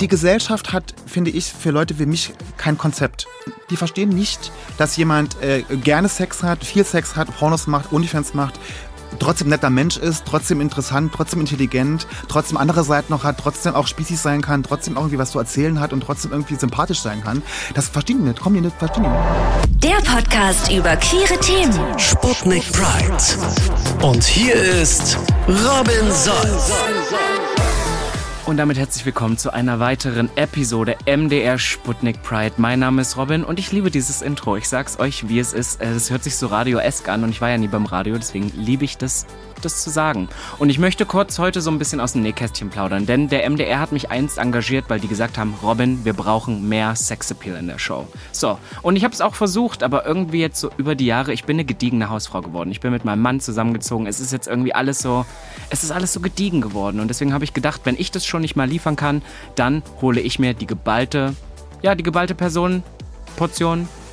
die 0.00 0.08
Gesellschaft 0.08 0.72
hat, 0.72 0.94
finde 1.06 1.30
ich, 1.30 1.52
für 1.52 1.70
Leute 1.70 1.98
wie 1.98 2.06
mich 2.06 2.32
kein 2.56 2.78
Konzept. 2.78 3.26
Die 3.70 3.76
verstehen 3.76 4.10
nicht, 4.10 4.52
dass 4.76 4.96
jemand 4.96 5.40
äh, 5.42 5.62
gerne 5.82 6.08
Sex 6.08 6.42
hat, 6.42 6.64
viel 6.64 6.84
Sex 6.84 7.16
hat, 7.16 7.34
Pornos 7.36 7.66
macht, 7.66 7.92
Unifans 7.92 8.34
macht, 8.34 8.58
trotzdem 9.18 9.48
netter 9.48 9.70
Mensch 9.70 9.96
ist, 9.96 10.24
trotzdem 10.26 10.60
interessant, 10.60 11.12
trotzdem 11.14 11.40
intelligent, 11.40 12.06
trotzdem 12.28 12.56
andere 12.56 12.84
Seiten 12.84 13.12
noch 13.12 13.24
hat, 13.24 13.38
trotzdem 13.38 13.74
auch 13.74 13.86
spießig 13.86 14.18
sein 14.18 14.40
kann, 14.40 14.62
trotzdem 14.62 14.96
irgendwie 14.96 15.18
was 15.18 15.32
zu 15.32 15.38
erzählen 15.38 15.80
hat 15.80 15.92
und 15.92 16.00
trotzdem 16.00 16.32
irgendwie 16.32 16.54
sympathisch 16.54 17.00
sein 17.00 17.22
kann. 17.22 17.42
Das 17.74 17.88
verstehen 17.88 18.18
die 18.18 18.28
nicht, 18.28 18.40
kommen 18.40 18.56
die 18.56 18.60
nicht, 18.62 18.76
verstehen 18.78 19.04
die 19.04 19.10
nicht. 19.10 19.84
Der 19.84 20.10
Podcast 20.10 20.72
über 20.72 20.96
queere 20.96 21.38
Themen. 21.40 21.98
Sputnik 21.98 22.64
Pride. 22.72 24.06
Und 24.06 24.24
hier 24.24 24.54
ist 24.54 25.18
Robin 25.48 26.12
Solf. 26.12 27.47
Und 28.48 28.56
damit 28.56 28.78
herzlich 28.78 29.04
willkommen 29.04 29.36
zu 29.36 29.52
einer 29.52 29.78
weiteren 29.78 30.30
Episode 30.34 30.96
MDR 31.04 31.58
Sputnik 31.58 32.22
Pride. 32.22 32.54
Mein 32.56 32.78
Name 32.78 33.02
ist 33.02 33.18
Robin 33.18 33.44
und 33.44 33.58
ich 33.58 33.72
liebe 33.72 33.90
dieses 33.90 34.22
Intro. 34.22 34.56
Ich 34.56 34.70
sag's 34.70 34.98
euch, 34.98 35.28
wie 35.28 35.38
es 35.38 35.52
ist. 35.52 35.82
Es 35.82 36.10
hört 36.10 36.24
sich 36.24 36.34
so 36.34 36.46
radioesk 36.46 37.10
an 37.10 37.24
und 37.24 37.28
ich 37.28 37.42
war 37.42 37.50
ja 37.50 37.58
nie 37.58 37.68
beim 37.68 37.84
Radio, 37.84 38.16
deswegen 38.16 38.50
liebe 38.56 38.86
ich 38.86 38.96
das 38.96 39.26
das 39.64 39.82
zu 39.82 39.90
sagen. 39.90 40.28
Und 40.58 40.70
ich 40.70 40.78
möchte 40.78 41.06
kurz 41.06 41.38
heute 41.38 41.60
so 41.60 41.70
ein 41.70 41.78
bisschen 41.78 42.00
aus 42.00 42.12
dem 42.12 42.22
Nähkästchen 42.22 42.70
plaudern, 42.70 43.06
denn 43.06 43.28
der 43.28 43.48
MDR 43.48 43.80
hat 43.80 43.92
mich 43.92 44.10
einst 44.10 44.38
engagiert, 44.38 44.86
weil 44.88 45.00
die 45.00 45.08
gesagt 45.08 45.38
haben, 45.38 45.54
Robin, 45.62 46.04
wir 46.04 46.12
brauchen 46.12 46.68
mehr 46.68 46.94
Sexappeal 46.94 47.56
in 47.56 47.66
der 47.66 47.78
Show. 47.78 48.06
So, 48.32 48.58
und 48.82 48.96
ich 48.96 49.04
habe 49.04 49.14
es 49.14 49.20
auch 49.20 49.34
versucht, 49.34 49.82
aber 49.82 50.06
irgendwie 50.06 50.40
jetzt 50.40 50.60
so 50.60 50.70
über 50.76 50.94
die 50.94 51.06
Jahre, 51.06 51.32
ich 51.32 51.44
bin 51.44 51.56
eine 51.56 51.64
gediegene 51.64 52.10
Hausfrau 52.10 52.40
geworden. 52.40 52.70
Ich 52.70 52.80
bin 52.80 52.92
mit 52.92 53.04
meinem 53.04 53.22
Mann 53.22 53.40
zusammengezogen. 53.40 54.06
Es 54.06 54.20
ist 54.20 54.32
jetzt 54.32 54.48
irgendwie 54.48 54.74
alles 54.74 54.98
so, 54.98 55.24
es 55.70 55.84
ist 55.84 55.90
alles 55.90 56.12
so 56.12 56.20
gediegen 56.20 56.60
geworden. 56.60 57.00
Und 57.00 57.08
deswegen 57.08 57.32
habe 57.32 57.44
ich 57.44 57.54
gedacht, 57.54 57.82
wenn 57.84 57.96
ich 57.98 58.10
das 58.10 58.26
schon 58.26 58.42
nicht 58.42 58.56
mal 58.56 58.68
liefern 58.68 58.96
kann, 58.96 59.22
dann 59.54 59.82
hole 60.00 60.20
ich 60.20 60.38
mir 60.38 60.54
die 60.54 60.66
geballte, 60.66 61.34
ja, 61.82 61.94
die 61.94 62.02
geballte 62.02 62.34
Person, 62.34 62.82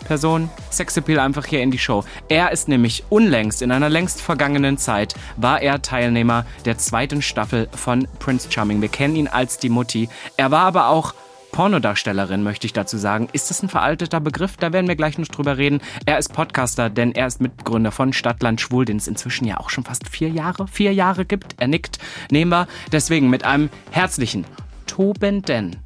Person 0.06 0.50
Sexappeal 0.72 1.20
einfach 1.20 1.46
hier 1.46 1.62
in 1.62 1.72
die 1.72 1.78
Show. 1.78 2.06
Er 2.30 2.52
ist 2.52 2.70
nämlich 2.70 3.04
unlängst, 3.10 3.62
in 3.62 3.72
einer 3.72 3.90
längst 3.90 4.22
vergangenen 4.22 4.78
Zeit, 4.78 5.16
war 5.36 5.62
er 5.62 5.82
Teilnehmer 5.82 6.46
der 6.64 6.78
zweiten 6.78 7.22
Staffel 7.22 7.68
von 7.76 8.08
Prince 8.20 8.50
Charming. 8.50 8.82
Wir 8.82 8.90
kennen 8.90 9.18
ihn 9.18 9.28
als 9.28 9.58
die 9.58 9.70
Mutti. 9.70 10.08
Er 10.38 10.52
war 10.52 10.62
aber 10.62 10.88
auch 10.88 11.14
Pornodarstellerin, 11.56 12.44
möchte 12.44 12.68
ich 12.68 12.74
dazu 12.74 12.98
sagen. 12.98 13.30
Ist 13.32 13.50
das 13.50 13.64
ein 13.64 13.70
veralteter 13.70 14.20
Begriff? 14.20 14.58
Da 14.58 14.74
werden 14.74 14.90
wir 14.90 14.98
gleich 14.98 15.18
noch 15.18 15.30
drüber 15.30 15.58
reden. 15.58 15.80
Er 16.06 16.18
ist 16.18 16.34
Podcaster, 16.34 16.90
denn 16.90 17.14
er 17.14 17.28
ist 17.28 17.40
Mitgründer 17.40 17.94
von 17.94 18.12
Stadtland 18.12 18.60
Schwul, 18.60 18.84
den 18.84 18.98
es 18.98 19.08
inzwischen 19.08 19.46
ja 19.46 19.58
auch 19.58 19.70
schon 19.70 19.86
fast 19.86 20.10
vier 20.10 20.30
Jahre, 20.30 20.68
vier 20.68 20.94
Jahre 20.94 21.24
gibt. 21.24 21.56
Er 21.58 21.68
nickt. 21.68 21.98
Nehmen 22.30 22.52
wir 22.52 22.68
deswegen 22.92 23.30
mit 23.30 23.46
einem 23.46 23.70
herzlichen, 23.92 24.46
tobenden 24.86 25.78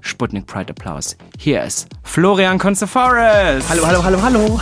Sputnik 0.00 0.46
Pride 0.46 0.70
Applaus. 0.70 1.16
Hier 1.38 1.62
ist 1.62 1.88
Florian 2.02 2.58
Conceforest. 2.58 3.68
Hallo, 3.68 3.86
hallo, 3.86 4.02
hallo, 4.04 4.22
hallo. 4.22 4.60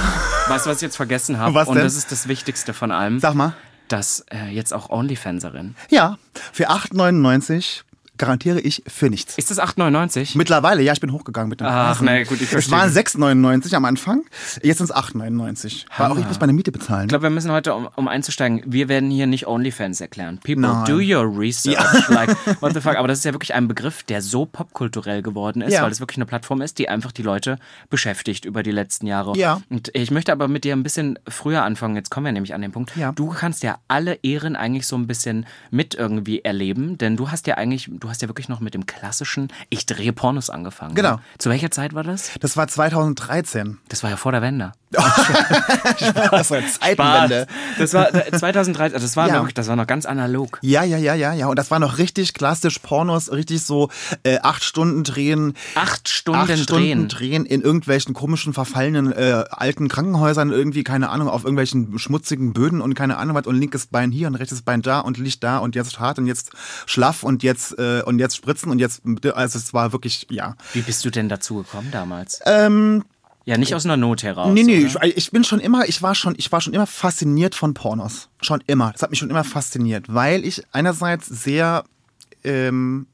Weißt 0.48 0.66
du, 0.66 0.70
was 0.70 0.76
ich 0.76 0.82
jetzt 0.82 0.96
vergessen 0.96 1.38
habe? 1.38 1.54
Was 1.54 1.68
Und 1.68 1.76
denn? 1.76 1.84
das 1.84 1.96
ist 1.96 2.10
das 2.12 2.28
Wichtigste 2.28 2.72
von 2.74 2.90
allem. 2.92 3.20
Sag 3.20 3.34
mal. 3.34 3.54
dass 3.88 4.24
äh, 4.32 4.48
jetzt 4.52 4.72
auch 4.74 4.90
Onlyfanserin. 4.90 5.74
Ja, 5.90 6.18
für 6.52 6.70
8,99 6.70 7.82
garantiere 8.18 8.60
ich 8.60 8.82
für 8.86 9.10
nichts. 9.10 9.36
Ist 9.38 9.50
das 9.50 9.60
8,99? 9.60 10.36
Mittlerweile, 10.36 10.82
ja, 10.82 10.92
ich 10.92 11.00
bin 11.00 11.12
hochgegangen 11.12 11.48
mit 11.50 11.60
dem 11.60 11.66
Ach, 11.66 11.88
Preisen. 11.98 12.04
na 12.06 12.22
gut, 12.24 12.36
ich 12.36 12.42
Es 12.42 12.48
verstehe. 12.50 12.72
waren 12.78 12.90
6,99 12.90 13.74
am 13.74 13.84
Anfang, 13.84 14.22
jetzt 14.62 14.78
sind 14.78 14.90
es 14.90 14.94
8,99. 14.94 15.86
Weil 15.96 16.10
auch 16.12 16.18
ich 16.18 16.26
muss 16.26 16.40
meine 16.40 16.52
Miete 16.52 16.72
bezahlen. 16.72 17.04
Ich 17.04 17.08
glaube, 17.08 17.24
wir 17.24 17.30
müssen 17.30 17.50
heute, 17.52 17.74
um, 17.74 17.88
um 17.96 18.08
einzusteigen, 18.08 18.62
wir 18.66 18.88
werden 18.88 19.10
hier 19.10 19.26
nicht 19.26 19.46
OnlyFans 19.46 20.00
erklären. 20.00 20.38
People, 20.38 20.56
Nein. 20.62 20.84
do 20.86 20.96
your 20.96 21.38
research. 21.38 21.76
Like, 22.08 22.36
what 22.62 22.74
the 22.74 22.80
fuck? 22.80 22.96
Aber 22.96 23.08
das 23.08 23.18
ist 23.18 23.24
ja 23.24 23.32
wirklich 23.32 23.54
ein 23.54 23.68
Begriff, 23.68 24.02
der 24.02 24.22
so 24.22 24.46
popkulturell 24.46 25.22
geworden 25.22 25.62
ist, 25.62 25.72
Ja. 25.72 25.82
weil 25.82 25.90
es 25.90 26.00
wirklich 26.00 26.18
eine 26.18 26.26
Plattform 26.26 26.60
ist, 26.60 26.78
die 26.78 26.88
einfach 26.88 27.12
die 27.12 27.22
Leute 27.22 27.58
beschäftigt 27.90 28.44
über 28.44 28.62
die 28.62 28.70
letzten 28.72 29.06
Jahre. 29.06 29.36
Ja. 29.36 29.60
Und 29.68 29.90
ich 29.94 30.10
möchte 30.10 30.32
aber 30.32 30.48
mit 30.48 30.64
dir 30.64 30.74
ein 30.74 30.82
bisschen 30.82 31.18
früher 31.28 31.62
anfangen. 31.62 31.96
Jetzt 31.96 32.10
kommen 32.10 32.26
wir 32.26 32.32
nämlich 32.32 32.54
an 32.54 32.62
den 32.62 32.72
Punkt. 32.72 32.96
Ja. 32.96 33.12
Du 33.12 33.28
kannst 33.30 33.62
ja 33.62 33.78
alle 33.88 34.14
Ehren 34.22 34.56
eigentlich 34.56 34.86
so 34.86 34.96
ein 34.96 35.06
bisschen 35.06 35.46
mit 35.70 35.94
irgendwie 35.94 36.40
erleben, 36.44 36.98
denn 36.98 37.16
du 37.16 37.30
hast 37.30 37.46
ja 37.46 37.54
eigentlich, 37.56 37.88
du 37.90 38.05
hast 38.08 38.22
ja 38.22 38.28
wirklich 38.28 38.48
noch 38.48 38.60
mit 38.60 38.74
dem 38.74 38.86
klassischen, 38.86 39.48
ich 39.68 39.86
drehe 39.86 40.12
Pornos 40.12 40.50
angefangen. 40.50 40.94
Genau. 40.94 41.16
Ne? 41.16 41.20
Zu 41.38 41.50
welcher 41.50 41.70
Zeit 41.70 41.94
war 41.94 42.02
das? 42.02 42.32
Das 42.40 42.56
war 42.56 42.68
2013. 42.68 43.78
Das 43.88 44.02
war 44.02 44.10
ja 44.10 44.16
vor 44.16 44.32
der 44.32 44.42
Wende. 44.42 44.72
Das 46.30 46.50
war 46.50 46.60
Zeitenwende. 46.66 47.46
Das 47.78 47.94
war 47.94 48.14
äh, 48.14 48.30
2013, 48.30 48.94
also 48.94 49.06
das 49.06 49.16
war, 49.16 49.28
Ja. 49.28 49.42
noch, 49.42 49.50
das 49.52 49.68
war 49.68 49.76
noch 49.76 49.86
ganz 49.86 50.06
analog. 50.06 50.58
Ja, 50.62 50.84
ja, 50.84 50.96
ja, 50.96 51.14
ja, 51.14 51.32
ja. 51.32 51.46
Und 51.48 51.58
das 51.58 51.70
war 51.70 51.78
noch 51.78 51.98
richtig 51.98 52.34
klassisch 52.34 52.78
Pornos, 52.78 53.30
richtig 53.32 53.62
so 53.64 53.90
äh, 54.22 54.38
acht 54.42 54.62
Stunden 54.64 55.04
drehen. 55.04 55.54
Acht 55.74 56.08
Stunden 56.08 56.40
acht 56.40 56.58
Stunden 56.58 57.08
drehen. 57.08 57.08
drehen 57.08 57.46
in 57.46 57.62
irgendwelchen 57.62 58.14
komischen, 58.14 58.52
verfallenen 58.52 59.12
äh, 59.12 59.44
alten 59.50 59.88
Krankenhäusern, 59.88 60.50
irgendwie, 60.50 60.84
keine 60.84 61.10
Ahnung, 61.10 61.28
auf 61.28 61.42
irgendwelchen 61.44 61.98
schmutzigen 61.98 62.52
Böden 62.52 62.80
und 62.80 62.94
keine 62.94 63.16
Ahnung 63.18 63.34
was 63.36 63.46
und 63.46 63.56
linkes 63.56 63.86
Bein 63.86 64.10
hier 64.10 64.28
und 64.28 64.34
rechtes 64.36 64.62
Bein 64.62 64.82
da 64.82 65.00
und 65.00 65.18
Licht 65.18 65.42
da 65.42 65.58
und 65.58 65.74
jetzt 65.74 65.98
hart 65.98 66.18
und 66.18 66.26
jetzt 66.26 66.50
schlaff 66.86 67.22
und 67.22 67.42
jetzt 67.42 67.78
äh, 67.78 68.02
und 68.02 68.18
jetzt 68.18 68.36
spritzen 68.36 68.70
und 68.70 68.78
jetzt, 68.78 69.02
also 69.34 69.58
es 69.58 69.74
war 69.74 69.92
wirklich, 69.92 70.26
ja. 70.30 70.54
Wie 70.72 70.82
bist 70.82 71.04
du 71.04 71.10
denn 71.10 71.28
dazu 71.28 71.56
gekommen 71.56 71.88
damals? 71.90 72.40
Ähm, 72.46 73.04
Ja, 73.46 73.56
nicht 73.56 73.76
aus 73.76 73.84
einer 73.84 73.96
Not 73.96 74.24
heraus. 74.24 74.52
Nee, 74.52 74.64
nee, 74.64 74.78
ich, 74.78 74.96
ich 75.16 75.30
bin 75.30 75.44
schon 75.44 75.60
immer, 75.60 75.88
ich 75.88 76.02
war 76.02 76.16
schon, 76.16 76.34
ich 76.36 76.50
war 76.50 76.60
schon 76.60 76.74
immer 76.74 76.86
fasziniert 76.86 77.54
von 77.54 77.74
Pornos. 77.74 78.28
Schon 78.42 78.60
immer. 78.66 78.90
Das 78.90 79.02
hat 79.02 79.10
mich 79.10 79.20
schon 79.20 79.30
immer 79.30 79.44
fasziniert, 79.44 80.06
weil 80.12 80.44
ich 80.44 80.64
einerseits 80.72 81.26
sehr 81.26 81.84
ähm, 82.42 83.06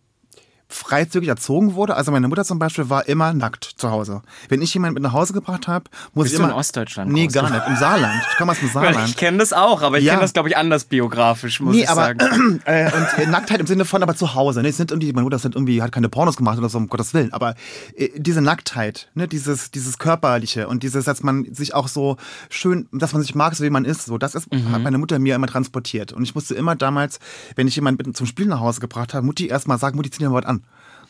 freizügig 0.72 1.28
erzogen 1.28 1.74
wurde. 1.74 1.96
Also 1.96 2.10
meine 2.12 2.28
Mutter 2.28 2.44
zum 2.44 2.58
Beispiel 2.58 2.88
war 2.90 3.06
immer 3.08 3.32
nackt 3.34 3.64
zu 3.64 3.90
Hause. 3.90 4.22
Wenn 4.48 4.62
ich 4.62 4.72
jemanden 4.74 4.94
mit 4.94 5.02
nach 5.02 5.12
Hause 5.12 5.32
gebracht 5.32 5.68
habe, 5.68 5.84
muss 6.14 6.24
Bist 6.24 6.34
ich 6.34 6.38
du 6.38 6.44
immer... 6.44 6.52
in 6.52 6.58
Ostdeutschland 6.58 7.12
Nee, 7.12 7.26
gar 7.26 7.50
nicht. 7.50 7.62
Im 7.66 7.76
Saarland. 7.76 8.22
Ich 8.30 8.36
komme 8.38 8.52
aus 8.52 8.58
dem 8.60 8.68
Saarland. 8.72 9.08
Ich 9.08 9.16
kenne 9.16 9.38
das 9.38 9.52
auch, 9.52 9.82
aber 9.82 9.98
ich 9.98 10.04
Ja. 10.04 10.12
kenne 10.12 10.22
das, 10.22 10.32
glaube 10.32 10.48
ich, 10.48 10.56
anders 10.56 10.84
biografisch, 10.84 11.60
muss 11.60 11.74
Nee, 11.76 11.82
ich 11.82 11.88
aber 11.90 12.02
sagen. 12.18 12.60
äh, 12.64 12.86
und 12.92 13.18
äh, 13.18 13.26
Nacktheit 13.26 13.60
im 13.60 13.66
Sinne 13.66 13.84
von 13.84 14.02
aber 14.02 14.16
zu 14.16 14.34
Hause. 14.34 14.62
Ne? 14.62 14.68
Es 14.68 14.76
sind 14.76 14.90
irgendwie, 14.90 15.12
meine 15.12 15.24
Mutter 15.24 15.38
sind 15.38 15.54
irgendwie, 15.54 15.82
hat 15.82 15.92
keine 15.92 16.08
Pornos 16.08 16.36
gemacht 16.36 16.58
oder 16.58 16.68
so, 16.68 16.78
um 16.78 16.88
Gottes 16.88 17.12
Willen. 17.14 17.32
Aber 17.32 17.54
äh, 17.96 18.08
diese 18.16 18.40
Nacktheit, 18.40 19.10
ne? 19.14 19.28
dieses, 19.28 19.70
dieses 19.70 19.98
Körperliche 19.98 20.68
und 20.68 20.82
dieses, 20.82 21.04
dass 21.04 21.22
man 21.22 21.46
sich 21.52 21.74
auch 21.74 21.88
so 21.88 22.16
schön, 22.48 22.88
dass 22.92 23.12
man 23.12 23.22
sich 23.22 23.34
mag, 23.34 23.54
so 23.54 23.64
wie 23.64 23.70
man 23.70 23.84
ist, 23.84 24.06
so, 24.06 24.18
das 24.18 24.34
ist, 24.34 24.50
Mhm. 24.52 24.72
hat 24.72 24.82
meine 24.82 24.98
Mutter 24.98 25.18
mir 25.18 25.34
immer 25.34 25.46
transportiert. 25.46 26.12
Und 26.12 26.22
ich 26.24 26.34
musste 26.34 26.54
immer 26.54 26.76
damals, 26.76 27.18
wenn 27.56 27.66
ich 27.68 27.76
jemanden 27.76 28.06
mit 28.06 28.16
zum 28.16 28.26
Spiel 28.26 28.46
nach 28.46 28.60
Hause 28.60 28.80
gebracht 28.80 29.14
habe, 29.14 29.24
Mutti 29.24 29.46
erstmal 29.46 29.78
sagen, 29.78 29.96
Mutti, 29.96 30.10
zieh 30.10 30.18
dir 30.18 30.30
mal 30.30 30.42
was 30.42 30.46
an. 30.46 30.61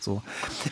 So. 0.02 0.20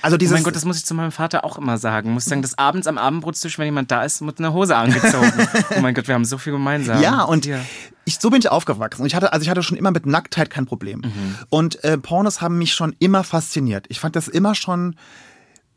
Also 0.02 0.16
Oh 0.16 0.18
dieses, 0.18 0.34
mein 0.34 0.42
Gott, 0.42 0.56
das 0.56 0.64
muss 0.64 0.78
ich 0.78 0.84
zu 0.84 0.92
meinem 0.94 1.12
Vater 1.12 1.44
auch 1.44 1.56
immer 1.56 1.78
sagen. 1.78 2.12
Muss 2.12 2.24
sagen, 2.24 2.42
dass 2.42 2.58
abends 2.58 2.88
am 2.88 2.98
Abendbrotstisch, 2.98 3.58
wenn 3.58 3.66
jemand 3.66 3.90
da 3.90 4.02
ist, 4.04 4.20
wird 4.26 4.38
eine 4.40 4.52
Hose 4.52 4.74
angezogen. 4.76 5.32
oh 5.76 5.80
mein 5.80 5.94
Gott, 5.94 6.08
wir 6.08 6.14
haben 6.16 6.24
so 6.24 6.36
viel 6.36 6.52
gemeinsam. 6.52 7.00
Ja, 7.00 7.22
und 7.22 7.46
Ja. 7.46 7.60
ich, 8.04 8.18
so 8.18 8.30
bin 8.30 8.40
ich 8.40 8.50
aufgewachsen. 8.50 9.02
Und 9.02 9.06
ich 9.06 9.14
hatte, 9.14 9.32
also 9.32 9.44
ich 9.44 9.48
hatte 9.48 9.62
schon 9.62 9.78
immer 9.78 9.92
mit 9.92 10.04
Nacktheit 10.04 10.50
kein 10.50 10.66
Problem. 10.66 11.00
Mhm. 11.00 11.36
Und 11.48 11.84
äh, 11.84 11.96
Pornos 11.96 12.40
haben 12.40 12.58
mich 12.58 12.74
schon 12.74 12.96
immer 12.98 13.22
fasziniert. 13.22 13.86
Ich 13.88 14.00
fand 14.00 14.16
das 14.16 14.26
immer 14.26 14.56
schon 14.56 14.96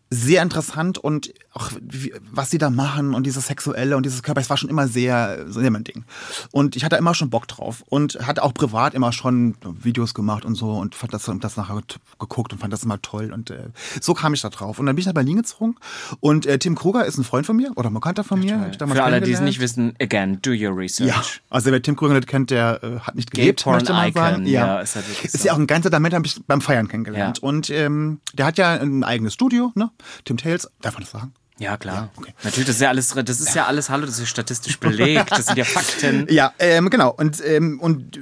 sehr 0.10 0.42
interessant 0.42 0.98
und 0.98 1.34
auch 1.54 1.72
wie, 1.82 2.14
was 2.32 2.50
sie 2.50 2.58
da 2.58 2.70
machen 2.70 3.14
und 3.14 3.26
dieses 3.26 3.48
Sexuelle 3.48 3.96
und 3.96 4.06
dieses 4.06 4.24
Körper, 4.24 4.42
es 4.42 4.50
war 4.50 4.58
schon 4.58 4.70
immer 4.70 4.88
sehr, 4.88 5.46
sehr 5.48 5.70
mein 5.70 5.84
Ding. 5.84 6.04
Und 6.52 6.76
ich 6.76 6.84
hatte 6.84 6.96
immer 6.96 7.14
schon 7.14 7.30
Bock 7.30 7.48
drauf 7.48 7.84
und 7.90 8.18
hatte 8.26 8.44
auch 8.44 8.54
privat 8.54 8.94
immer 8.96 9.12
schon 9.12 9.56
Videos 9.82 10.14
gemacht 10.16 10.46
und 10.46 10.56
so 10.56 10.72
und 10.72 10.96
fand 10.96 11.14
das, 11.14 11.30
das 11.40 11.58
nachher 11.58 11.80
geguckt 12.20 12.54
und 12.54 12.60
fand 12.60 12.74
das 12.74 12.84
immer 12.84 13.02
toll 13.02 13.32
und 13.32 13.52
äh, 13.52 13.70
so 14.02 14.14
kam 14.16 14.34
ich 14.34 14.42
da 14.42 14.50
drauf. 14.50 14.80
Und 14.80 14.88
dann 14.88 14.96
bin 14.96 15.02
ich 15.02 15.06
nach 15.06 15.14
Berlin 15.14 15.38
gezogen 15.38 15.76
und 16.20 16.48
äh, 16.48 16.58
Tim 16.58 16.76
Kruger 16.76 17.06
ist 17.06 17.18
ein 17.18 17.24
Freund 17.24 17.46
von 17.46 17.56
mir 17.56 17.72
oder 17.76 17.90
ein 17.90 17.94
Bekannter 17.94 18.24
von 18.24 18.40
mir. 18.40 18.72
Für 18.78 19.04
alle, 19.04 19.22
die 19.22 19.32
es 19.32 19.42
nicht 19.42 19.60
wissen, 19.60 19.96
again, 20.02 20.40
do 20.42 20.52
your 20.52 20.76
research. 20.76 21.10
Ja, 21.10 21.22
also 21.52 21.72
wer 21.72 21.82
Tim 21.82 21.96
Krüger 21.96 22.16
nicht 22.16 22.28
kennt, 22.28 22.50
der 22.50 22.84
äh, 22.84 23.00
hat 23.00 23.16
nicht 23.16 23.30
gelebt, 23.30 23.64
möchte 23.66 23.94
man 23.94 24.10
Icon, 24.10 24.22
sagen. 24.22 24.46
ja, 24.48 24.80
ist 24.80 24.96
halt 24.96 25.06
ist 25.24 25.44
ja 25.44 25.54
auch 25.54 25.58
ein 25.58 25.68
ganz 25.68 25.86
netter 25.86 26.00
Mensch, 26.00 26.16
habe 26.16 26.26
ich 26.26 26.44
beim 26.48 26.62
Feiern 26.62 26.88
kennengelernt. 26.88 27.40
Ja. 27.42 27.48
Und 27.48 27.70
ähm, 27.70 28.20
der 28.34 28.48
hat 28.48 28.58
ja 28.58 28.74
ein 28.74 29.04
eigenes 29.04 29.34
Studio, 29.34 29.72
ne? 29.76 29.92
Tim 30.26 30.38
Tales, 30.38 30.70
darf 30.82 30.96
man 30.96 31.04
das 31.04 31.12
sagen? 31.12 31.34
Ja, 31.64 31.78
klar. 31.78 32.10
okay. 32.18 32.34
Natürlich, 32.44 32.68
das 32.68 32.76
ist 32.76 32.82
ja 32.82 32.90
alles, 32.90 33.10
das 33.10 33.40
ist 33.40 33.56
ja 33.56 33.66
alles, 33.66 33.90
hallo, 33.90 34.06
das 34.06 34.20
ist 34.20 34.30
statistisch 34.30 34.80
belegt, 34.80 35.32
das 35.32 35.46
sind 35.48 35.58
ja 35.58 35.64
Fakten. 35.64 36.28
Ja, 36.34 36.54
ähm, 36.60 36.90
genau. 36.90 37.12
Und, 37.12 37.44
ähm, 37.46 37.80
und 37.80 38.20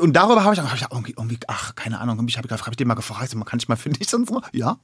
und 0.00 0.12
darüber 0.14 0.42
habe 0.42 0.54
ich, 0.54 0.60
hab 0.60 0.74
ich 0.74 0.84
irgendwie, 0.90 1.14
irgendwie, 1.16 1.38
ach, 1.46 1.74
keine 1.76 2.00
Ahnung, 2.00 2.26
ich 2.26 2.36
habe 2.36 2.48
hab 2.48 2.68
ich 2.68 2.76
den 2.76 2.88
mal 2.88 2.94
gefragt, 2.94 3.34
man 3.36 3.44
kann 3.44 3.60
ich 3.60 3.68
mal 3.68 3.76
für 3.76 3.88
dich 3.90 4.12
und 4.12 4.28
so? 4.28 4.42
Ja. 4.52 4.78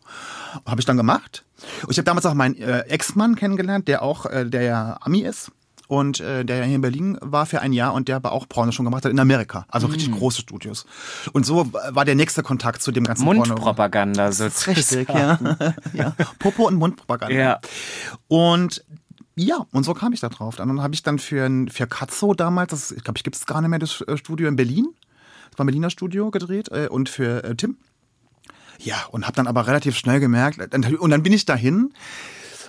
Habe 0.65 0.81
ich 0.81 0.85
dann 0.85 0.97
gemacht. 0.97 1.45
Und 1.83 1.91
ich 1.91 1.99
habe 1.99 2.05
damals 2.05 2.25
auch 2.25 2.35
meinen 2.35 2.57
äh, 2.57 2.81
Ex-Mann 2.83 3.35
kennengelernt, 3.35 3.89
der 3.89 4.03
auch, 4.03 4.27
äh, 4.27 4.45
der 4.49 4.63
ja 4.63 4.99
Ami 5.01 5.21
ist. 5.23 5.51
Und 5.89 6.21
äh, 6.21 6.45
der 6.45 6.59
ja 6.59 6.65
hier 6.65 6.77
in 6.77 6.81
Berlin 6.81 7.19
war 7.21 7.47
für 7.47 7.61
ein 7.61 7.73
Jahr 7.73 7.95
und 7.95 8.09
der 8.09 8.17
aber 8.17 8.33
auch 8.33 8.49
Porno 8.49 8.73
schon 8.73 8.85
gemacht 8.85 9.05
hat 9.05 9.13
in 9.13 9.21
Amerika. 9.21 9.67
Also 9.69 9.87
richtig 9.87 10.13
große 10.13 10.41
Studios. 10.41 10.87
Und 11.33 11.47
so 11.47 11.73
war 11.73 12.05
der 12.05 12.15
nächste 12.15 12.43
Kontakt 12.43 12.83
zu 12.83 12.93
dem 12.93 13.05
ganzen. 13.05 13.25
Mundpropaganda 13.25 14.33
sozusagen. 14.33 14.77
Richtig, 14.77 15.09
ja. 15.09 15.39
ja. 15.93 16.15
Popo 16.39 16.67
und 16.67 16.75
Mundpropaganda. 16.75 17.37
Ja. 17.37 17.61
Und 18.29 18.85
ja, 19.39 19.67
und 19.71 19.85
so 19.85 19.93
kam 19.93 20.13
ich 20.15 20.21
da 20.21 20.31
drauf. 20.31 20.57
Dann 20.57 20.83
habe 20.83 20.95
ich 20.95 21.03
dann 21.03 21.19
für, 21.19 21.67
für 21.71 21.87
Katzo 21.87 22.33
damals, 22.33 22.71
das, 22.71 22.91
ich 22.91 23.05
glaube, 23.05 23.19
ich 23.19 23.25
gibt 23.25 23.37
es 23.37 23.45
gar 23.45 23.61
nicht 23.61 23.69
mehr, 23.69 23.79
das 23.79 24.01
äh, 24.01 24.17
Studio 24.17 24.49
in 24.49 24.57
Berlin. 24.57 24.89
Das 25.51 25.59
war 25.59 25.65
ein 25.65 25.67
Berliner 25.67 25.91
Studio 25.91 26.31
gedreht 26.31 26.69
äh, 26.73 26.89
und 26.89 27.11
für 27.11 27.45
äh, 27.45 27.55
Tim. 27.55 27.77
Ja, 28.79 29.05
und 29.11 29.27
habe 29.27 29.37
dann 29.37 29.47
aber 29.47 29.67
relativ 29.67 29.97
schnell 29.97 30.21
gemerkt, 30.21 30.75
und 30.75 31.11
dann 31.11 31.23
bin 31.23 31.33
ich 31.33 31.45
dahin. 31.47 31.93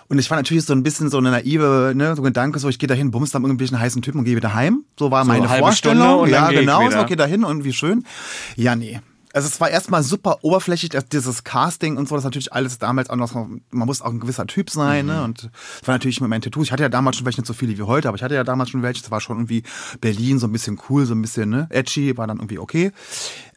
Und 0.09 0.19
ich 0.19 0.30
war 0.30 0.38
natürlich 0.38 0.65
so 0.65 0.74
ein 0.74 0.83
bisschen 0.83 1.09
so 1.09 1.18
eine 1.18 1.31
naive, 1.31 1.94
ne, 1.95 2.15
so 2.15 2.21
ein 2.21 2.25
Gedanke, 2.25 2.59
so 2.59 2.69
ich 2.69 2.80
gehe 2.80 2.88
dahin, 2.88 3.12
bumst 3.12 3.36
dann 3.36 3.44
irgendwelchen 3.44 3.80
heißen 3.80 4.01
Typen 4.01 4.19
und 4.19 4.25
gehe 4.25 4.36
wieder 4.38 4.54
heim. 4.54 4.86
So 4.98 5.12
war 5.12 5.25
So 5.25 5.31
meine 5.31 5.50
Vorstellung. 5.50 6.27
Ja, 6.27 6.50
genau, 6.50 6.89
so 6.89 7.00
okay 7.00 7.15
dahin 7.15 7.44
und 7.44 7.63
wie 7.63 7.74
schön. 7.74 8.04
Ja, 8.56 8.75
nee. 8.75 9.01
Also 9.33 9.50
es 9.50 9.59
war 9.59 9.69
erstmal 9.69 10.01
super 10.01 10.38
oberflächlich, 10.42 10.89
dass 10.89 11.06
dieses 11.09 11.44
Casting 11.44 11.98
und 11.98 12.07
so, 12.07 12.15
das 12.15 12.21
ist 12.21 12.25
natürlich 12.25 12.54
alles 12.54 12.80
damals 12.80 13.09
auch 13.12 13.18
noch, 13.18 13.36
man 13.36 13.62
muss 13.69 14.01
auch 14.01 14.09
ein 14.09 14.19
gewisser 14.19 14.48
Typ 14.48 14.69
sein, 14.71 15.06
Mhm. 15.06 15.12
ne? 15.12 15.24
Und 15.25 15.51
es 15.81 15.88
war 15.88 15.94
natürlich 15.94 16.21
mit 16.21 16.30
meinen 16.30 16.42
Tattoos. 16.42 16.68
Ich 16.68 16.71
hatte 16.71 16.81
ja 16.81 16.89
damals 16.89 17.18
schon 17.18 17.25
welche 17.25 17.42
nicht 17.42 17.48
so 17.48 17.54
viele 17.54 17.77
wie 17.77 17.83
heute, 17.83 18.07
aber 18.07 18.15
ich 18.15 18.24
hatte 18.24 18.33
ja 18.33 18.44
damals 18.44 18.69
schon 18.71 18.81
welche. 18.81 19.01
Das 19.01 19.12
war 19.12 19.21
schon 19.21 19.38
irgendwie 19.38 19.62
Berlin, 20.01 20.39
so 20.39 20.48
ein 20.48 20.51
bisschen 20.54 20.80
cool, 20.89 21.06
so 21.06 21.13
ein 21.13 21.21
bisschen, 21.21 21.50
ne? 21.50 21.68
Edgy, 21.69 22.18
war 22.18 22.25
dann 22.25 22.38
irgendwie 22.38 22.57
okay. 22.57 22.92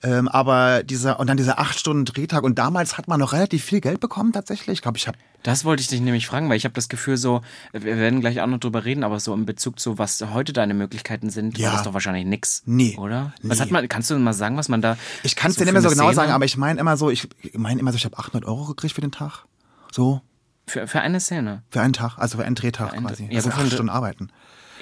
Ähm, 0.02 0.28
aber 0.28 0.82
dieser, 0.82 1.20
und 1.20 1.26
dann 1.26 1.36
dieser 1.36 1.58
acht 1.58 1.78
Stunden 1.78 2.06
Drehtag 2.06 2.42
und 2.42 2.58
damals 2.58 2.96
hat 2.96 3.06
man 3.06 3.20
noch 3.20 3.34
relativ 3.34 3.62
viel 3.64 3.82
Geld 3.82 4.00
bekommen 4.00 4.32
tatsächlich. 4.32 4.78
Ich 4.78 4.82
glaube, 4.82 4.96
ich 4.96 5.06
habe 5.06 5.18
Das 5.42 5.64
wollte 5.66 5.82
ich 5.82 5.88
dich 5.88 6.00
nämlich 6.00 6.26
fragen, 6.26 6.48
weil 6.48 6.56
ich 6.56 6.64
habe 6.64 6.72
das 6.72 6.88
Gefühl 6.88 7.18
so, 7.18 7.42
wir 7.72 7.82
werden 7.84 8.20
gleich 8.20 8.40
auch 8.40 8.46
noch 8.46 8.58
drüber 8.58 8.86
reden, 8.86 9.04
aber 9.04 9.20
so 9.20 9.34
in 9.34 9.44
Bezug 9.44 9.78
zu, 9.78 9.98
was 9.98 10.20
heute 10.32 10.54
deine 10.54 10.72
Möglichkeiten 10.72 11.28
sind, 11.28 11.58
Ja. 11.58 11.68
war 11.68 11.74
das 11.76 11.82
doch 11.84 11.92
wahrscheinlich 11.92 12.24
nix. 12.24 12.62
Nee. 12.64 12.96
Oder? 12.96 13.34
Was 13.42 13.58
Nee. 13.58 13.64
hat 13.64 13.70
man, 13.72 13.88
kannst 13.88 14.08
du 14.10 14.18
mal 14.18 14.32
sagen, 14.32 14.56
was 14.56 14.70
man 14.70 14.80
da. 14.80 14.96
Ich 15.22 15.36
kann 15.36 15.50
es 15.50 15.56
so 15.56 15.60
dir 15.60 15.66
nicht 15.66 15.72
mehr 15.74 15.82
so 15.82 15.90
genau 15.90 16.04
Szene- 16.04 16.14
sagen, 16.14 16.32
aber 16.32 16.46
ich 16.46 16.56
meine 16.56 16.80
immer 16.80 16.96
so, 16.96 17.10
ich 17.10 17.28
meine 17.54 17.78
immer 17.78 17.92
so, 17.92 17.96
ich 17.96 18.04
habe 18.06 18.16
800 18.18 18.46
Euro 18.48 18.64
gekriegt 18.66 18.94
für 18.94 19.02
den 19.02 19.12
Tag. 19.12 19.44
So, 19.92 20.22
Für, 20.66 20.86
für 20.86 21.00
eine 21.02 21.20
Szene. 21.20 21.62
für 21.68 21.82
einen 21.82 21.92
Tag, 21.92 22.16
also 22.16 22.38
für 22.38 22.44
einen 22.44 22.54
Drehtag 22.54 22.90
Für 22.90 22.96
einen 22.96 23.06
quasi. 23.06 23.24
Ja, 23.30 23.36
also 23.36 23.50
acht 23.50 23.66
Stunden 23.66 23.90
arbeiten. 23.90 24.30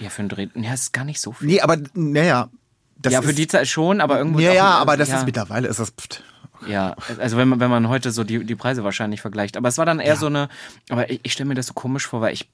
Ja, 0.01 0.11
für 0.11 0.21
einen 0.21 0.29
Dreh. 0.29 0.47
Ja, 0.55 0.75
ist 0.75 0.93
gar 0.93 1.05
nicht 1.05 1.21
so 1.21 1.33
viel. 1.33 1.49
Nee, 1.49 1.61
aber 1.61 1.77
naja. 1.95 2.51
Das 2.99 3.13
ja, 3.13 3.23
für 3.23 3.33
die 3.33 3.47
Zeit 3.47 3.69
schon, 3.69 4.01
aber 4.01 4.19
irgendwo. 4.19 4.41
Ja, 4.41 4.53
ja, 4.53 4.71
aber 4.71 4.97
das 4.97 5.09
ja. 5.09 5.19
ist 5.19 5.27
mittlerweile 5.27 5.69
ist 5.69 5.79
das. 5.79 5.91
Pft. 5.91 6.23
Ja, 6.67 6.97
also 7.19 7.37
wenn 7.37 7.49
man, 7.49 7.61
wenn 7.61 7.71
man 7.71 7.89
heute 7.89 8.11
so 8.11 8.25
die, 8.25 8.45
die 8.45 8.57
Preise 8.57 8.83
wahrscheinlich 8.83 9.21
vergleicht. 9.21 9.57
Aber 9.57 9.69
es 9.69 9.79
war 9.79 9.87
dann 9.87 10.01
eher 10.01 10.17
so 10.17 10.27
eine, 10.27 10.49
aber 10.89 11.09
ich, 11.09 11.21
ich 11.23 11.33
stelle 11.33 11.49
mir 11.49 11.55
das 11.55 11.69
so 11.69 11.75
komisch 11.75 12.07
vor, 12.07 12.21
weil 12.21 12.33
ich 12.33 12.49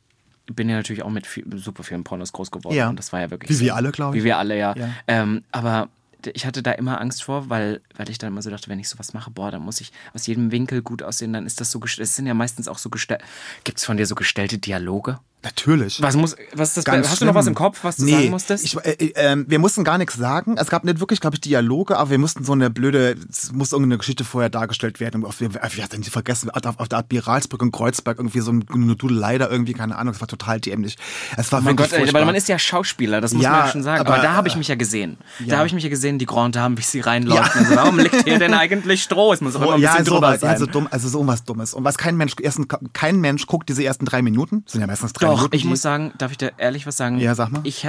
bin 0.46 0.68
ja 0.68 0.76
natürlich 0.76 1.02
auch 1.02 1.10
mit 1.10 1.26
viel, 1.26 1.44
super 1.56 1.82
vielen 1.82 2.04
Pornos 2.04 2.32
groß 2.32 2.50
geworden. 2.50 2.74
Ja. 2.74 2.88
Und 2.88 2.98
das 2.98 3.12
war 3.12 3.20
ja 3.20 3.30
wirklich. 3.30 3.50
Wie 3.50 3.64
wir 3.64 3.74
alle, 3.74 3.92
glaub 3.92 4.14
ich. 4.14 4.20
Wie 4.20 4.24
wir 4.24 4.38
alle, 4.38 4.58
ja. 4.58 4.74
Ja. 4.76 4.88
Ähm, 5.06 5.42
aber 5.52 5.88
ich 6.34 6.46
hatte 6.46 6.62
da 6.62 6.72
immer 6.72 7.00
Angst 7.00 7.24
vor, 7.24 7.50
weil, 7.50 7.80
weil 7.96 8.08
ich 8.08 8.18
dann 8.18 8.28
immer 8.28 8.42
so 8.42 8.50
dachte, 8.50 8.68
wenn 8.68 8.78
ich 8.78 8.88
sowas 8.88 9.12
mache, 9.12 9.30
boah, 9.30 9.50
dann 9.50 9.62
muss 9.62 9.80
ich 9.80 9.92
aus 10.14 10.26
jedem 10.26 10.50
Winkel 10.52 10.82
gut 10.82 11.02
aussehen, 11.02 11.32
dann 11.32 11.46
ist 11.46 11.60
das 11.60 11.70
so 11.70 11.80
gestellt. 11.80 12.08
Es 12.08 12.16
sind 12.16 12.26
ja 12.26 12.34
meistens 12.34 12.68
auch 12.68 12.78
so 12.78 12.90
gestellt. 12.90 13.22
Gibt 13.64 13.78
es 13.78 13.84
von 13.84 13.96
dir 13.96 14.06
so 14.06 14.14
gestellte 14.14 14.58
Dialoge? 14.58 15.18
Natürlich. 15.44 16.00
Was 16.02 16.16
muss, 16.16 16.34
was 16.54 16.68
ist 16.70 16.78
das? 16.78 16.84
Ganz 16.84 17.08
hast 17.08 17.20
du 17.20 17.26
noch 17.26 17.34
was 17.34 17.44
schlimm. 17.44 17.52
im 17.52 17.54
Kopf, 17.56 17.80
was 17.82 17.96
du 17.96 18.04
nee, 18.04 18.12
sagen 18.12 18.30
musstest? 18.30 18.64
Ich, 18.64 18.76
äh, 18.76 18.90
äh, 18.92 19.12
ähm, 19.16 19.44
wir 19.48 19.58
mussten 19.58 19.84
gar 19.84 19.98
nichts 19.98 20.14
sagen. 20.14 20.56
Es 20.58 20.68
gab 20.70 20.84
nicht 20.84 21.00
wirklich, 21.00 21.20
glaube 21.20 21.36
ich, 21.36 21.40
Dialoge, 21.40 21.96
aber 21.98 22.10
wir 22.10 22.18
mussten 22.18 22.44
so 22.44 22.52
eine 22.52 22.70
blöde, 22.70 23.16
es 23.30 23.52
muss 23.52 23.72
irgendeine 23.72 23.98
Geschichte 23.98 24.24
vorher 24.24 24.48
dargestellt 24.50 25.00
werden. 25.00 25.24
Auf, 25.24 25.40
wir, 25.40 25.50
hatten 25.52 26.00
die 26.00 26.10
vergessen, 26.10 26.50
auf, 26.50 26.78
auf 26.78 26.88
der 26.88 26.98
Admiralsbrücke 26.98 27.64
in 27.66 27.72
Kreuzberg 27.72 28.18
irgendwie 28.18 28.40
so 28.40 28.50
eine 28.50 28.96
Dudelei 28.96 29.38
da 29.38 29.48
irgendwie, 29.48 29.74
keine 29.74 29.96
Ahnung, 29.96 30.14
es 30.14 30.20
war 30.20 30.28
total 30.28 30.60
dämlich. 30.60 30.96
Es 31.36 31.52
war 31.52 31.60
Oh 31.60 31.62
mein 31.62 31.76
Gott, 31.76 31.88
furchtbar. 31.88 32.20
weil 32.20 32.26
man 32.26 32.34
ist 32.34 32.48
ja 32.48 32.58
Schauspieler, 32.58 33.20
das 33.20 33.34
muss 33.34 33.42
Ja, 33.44 33.50
man 33.50 33.60
ja 33.60 33.68
schon 33.72 33.82
sagen. 33.82 34.00
Aber, 34.00 34.14
aber, 34.14 34.22
da 34.22 34.32
habe 34.32 34.48
ich 34.48 34.54
äh, 34.54 34.58
mich 34.58 34.68
ja 34.68 34.74
gesehen. 34.74 35.18
Da 35.40 35.44
ja. 35.46 35.56
habe 35.58 35.66
ich 35.66 35.74
mich 35.74 35.84
ja 35.84 35.90
gesehen, 35.90 36.18
die 36.18 36.26
Grande 36.26 36.58
Dame, 36.58 36.78
wie 36.78 36.82
sie 36.82 37.00
reinläuft. 37.00 37.54
Also, 37.56 37.76
warum 37.76 37.98
liegt 37.98 38.24
hier 38.24 38.38
denn 38.38 38.54
eigentlich 38.54 39.02
Stroh? 39.02 39.32
Es 39.32 39.40
muss 39.40 39.56
auch 39.56 39.60
immer 39.60 39.70
Oh, 39.70 39.74
ein 39.74 39.80
ja, 39.80 39.90
bisschen 39.90 40.04
so 40.06 40.12
drüber 40.14 40.28
was, 40.28 40.40
sein. 40.40 40.52
ja, 40.52 40.58
so 40.58 40.66
dumm, 40.66 40.88
also 40.90 41.08
so 41.08 41.26
was 41.26 41.44
Dummes. 41.44 41.74
Und 41.74 41.84
was 41.84 41.98
kein 41.98 42.16
Mensch, 42.16 42.34
erstens, 42.40 42.66
kein 42.92 43.20
Mensch 43.20 43.46
guckt 43.46 43.68
diese 43.68 43.82
ersten 43.84 44.04
drei 44.04 44.22
Minuten. 44.22 44.62
Sind 44.66 44.80
ja 44.80 44.86
meistens 44.86 45.12
drei 45.12 45.33
Doch, 45.34 45.42
Minuten. 45.42 45.56
ich 45.56 45.64
muss 45.64 45.82
sagen, 45.82 46.12
darf 46.18 46.30
ich 46.30 46.38
da 46.38 46.50
ehrlich 46.58 46.86
was 46.86 46.96
sagen? 46.96 47.18
Ja, 47.18 47.34
sag 47.34 47.50
mal. 47.50 47.60
Ich, 47.64 47.88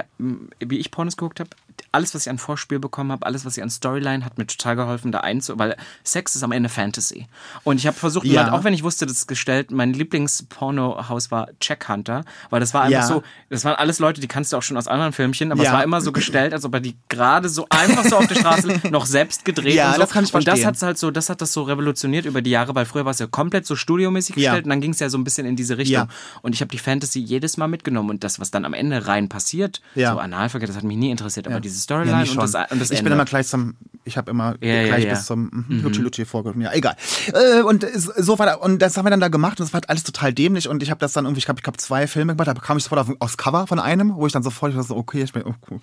wie 0.59 0.77
ich 0.77 0.89
Pornos 0.91 1.15
geguckt 1.15 1.39
habe, 1.39 1.49
alles, 1.91 2.13
was 2.13 2.23
ich 2.25 2.29
an 2.29 2.37
Vorspiel 2.37 2.79
bekommen 2.79 3.11
habe, 3.11 3.25
alles, 3.25 3.45
was 3.45 3.55
ich 3.57 3.63
an 3.63 3.69
Storyline, 3.69 4.25
hat 4.25 4.37
mir 4.37 4.45
total 4.47 4.75
geholfen, 4.75 5.11
da 5.11 5.19
einzu... 5.21 5.57
Weil 5.57 5.77
Sex 6.03 6.35
ist 6.35 6.43
am 6.43 6.51
Ende 6.51 6.67
Fantasy. 6.69 7.27
Und 7.63 7.77
ich 7.77 7.87
habe 7.87 7.97
versucht, 7.97 8.25
Ja. 8.25 8.51
auch 8.51 8.63
wenn 8.63 8.73
ich 8.73 8.83
wusste, 8.83 9.05
das 9.05 9.27
gestellt, 9.27 9.71
mein 9.71 9.93
Lieblingspornohaus 9.93 11.31
war 11.31 11.47
Check 11.59 11.87
Hunter, 11.87 12.23
weil 12.49 12.59
das 12.59 12.73
war 12.73 12.81
einfach 12.83 12.99
Ja. 13.01 13.07
so, 13.07 13.23
das 13.49 13.63
waren 13.65 13.75
alles 13.75 13.99
Leute, 13.99 14.21
die 14.21 14.27
kannst 14.27 14.51
du 14.53 14.57
auch 14.57 14.61
schon 14.63 14.77
aus 14.77 14.87
anderen 14.87 15.13
Filmchen, 15.13 15.51
aber 15.51 15.63
Ja. 15.63 15.69
es 15.69 15.73
war 15.75 15.83
immer 15.83 16.01
so 16.01 16.11
gestellt, 16.11 16.53
als 16.53 16.65
ob 16.65 16.73
er 16.73 16.79
die 16.79 16.95
gerade 17.09 17.49
so 17.49 17.65
einfach 17.69 18.03
so 18.05 18.17
auf 18.17 18.27
der 18.27 18.35
Straße 18.35 18.81
noch 18.91 19.05
selbst 19.05 19.45
gedreht 19.45 19.75
Ja, 19.75 19.87
und 19.89 19.95
so. 19.95 20.01
das 20.01 20.11
kann 20.11 20.23
ich 20.25 20.33
Und 20.33 20.47
das 20.47 20.65
hat's 20.65 20.81
halt 20.81 20.97
so, 20.97 21.11
das 21.11 21.29
hat 21.29 21.41
das 21.41 21.53
so 21.53 21.63
revolutioniert 21.63 22.25
über 22.25 22.41
die 22.41 22.49
Jahre, 22.51 22.75
weil 22.75 22.85
früher 22.85 23.05
war 23.05 23.11
es 23.11 23.19
ja 23.19 23.27
komplett 23.27 23.65
so 23.65 23.75
studiomäßig 23.75 24.35
gestellt 24.35 24.65
und 24.65 24.69
dann 24.69 24.81
ging 24.81 24.91
es 24.91 24.99
ja 24.99 25.09
so 25.09 25.17
ein 25.17 25.23
bisschen 25.23 25.45
in 25.45 25.55
diese 25.55 25.77
Richtung. 25.77 26.07
Und 26.41 26.53
ich 26.53 26.61
habe 26.61 26.69
die 26.71 26.77
Fantasy 26.79 27.19
jedes 27.19 27.57
Mal 27.57 27.67
mitgenommen 27.67 28.09
und 28.09 28.23
das, 28.23 28.39
was 28.39 28.51
dann 28.51 28.65
am 28.65 28.73
Ende 28.73 29.07
rein 29.07 29.29
passiert, 29.29 29.81
so 29.95 30.01
Analverkehr, 30.25 30.67
das 30.67 30.75
hat 30.77 30.83
mich 30.83 30.97
nie 30.97 31.11
interessiert, 31.11 31.47
aber 31.47 31.59
diese 31.65 31.75
Ja, 31.77 31.81
Storyline 31.81 32.17
mich 32.21 32.31
und 32.31 32.37
das, 32.41 32.53
und 32.71 32.79
das 32.81 32.91
ich 32.91 32.99
Ende. 32.99 33.03
bin 33.09 33.13
immer 33.13 33.25
gleich 33.25 33.47
zum, 33.47 33.75
ich 34.03 34.17
habe 34.17 34.31
immer 34.31 34.55
Ja, 34.61 34.73
ja, 34.75 34.85
gleich 34.87 35.03
ja. 35.05 35.09
bis 35.11 35.25
zum 35.25 35.65
mhm. 35.67 35.81
Lutschi 35.83 36.01
Lutschi 36.01 36.25
vorgekommen. 36.25 36.63
Ja, 36.65 36.73
egal. 36.73 36.95
Äh, 37.33 37.61
und 37.63 37.83
es- 37.83 38.03
so 38.05 38.39
war 38.39 38.45
da, 38.45 38.55
und 38.55 38.79
das 38.81 38.95
haben 38.97 39.05
wir 39.05 39.09
dann 39.11 39.19
da 39.19 39.27
gemacht 39.27 39.59
und 39.59 39.65
das 39.65 39.73
war 39.73 39.79
halt 39.81 39.89
alles 39.89 40.03
total 40.03 40.33
dämlich 40.33 40.67
und 40.69 40.81
ich 40.83 40.89
habe 40.91 40.99
das 40.99 41.13
dann 41.13 41.25
irgendwie, 41.25 41.39
ich 41.39 41.45
glaube, 41.45 41.59
ich 41.61 41.67
habe 41.67 41.77
zwei 41.77 42.07
Filme 42.07 42.35
gemacht, 42.35 42.47
da 42.47 42.53
kam 42.61 42.77
ich 42.77 42.83
sofort 42.83 43.01
auf, 43.01 43.15
aufs 43.19 43.37
Cover 43.37 43.67
von 43.67 43.79
einem, 43.79 44.15
wo 44.15 44.25
ich 44.27 44.33
dann 44.33 44.43
sofort 44.43 44.71
ich 44.71 44.77
war 44.77 44.83
so, 44.83 44.95
okay, 44.95 45.23
ich 45.23 45.33
bin, 45.33 45.43
oh, 45.45 45.53
cool. 45.69 45.79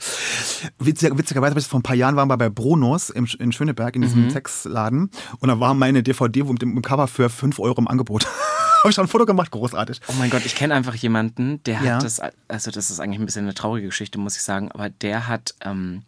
Witziger, 0.78 1.16
witzigerweise 1.18 1.58
ich 1.58 1.66
vor 1.66 1.80
ein 1.80 1.82
paar 1.82 1.96
Jahren 1.96 2.16
waren 2.16 2.28
wir 2.28 2.36
bei 2.36 2.48
Brunos 2.48 3.10
im, 3.10 3.26
in 3.38 3.52
Schöneberg 3.52 3.94
in 3.96 4.02
Mhm. 4.02 4.06
diesem 4.06 4.30
Sexladen 4.30 5.10
und 5.40 5.48
da 5.48 5.58
war 5.60 5.74
meine 5.74 6.02
DVD 6.02 6.42
mit 6.44 6.62
dem 6.62 6.80
Cover 6.82 7.08
für 7.08 7.28
5 7.28 7.58
Euro 7.58 7.80
im 7.80 7.88
Angebot. 7.88 8.26
habe 8.82 8.90
ich 8.90 8.96
dann 8.96 9.04
ein 9.06 9.08
Foto 9.08 9.26
gemacht, 9.26 9.50
großartig. 9.50 10.00
Oh 10.08 10.12
mein 10.18 10.30
Gott, 10.30 10.44
ich 10.44 10.54
kenne 10.54 10.74
einfach 10.74 10.94
jemanden, 10.94 11.62
der 11.64 11.82
Ja. 11.82 11.94
hat 11.96 12.04
das, 12.04 12.20
also 12.48 12.70
das 12.70 12.90
ist 12.90 13.00
eigentlich 13.00 13.18
ein 13.20 13.26
bisschen 13.26 13.44
eine 13.44 13.54
traurige 13.54 13.86
Geschichte, 13.88 14.18
muss 14.18 14.36
ich 14.36 14.42
sagen, 14.42 14.70
aber 14.72 14.90
der 14.90 15.28
hat 15.28 15.54
ähm, 15.64 16.02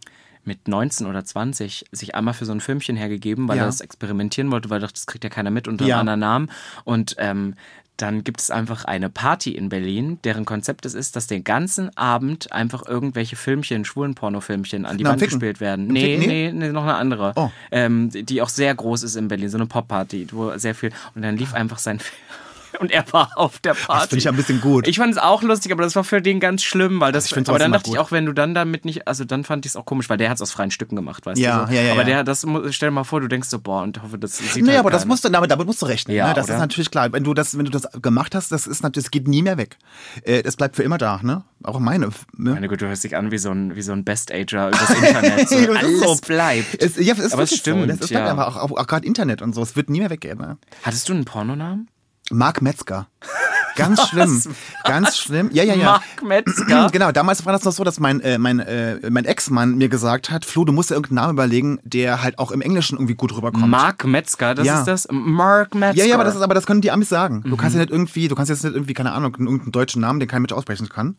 mit 0.44 0.68
19 0.68 1.06
oder 1.06 1.24
20 1.24 1.86
sich 1.92 2.14
einmal 2.14 2.34
für 2.34 2.44
so 2.44 2.52
ein 2.52 2.60
Filmchen 2.60 2.96
hergegeben, 2.96 3.48
weil 3.48 3.56
Ja. 3.56 3.62
er 3.62 3.66
das 3.66 3.80
experimentieren 3.80 4.50
wollte, 4.50 4.68
weil 4.70 4.78
er 4.78 4.82
dachte, 4.82 4.94
das 4.94 5.06
kriegt 5.06 5.24
ja 5.24 5.30
keiner 5.30 5.50
mit 5.50 5.66
unter 5.68 5.86
Ja. 5.86 5.94
einem 5.96 6.00
anderen 6.08 6.20
Namen. 6.20 6.50
Und 6.84 7.14
ähm, 7.18 7.54
dann 7.96 8.24
gibt 8.24 8.40
es 8.40 8.50
einfach 8.50 8.84
eine 8.86 9.08
Party 9.08 9.52
in 9.52 9.68
Berlin, 9.68 10.18
deren 10.24 10.44
Konzept 10.44 10.84
es 10.84 10.94
ist, 10.94 11.14
dass 11.14 11.28
den 11.28 11.44
ganzen 11.44 11.96
Abend 11.96 12.50
einfach 12.52 12.84
irgendwelche 12.86 13.36
Filmchen, 13.36 13.84
schwulen 13.84 14.16
Pornofilmchen 14.16 14.84
an 14.84 14.98
die 14.98 15.04
Na, 15.04 15.10
Wand 15.10 15.20
Ficken. 15.20 15.38
gespielt 15.38 15.60
werden. 15.60 15.86
Nee, 15.86 16.16
Ficken? 16.18 16.26
nee, 16.26 16.50
nee, 16.52 16.68
noch 16.72 16.82
eine 16.82 16.96
andere. 16.96 17.32
Oh. 17.36 17.50
Ähm, 17.70 18.10
die 18.12 18.42
auch 18.42 18.48
sehr 18.48 18.74
groß 18.74 19.04
ist 19.04 19.14
in 19.14 19.28
Berlin, 19.28 19.48
so 19.48 19.58
eine 19.58 19.66
Pop-Party, 19.66 20.26
wo 20.32 20.58
sehr 20.58 20.74
viel. 20.74 20.90
Und 21.14 21.22
dann 21.22 21.36
lief 21.36 21.54
einfach 21.54 21.78
sein 21.78 22.00
Film. 22.00 22.18
Und 22.80 22.90
er 22.90 23.04
war 23.12 23.30
auf 23.36 23.58
der 23.60 23.74
Party. 23.74 24.00
Das 24.00 24.08
finde 24.08 24.18
ich 24.18 24.28
ein 24.28 24.36
bisschen 24.36 24.60
gut. 24.60 24.86
Ich 24.88 24.98
fand 24.98 25.12
es 25.12 25.18
auch 25.18 25.42
lustig, 25.42 25.72
aber 25.72 25.82
das 25.82 25.94
war 25.96 26.04
für 26.04 26.20
den 26.20 26.40
ganz 26.40 26.62
schlimm, 26.62 27.00
weil 27.00 27.12
das. 27.12 27.26
Ich 27.26 27.34
find's 27.34 27.48
aber 27.48 27.58
dann 27.58 27.72
dachte 27.72 27.88
ich 27.90 27.96
gut. 27.96 28.00
auch, 28.04 28.12
wenn 28.12 28.26
du 28.26 28.32
dann 28.32 28.54
damit 28.54 28.84
nicht, 28.84 29.06
also 29.08 29.24
dann 29.24 29.44
fand 29.44 29.64
ich 29.66 29.72
es 29.72 29.76
auch 29.76 29.84
komisch, 29.84 30.08
weil 30.08 30.16
der 30.18 30.28
hat 30.30 30.36
es 30.36 30.42
aus 30.42 30.52
freien 30.52 30.70
Stücken 30.70 30.96
gemacht, 30.96 31.24
weißt 31.26 31.40
Ja, 31.40 31.60
du? 31.64 31.68
So. 31.68 31.74
ja, 31.74 31.82
ja, 31.82 31.92
Aber 31.92 32.04
der, 32.04 32.24
das 32.24 32.46
stell 32.70 32.88
dir 32.88 32.94
mal 32.94 33.04
vor, 33.04 33.20
du 33.20 33.28
denkst 33.28 33.48
so, 33.48 33.58
boah, 33.60 33.82
und 33.82 34.02
hoffe, 34.02 34.18
das 34.18 34.38
sieht 34.38 34.64
Nee, 34.64 34.70
halt 34.70 34.80
aber 34.80 34.90
das 34.90 35.04
musst 35.06 35.24
du, 35.24 35.28
damit, 35.28 35.50
damit 35.50 35.66
musst 35.66 35.82
du 35.82 35.86
rechnen. 35.86 36.16
Ja, 36.16 36.28
ne? 36.28 36.34
Das 36.34 36.46
oder? 36.46 36.54
ist 36.54 36.60
natürlich 36.60 36.90
klar. 36.90 37.12
Wenn 37.12 37.24
du 37.24 37.34
das, 37.34 37.56
wenn 37.56 37.64
du 37.64 37.70
das 37.70 37.88
gemacht 38.02 38.34
hast, 38.34 38.50
das 38.52 38.66
ist 38.66 38.82
natürlich, 38.82 39.04
das 39.06 39.10
geht 39.10 39.28
nie 39.28 39.42
mehr 39.42 39.56
weg. 39.56 39.78
Äh, 40.24 40.42
Das 40.42 40.56
bleibt 40.56 40.76
für 40.76 40.82
immer 40.82 40.98
da, 40.98 41.20
ne? 41.22 41.44
Auch 41.62 41.78
meine. 41.78 42.06
Ne? 42.36 42.50
Meine 42.52 42.68
Güte, 42.68 42.84
du 42.84 42.88
hörst 42.88 43.04
dich 43.04 43.16
an 43.16 43.30
wie 43.30 43.38
so 43.38 43.50
ein, 43.50 43.74
wie 43.74 43.82
so 43.82 43.92
ein 43.92 44.04
Best-Ager 44.04 44.68
übers 44.68 44.90
Internet. 44.90 45.48
So, 45.54 45.56
alles 45.72 46.00
so. 46.00 46.16
bleibt. 46.26 46.82
Es, 46.82 46.96
ja, 46.96 47.12
es 47.14 47.18
ist 47.20 47.32
Aber 47.32 47.42
es 47.44 47.54
stimmt, 47.56 47.82
so. 47.82 47.86
Das 47.86 48.00
ist 48.00 48.10
ja. 48.10 48.26
einfach 48.30 48.56
auch, 48.56 48.70
auch, 48.70 48.78
auch 48.78 48.86
gerade 48.86 49.06
Internet 49.06 49.40
und 49.42 49.54
so. 49.54 49.62
Es 49.62 49.76
wird 49.76 49.88
nie 49.90 50.00
mehr 50.00 50.10
weggehen. 50.10 50.38
Ne? 50.38 50.58
Hattest 50.82 51.08
du 51.08 51.12
einen 51.14 51.24
Pornonamen? 51.24 51.88
Mark 52.34 52.62
Metzger. 52.62 53.06
Ganz 53.76 54.00
schlimm. 54.08 54.40
Ganz 54.84 55.16
schlimm. 55.16 55.50
Ja, 55.52 55.64
ja, 55.64 55.74
ja. 55.74 55.84
Mark 55.84 56.02
Metzger? 56.22 56.88
Genau, 56.92 57.10
damals 57.10 57.44
war 57.44 57.52
das 57.52 57.64
noch 57.64 57.72
so, 57.72 57.82
dass 57.82 57.98
mein, 57.98 58.20
äh, 58.20 58.38
mein, 58.38 58.60
äh, 58.60 58.98
mein 59.10 59.24
Ex-Mann 59.24 59.76
mir 59.76 59.88
gesagt 59.88 60.30
hat, 60.30 60.44
Flo, 60.44 60.64
du 60.64 60.72
musst 60.72 60.90
dir 60.90 60.94
irgendeinen 60.94 61.16
Namen 61.16 61.32
überlegen, 61.32 61.80
der 61.82 62.22
halt 62.22 62.38
auch 62.38 62.52
im 62.52 62.60
Englischen 62.60 62.96
irgendwie 62.96 63.14
gut 63.16 63.34
rüberkommt. 63.36 63.68
Mark 63.68 64.04
Metzger, 64.04 64.54
das 64.54 64.66
Ja. 64.66 64.78
ist 64.80 64.86
das? 64.86 65.08
Mark 65.10 65.74
Metzger. 65.74 65.98
Ja, 65.98 66.04
ja, 66.08 66.14
aber 66.14 66.24
das, 66.24 66.36
ist, 66.36 66.42
aber 66.42 66.54
das 66.54 66.66
können 66.66 66.82
die 66.82 66.90
Amis 66.92 67.08
sagen. 67.08 67.42
Du 67.42 67.48
Mhm. 67.50 67.56
kannst 67.56 67.74
ja 67.74 67.80
nicht 67.80 67.90
irgendwie, 67.90 68.28
du 68.28 68.34
kannst 68.36 68.50
jetzt 68.50 68.62
nicht 68.62 68.74
irgendwie, 68.74 68.94
keine 68.94 69.12
Ahnung, 69.12 69.34
irgendeinen 69.38 69.72
deutschen 69.72 70.00
Namen, 70.02 70.20
den 70.20 70.28
kein 70.28 70.42
Mensch 70.42 70.52
aussprechen 70.52 70.88
kann, 70.88 71.16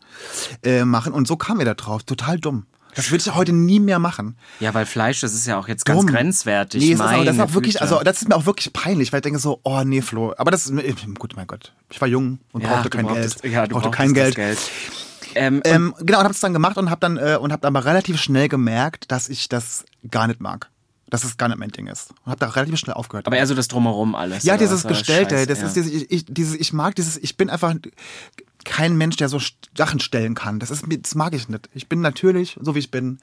äh, 0.64 0.84
machen. 0.84 1.12
Und 1.12 1.28
so 1.28 1.36
kamen 1.36 1.58
wir 1.58 1.66
da 1.66 1.74
drauf. 1.74 2.04
Total 2.04 2.38
dumm. 2.38 2.64
Das 2.96 3.10
würde 3.10 3.22
ich 3.24 3.34
heute 3.34 3.52
nie 3.52 3.78
mehr 3.78 3.98
machen. 3.98 4.36
Ja, 4.58 4.74
weil 4.74 4.86
Fleisch, 4.86 5.20
das 5.20 5.34
ist 5.34 5.46
ja 5.46 5.58
auch 5.58 5.68
jetzt 5.68 5.84
ganz 5.84 6.00
Dumm. 6.00 6.08
grenzwertig. 6.08 6.82
Nee, 6.82 6.92
es 6.94 7.00
ist 7.00 7.06
auch, 7.06 7.24
das 7.24 7.36
ist 7.36 7.40
auch 7.42 7.54
wirklich, 7.54 7.80
also 7.82 8.00
das 8.02 8.22
ist 8.22 8.28
mir 8.28 8.34
auch 8.34 8.46
wirklich 8.46 8.72
peinlich, 8.72 9.12
weil 9.12 9.18
ich 9.18 9.22
denke 9.22 9.38
so, 9.38 9.60
oh 9.62 9.82
nee, 9.84 10.00
Flo. 10.02 10.32
Aber 10.38 10.50
das 10.50 10.66
ist, 10.66 11.18
gut, 11.18 11.34
mein 11.36 11.46
Gott. 11.46 11.72
Ich 11.90 12.00
war 12.00 12.08
jung 12.08 12.38
und 12.52 12.62
ja, 12.62 12.68
brauchte 12.70 12.90
kein 12.90 13.06
Geld. 13.06 13.44
Ja, 13.44 13.66
du 13.66 13.74
brauchte 13.74 13.90
kein 13.90 14.08
das 14.08 14.14
Geld. 14.14 14.34
Geld. 14.34 14.58
Ähm, 15.34 15.60
Ähm, 15.64 15.94
genau, 16.00 16.18
und 16.18 16.24
habe 16.24 16.32
es 16.32 16.40
dann 16.40 16.54
gemacht 16.54 16.78
und 16.78 16.88
habe 16.88 17.00
dann 17.00 17.18
äh, 17.18 17.36
und 17.38 17.52
habe 17.52 17.60
dann 17.60 17.76
aber 17.76 17.84
relativ 17.84 18.18
schnell 18.20 18.48
gemerkt, 18.48 19.10
dass 19.12 19.28
ich 19.28 19.48
das 19.50 19.84
gar 20.10 20.26
nicht 20.26 20.40
mag. 20.40 20.70
Dass 21.08 21.22
es 21.22 21.36
gar 21.36 21.48
nicht 21.48 21.58
mein 21.58 21.70
Ding 21.70 21.86
ist. 21.88 22.10
Und 22.24 22.30
habe 22.30 22.40
da 22.40 22.48
relativ 22.48 22.78
schnell 22.78 22.94
aufgehört. 22.94 23.26
aber 23.26 23.36
eher 23.36 23.46
so 23.46 23.54
das 23.54 23.68
Drumherum 23.68 24.14
alles. 24.14 24.42
ja, 24.44 24.56
dieses 24.56 24.82
das 24.82 24.88
Gestellte, 24.88 25.36
Scheiß? 25.36 25.46
das 25.46 25.60
ja. 25.60 25.66
ist 25.66 25.76
dieses, 25.76 25.92
ich, 25.92 26.10
ich, 26.10 26.24
dieses, 26.26 26.54
ich 26.54 26.72
mag 26.72 26.94
dieses, 26.96 27.16
ich 27.18 27.36
bin 27.36 27.50
einfach, 27.50 27.74
kein 28.66 28.96
Mensch, 28.98 29.16
der 29.16 29.28
so 29.28 29.40
Sachen 29.74 30.00
stellen 30.00 30.34
kann. 30.34 30.58
Das, 30.58 30.70
ist, 30.70 30.84
das 30.86 31.14
mag 31.14 31.32
ich 31.34 31.48
nicht. 31.48 31.70
Ich 31.72 31.88
bin 31.88 32.00
natürlich, 32.02 32.58
so 32.60 32.74
wie 32.74 32.80
ich 32.80 32.90
bin. 32.90 33.18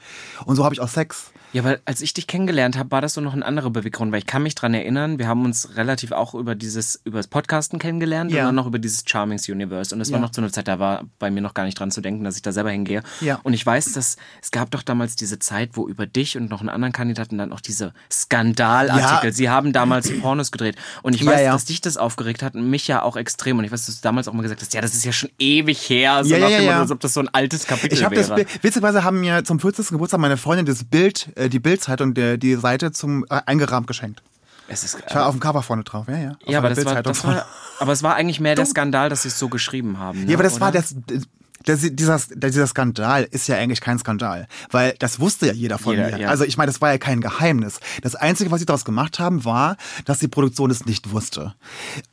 Und 0.45 0.55
so 0.55 0.63
habe 0.63 0.73
ich 0.73 0.81
auch 0.81 0.88
Sex. 0.88 1.31
Ja, 1.53 1.63
weil 1.63 1.81
als 1.86 2.01
ich 2.01 2.13
dich 2.13 2.27
kennengelernt 2.27 2.77
habe, 2.77 2.91
war 2.91 3.00
das 3.01 3.13
so 3.13 3.22
noch 3.22 3.33
ein 3.33 3.43
anderer 3.43 3.69
Beweggrund, 3.69 4.12
weil 4.12 4.19
ich 4.19 4.25
kann 4.25 4.43
mich 4.43 4.55
dran 4.55 4.74
erinnern, 4.74 5.19
wir 5.19 5.27
haben 5.27 5.45
uns 5.45 5.77
relativ 5.77 6.12
auch 6.12 6.33
über 6.36 6.55
dieses, 6.55 7.00
über 7.05 7.17
das 7.19 7.27
Podcasten 7.27 7.79
kennengelernt 7.79 8.31
Ja. 8.31 8.41
und 8.41 8.45
dann 8.48 8.55
noch 8.55 8.65
über 8.67 8.79
dieses 8.79 9.03
Charmings 9.07 9.48
Universe. 9.48 9.93
Und 9.93 10.01
es 10.01 10.12
war 10.12 10.17
Ja. 10.19 10.22
noch 10.25 10.31
zu 10.31 10.41
einer 10.41 10.51
Zeit, 10.51 10.67
da 10.67 10.79
war 10.79 11.03
bei 11.19 11.29
mir 11.31 11.41
noch 11.41 11.53
gar 11.53 11.63
nicht 11.65 11.79
dran 11.79 11.91
zu 11.91 12.01
denken, 12.01 12.24
dass 12.24 12.36
ich 12.36 12.41
da 12.41 12.51
selber 12.51 12.72
hingehe. 12.72 13.03
Ja. 13.22 13.39
Und 13.43 13.53
ich 13.53 13.65
weiß, 13.65 13.93
dass 13.93 14.17
es 14.41 14.51
gab 14.51 14.72
doch 14.72 14.81
damals 14.83 15.15
diese 15.15 15.39
Zeit, 15.39 15.72
wo 15.74 15.88
über 15.88 16.05
dich 16.07 16.36
und 16.38 16.50
noch 16.50 16.60
einen 16.60 16.69
anderen 16.69 16.91
Kandidaten 16.91 17.38
dann 17.38 17.53
auch 17.53 17.62
diese 17.62 17.93
Skandalartikel. 18.12 19.29
Ja. 19.29 19.31
Sie 19.31 19.50
haben 19.50 19.74
damals 19.74 20.12
Pornos 20.19 20.51
gedreht. 20.51 20.75
Und 21.01 21.13
ich 21.15 21.25
weiß, 21.25 21.45
dass 21.45 21.65
dich 21.65 21.81
das 21.81 21.98
aufgeregt 21.98 22.43
hat 22.43 22.55
und 22.55 22.69
mich 22.69 22.88
ja 22.88 23.01
auch 23.01 23.15
extrem. 23.15 23.57
Und 23.60 23.63
ich 23.65 23.72
weiß, 23.72 23.86
dass 23.86 23.95
du 23.98 24.01
damals 24.01 24.27
auch 24.27 24.33
mal 24.33 24.41
gesagt 24.41 24.62
hast, 24.62 24.74
ja, 24.74 24.81
das 24.81 24.93
ist 24.93 25.05
ja 25.05 25.12
schon 25.12 25.29
ewig 25.39 25.77
her. 25.89 26.24
So 26.24 26.31
Ja, 26.33 26.39
nach 26.39 26.50
ja, 26.50 26.57
ja, 26.57 26.63
ja. 26.63 26.79
als 26.81 26.91
ob 26.91 27.00
das 27.00 27.13
so 27.13 27.19
ein 27.19 27.29
altes 27.29 27.65
Kapitel 27.67 27.93
Ich 27.93 28.00
das, 28.01 28.29
wäre. 28.29 28.43
Bi- 28.43 28.48
witzigerweise 28.62 29.03
haben 29.03 29.22
mir 29.22 29.43
zum 29.43 29.60
40. 29.60 29.89
Geburtstag 29.91 30.19
meine 30.19 30.38
Freundin 30.38 30.65
das 30.65 30.83
Bild, 30.83 31.29
äh, 31.36 31.42
die 31.50 31.59
Bildzeitung, 31.59 32.13
der 32.13 32.38
die 32.38 32.55
Seite 32.55 32.91
zum 32.91 33.25
äh, 33.29 33.41
eingerahmt 33.45 33.88
geschenkt. 33.88 34.21
es 34.67 34.83
ist, 34.83 34.97
Ich 35.07 35.15
war 35.15 35.27
auf 35.27 35.35
dem 35.35 35.39
Cover 35.39 35.62
vorne 35.63 35.83
drauf, 35.83 36.07
ja, 36.07 36.17
ja. 36.17 36.31
Auf 36.31 36.38
Ja, 36.47 36.59
aber 36.59 36.69
das 36.69 36.85
war, 36.85 37.03
das 37.03 37.23
war, 37.23 37.45
aber 37.79 37.91
es 37.91 38.03
war 38.03 38.15
eigentlich 38.15 38.39
mehr 38.39 38.55
der 38.55 38.65
Skandal, 38.65 39.09
dass 39.09 39.23
sie 39.23 39.29
es 39.29 39.39
so 39.39 39.50
geschrieben 39.50 40.00
haben. 40.00 40.23
Ne? 40.25 40.31
Ja, 40.31 40.35
aber 40.35 40.43
das 40.43 40.53
Oder? 40.55 40.62
war 40.62 40.71
das. 40.71 40.95
Das, 41.65 41.79
dieser, 41.81 42.19
dieser 42.35 42.67
Skandal 42.67 43.23
ist 43.31 43.47
ja 43.47 43.55
eigentlich 43.55 43.79
kein 43.79 43.97
Skandal, 43.97 44.50
weil 44.71 44.95
das 45.00 45.21
wusste 45.21 45.47
ja 45.47 45.53
jeder 45.53 45.77
von 45.77 45.95
Jeder, 45.95 46.12
mir. 46.12 46.19
ja. 46.19 46.27
Also 46.27 46.43
ich 46.43 46.57
meine, 46.57 46.69
das 46.69 46.81
war 46.81 46.91
ja 46.91 46.97
kein 46.97 47.21
Geheimnis. 47.21 47.79
Das 48.01 48.15
Einzige, 48.15 48.51
was 48.51 48.59
sie 48.59 48.65
daraus 48.65 48.83
gemacht 48.83 49.17
haben, 49.19 49.45
war, 49.45 49.77
dass 50.03 50.19
die 50.19 50.27
Produktion 50.27 50.71
es 50.71 50.85
nicht 50.85 51.12
wusste. 51.12 51.53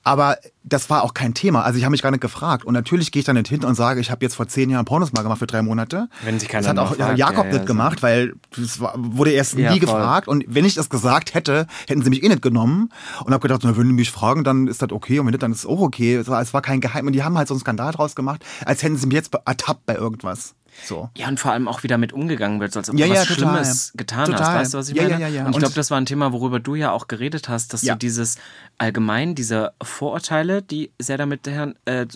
Aber 0.04 0.38
das 0.62 0.90
war 0.90 1.02
auch 1.02 1.14
kein 1.14 1.32
Thema. 1.34 1.62
Also 1.62 1.78
ich 1.78 1.84
habe 1.84 1.92
mich 1.92 2.02
gar 2.02 2.10
nicht 2.10 2.20
gefragt. 2.20 2.64
Und 2.64 2.74
natürlich 2.74 3.12
gehe 3.12 3.20
ich 3.20 3.26
dann 3.26 3.36
nicht 3.36 3.48
hin 3.48 3.64
und 3.64 3.74
sage, 3.74 4.00
ich 4.00 4.10
habe 4.10 4.24
jetzt 4.24 4.34
vor 4.34 4.46
zehn 4.46 4.68
Jahren 4.70 4.84
Pornos 4.84 5.12
mal 5.12 5.22
gemacht 5.22 5.38
für 5.38 5.46
drei 5.46 5.62
Monate. 5.62 6.08
Wenn 6.22 6.38
sich 6.38 6.48
keiner 6.48 6.62
Das 6.62 6.70
hat 6.70 6.78
auch 6.78 6.96
nachfragt, 6.98 7.18
Jakob 7.18 7.36
ja, 7.36 7.44
ja, 7.44 7.52
nicht 7.52 7.60
so. 7.60 7.66
gemacht, 7.66 8.02
weil 8.02 8.34
das 8.56 8.78
war, 8.78 8.94
wurde 8.96 9.30
erst 9.32 9.54
Ja, 9.54 9.72
nie 9.72 9.80
voll. 9.80 9.94
gefragt. 9.94 10.28
Und 10.28 10.44
wenn 10.48 10.64
ich 10.64 10.74
das 10.74 10.90
gesagt 10.90 11.32
hätte, 11.34 11.66
hätten 11.88 12.02
sie 12.02 12.10
mich 12.10 12.22
eh 12.22 12.28
nicht 12.28 12.42
genommen. 12.42 12.90
Und 13.24 13.32
habe 13.32 13.40
gedacht, 13.40 13.62
na, 13.64 13.76
wenn 13.76 13.86
die 13.88 13.94
mich 13.94 14.10
fragen, 14.10 14.44
dann 14.44 14.66
ist 14.68 14.82
das 14.82 14.92
okay. 14.92 15.18
Und 15.18 15.26
wenn 15.26 15.32
nicht, 15.32 15.42
dann 15.42 15.52
ist 15.52 15.60
es 15.60 15.66
auch 15.66 15.80
okay. 15.80 16.16
Es 16.16 16.28
war, 16.28 16.42
es 16.42 16.52
war 16.52 16.60
kein 16.62 16.80
Geheim. 16.80 17.06
Und 17.06 17.14
die 17.14 17.22
haben 17.24 17.38
halt 17.38 17.48
so 17.48 17.54
einen 17.54 17.60
Skandal 17.60 17.92
draus 17.92 18.14
gemacht, 18.14 18.44
als 18.64 18.82
hätten 18.82 18.96
sie 18.96 19.06
mich 19.06 19.14
jetzt 19.16 19.34
ertappt 19.46 19.86
bei 19.86 19.94
irgendwas. 19.94 20.54
So. 20.84 21.10
Ja, 21.16 21.28
und 21.28 21.38
vor 21.40 21.52
allem 21.52 21.68
auch, 21.68 21.82
wie 21.82 21.88
damit 21.88 22.12
umgegangen 22.12 22.60
wird, 22.60 22.72
so 22.72 22.78
als 22.80 22.88
ob 22.90 22.98
Ja, 22.98 23.06
du 23.06 23.12
ja, 23.12 23.20
was 23.20 23.28
total. 23.28 23.36
Schlimmes 23.64 23.92
getan 23.96 24.20
hast. 24.32 24.38
Total. 24.38 24.58
Weißt 24.60 24.74
du, 24.74 24.78
was 24.78 24.88
ich 24.88 24.96
Ja, 24.96 25.02
meine? 25.02 25.14
ja, 25.14 25.18
ja, 25.20 25.28
ja. 25.28 25.44
Und 25.46 25.52
ich 25.52 25.58
glaube, 25.58 25.74
das 25.74 25.90
war 25.90 25.98
ein 26.00 26.06
Thema, 26.06 26.32
worüber 26.32 26.60
du 26.60 26.74
ja 26.74 26.90
auch 26.92 27.08
geredet 27.08 27.48
hast, 27.48 27.72
dass 27.72 27.82
Ja. 27.82 27.94
so 27.94 27.98
dieses 27.98 28.36
allgemein, 28.78 29.34
diese 29.34 29.72
Vorurteile, 29.82 30.62
die 30.62 30.90
sehr 30.98 31.18
damit 31.18 31.46
äh, 31.46 32.06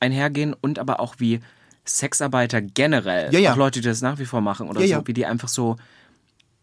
einhergehen 0.00 0.54
und 0.60 0.78
aber 0.78 1.00
auch 1.00 1.16
wie 1.18 1.40
Sexarbeiter 1.86 2.60
generell, 2.62 3.32
Ja, 3.32 3.40
ja. 3.40 3.52
auch 3.52 3.56
Leute, 3.56 3.80
die 3.80 3.88
das 3.88 4.02
nach 4.02 4.18
wie 4.18 4.24
vor 4.24 4.40
machen 4.40 4.68
oder 4.68 4.80
Ja, 4.80 4.86
so, 4.86 4.92
ja. 4.92 5.06
wie 5.06 5.12
die 5.14 5.26
einfach 5.26 5.48
so 5.48 5.76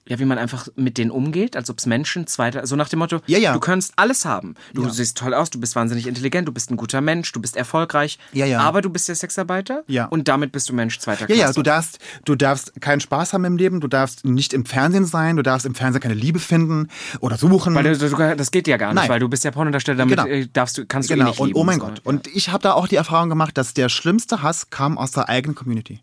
ja, 0.10 0.20
wie 0.20 0.26
man 0.26 0.38
einfach 0.38 0.68
mit 0.76 0.98
denen 0.98 1.12
umgeht, 1.12 1.56
als 1.56 1.70
ob 1.70 1.78
es 1.78 1.86
Menschen 1.86 2.28
zweiter, 2.28 2.68
so 2.68 2.76
nach 2.76 2.90
dem 2.90 3.00
Motto, 3.00 3.20
Ja, 3.28 3.38
ja. 3.38 3.54
du 3.54 3.60
kannst 3.62 3.94
alles 3.96 4.26
haben. 4.26 4.56
Du 4.74 4.84
Ja. 4.84 4.90
siehst 4.90 5.18
toll 5.18 5.34
aus, 5.34 5.50
du 5.52 5.60
bist 5.60 5.76
wahnsinnig 5.78 6.06
intelligent, 6.08 6.48
du 6.48 6.52
bist 6.52 6.70
ein 6.72 6.76
guter 6.76 7.00
Mensch, 7.00 7.32
du 7.32 7.40
bist 7.40 7.56
erfolgreich, 7.56 8.20
Ja, 8.34 8.46
ja. 8.46 8.60
aber 8.60 8.82
du 8.82 8.90
bist 8.90 9.08
ja 9.08 9.16
Sexarbeiter 9.16 9.84
Ja. 9.88 10.06
und 10.08 10.28
damit 10.28 10.52
bist 10.52 10.68
du 10.68 10.74
Mensch 10.74 11.00
zweiter 11.00 11.22
Ja, 11.22 11.26
Klasse. 11.28 11.42
ja, 11.42 11.54
du 11.54 11.62
darfst, 11.62 12.00
du 12.26 12.36
darfst 12.36 12.74
keinen 12.82 13.00
Spaß 13.00 13.34
haben 13.34 13.46
im 13.46 13.56
Leben, 13.56 13.80
du 13.80 13.88
darfst 13.88 14.26
nicht 14.26 14.52
im 14.54 14.66
Fernsehen 14.66 15.06
sein, 15.06 15.38
du 15.38 15.44
darfst 15.44 15.66
im 15.66 15.76
Fernsehen 15.76 16.02
keine 16.02 16.16
Liebe 16.16 16.40
finden 16.40 16.90
oder 17.22 17.38
suchen. 17.38 17.76
Weil 17.76 17.84
du, 17.84 17.98
du, 17.98 18.36
das 18.36 18.52
geht 18.52 18.68
ja 18.68 18.78
gar 18.78 18.90
nicht, 18.94 18.96
Nein. 19.04 19.10
weil 19.10 19.20
du 19.20 19.30
bist 19.30 19.44
ja 19.44 19.52
Pornodarsteller, 19.52 19.98
damit 20.00 20.18
Genau. 20.18 20.28
äh, 20.28 20.48
darfst 20.52 20.78
du, 20.78 20.86
kannst 20.88 21.10
du 21.10 21.14
eh 21.14 21.18
genau. 21.18 21.30
nicht 21.30 21.40
und 21.40 21.48
lieben. 21.50 21.60
oh 21.60 21.64
mein 21.64 21.80
so. 21.80 21.86
Gott. 21.86 22.02
Und 22.04 22.28
ich 22.28 22.50
habe 22.50 22.64
da 22.64 22.74
auch 22.74 22.88
die 22.88 22.96
Erfahrung 22.96 23.30
gemacht, 23.30 23.58
dass 23.58 23.76
der 23.76 23.90
schlimmste 23.90 24.42
Hass 24.42 24.72
kam 24.72 24.98
aus 24.98 25.12
der 25.12 25.30
eigenen 25.30 25.54
Community. 25.56 26.02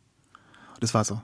Das 0.78 0.94
war 0.94 1.04
so. 1.04 1.20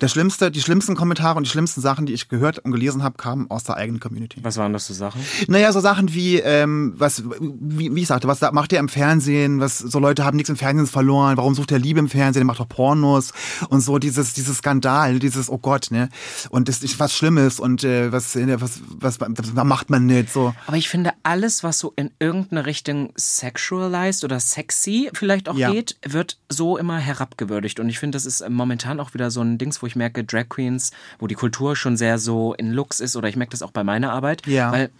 Der 0.00 0.08
schlimmste, 0.08 0.50
die 0.50 0.60
schlimmsten 0.60 0.94
Kommentare 0.96 1.36
und 1.36 1.44
die 1.46 1.50
schlimmsten 1.50 1.80
Sachen, 1.80 2.06
die 2.06 2.12
ich 2.12 2.28
gehört 2.28 2.58
und 2.60 2.72
gelesen 2.72 3.02
habe, 3.02 3.16
kamen 3.16 3.50
aus 3.50 3.64
der 3.64 3.76
eigenen 3.76 4.00
Community. 4.00 4.38
Was 4.42 4.56
waren 4.56 4.72
das 4.72 4.86
für 4.86 4.94
Sachen? 4.94 5.20
Naja, 5.48 5.72
so 5.72 5.80
Sachen 5.80 6.12
wie, 6.14 6.38
ähm, 6.38 6.94
was, 6.96 7.22
wie, 7.40 7.94
wie 7.94 8.00
ich 8.02 8.06
sagte, 8.08 8.28
was 8.28 8.40
macht 8.52 8.72
der 8.72 8.80
im 8.80 8.88
Fernsehen? 8.88 9.60
Was, 9.60 9.78
so 9.78 9.98
Leute 9.98 10.24
haben 10.24 10.36
nichts 10.36 10.50
im 10.50 10.56
Fernsehen 10.56 10.86
verloren. 10.86 11.36
Warum 11.36 11.54
sucht 11.54 11.70
der 11.70 11.78
Liebe 11.78 12.00
im 12.00 12.08
Fernsehen? 12.08 12.40
Der 12.40 12.46
macht 12.46 12.60
doch 12.60 12.68
Pornos 12.68 13.32
und 13.68 13.80
so 13.80 13.98
dieses, 13.98 14.32
dieses 14.32 14.58
Skandal, 14.58 15.18
dieses, 15.18 15.48
oh 15.50 15.58
Gott, 15.58 15.88
ne? 15.90 16.08
Und 16.50 16.68
das 16.68 16.82
ist 16.82 16.98
was 16.98 17.14
Schlimmes 17.14 17.60
und 17.60 17.84
äh, 17.84 18.12
was, 18.12 18.36
äh, 18.36 18.60
was, 18.60 18.80
was, 18.88 19.20
was, 19.20 19.52
macht 19.64 19.90
man 19.90 20.06
nicht 20.06 20.32
so. 20.32 20.54
Aber 20.66 20.76
ich 20.76 20.88
finde, 20.88 21.12
alles, 21.22 21.62
was 21.62 21.78
so 21.78 21.92
in 21.96 22.10
irgendeine 22.18 22.66
Richtung 22.66 23.12
sexualized 23.16 24.24
oder 24.24 24.40
sexy 24.40 25.10
vielleicht 25.12 25.48
auch 25.48 25.56
Ja. 25.56 25.70
geht, 25.70 25.96
wird 26.06 26.38
so 26.48 26.78
immer 26.78 26.98
herabgewürdigt. 26.98 27.80
Und 27.80 27.88
ich 27.88 27.98
finde, 27.98 28.16
das 28.16 28.26
ist 28.26 28.48
momentan 28.48 29.00
auch 29.00 29.14
wieder 29.14 29.30
so 29.30 29.40
ein 29.40 29.58
Dings, 29.58 29.81
wo 29.82 29.86
ich 29.86 29.96
merke, 29.96 30.24
Drag 30.24 30.48
Queens, 30.48 30.92
wo 31.18 31.26
die 31.26 31.34
Kultur 31.34 31.76
schon 31.76 31.96
sehr 31.96 32.18
so 32.18 32.54
in 32.54 32.72
Looks 32.72 33.00
ist, 33.00 33.16
oder 33.16 33.28
ich 33.28 33.36
merke 33.36 33.50
das 33.50 33.62
auch 33.62 33.72
bei 33.72 33.84
meiner 33.84 34.12
Arbeit. 34.12 34.46
Ja. 34.46 34.72
Weil 34.72 34.90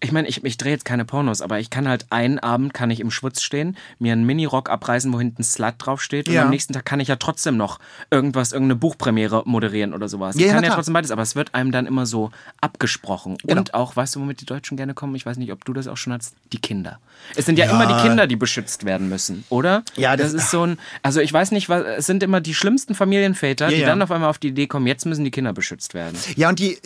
ich 0.00 0.12
meine, 0.12 0.28
ich, 0.28 0.44
ich 0.44 0.58
drehe 0.58 0.72
jetzt 0.72 0.84
keine 0.84 1.04
Pornos, 1.06 1.40
aber 1.40 1.58
ich 1.58 1.70
kann 1.70 1.88
halt 1.88 2.06
einen 2.10 2.38
Abend 2.38 2.74
kann 2.74 2.90
ich 2.90 3.00
im 3.00 3.10
Schwutz 3.10 3.40
stehen, 3.42 3.76
mir 3.98 4.12
einen 4.12 4.26
Minirock 4.26 4.68
abreißen, 4.68 5.12
wo 5.12 5.18
hinten 5.18 5.42
Slut 5.42 5.74
draufsteht 5.78 6.28
und 6.28 6.34
Ja. 6.34 6.42
am 6.42 6.50
nächsten 6.50 6.74
Tag 6.74 6.84
kann 6.84 7.00
ich 7.00 7.08
ja 7.08 7.16
trotzdem 7.16 7.56
noch 7.56 7.78
irgendwas, 8.10 8.52
irgendeine 8.52 8.76
Buchpremiere 8.76 9.42
moderieren 9.46 9.94
oder 9.94 10.08
sowas. 10.08 10.34
Ja, 10.36 10.40
ich 10.42 10.46
ja, 10.48 10.52
kann 10.52 10.62
ja 10.64 10.68
klar. 10.68 10.76
trotzdem 10.76 10.94
beides, 10.94 11.10
aber 11.10 11.22
es 11.22 11.34
wird 11.34 11.54
einem 11.54 11.72
dann 11.72 11.86
immer 11.86 12.04
so 12.04 12.30
abgesprochen. 12.60 13.38
Genau. 13.44 13.60
Und 13.60 13.74
auch, 13.74 13.96
weißt 13.96 14.16
du, 14.16 14.20
womit 14.20 14.40
die 14.40 14.46
Deutschen 14.46 14.76
gerne 14.76 14.92
kommen? 14.92 15.14
Ich 15.14 15.24
weiß 15.24 15.36
nicht, 15.38 15.52
ob 15.52 15.64
du 15.64 15.72
das 15.72 15.86
auch 15.88 15.96
schon 15.96 16.12
hast, 16.12 16.34
die 16.52 16.58
Kinder. 16.60 16.98
Es 17.34 17.46
sind 17.46 17.58
ja, 17.58 17.64
Ja. 17.66 17.70
immer 17.72 17.86
die 17.86 18.06
Kinder, 18.06 18.26
die 18.26 18.36
beschützt 18.36 18.84
werden 18.84 19.08
müssen, 19.08 19.44
oder? 19.48 19.82
Ja, 19.96 20.16
das, 20.16 20.32
das- 20.32 20.44
ist 20.44 20.50
so 20.50 20.62
ein, 20.66 20.78
also 21.02 21.20
ich 21.20 21.32
weiß 21.32 21.52
nicht, 21.52 21.68
was, 21.68 21.84
es 21.98 22.06
sind 22.06 22.22
immer 22.22 22.40
die 22.40 22.54
schlimmsten 22.54 22.94
Familienväter, 22.94 23.66
Ja, 23.70 23.74
die 23.74 23.80
ja. 23.80 23.86
dann 23.86 24.02
auf 24.02 24.10
einmal 24.10 24.28
auf 24.28 24.38
die 24.38 24.48
Idee 24.48 24.66
kommen, 24.66 24.86
jetzt 24.86 25.06
müssen 25.06 25.24
die 25.24 25.30
Kinder 25.30 25.52
beschützt 25.52 25.94
werden. 25.94 26.16
Ja, 26.36 26.48
und 26.50 26.58
die, 26.58 26.78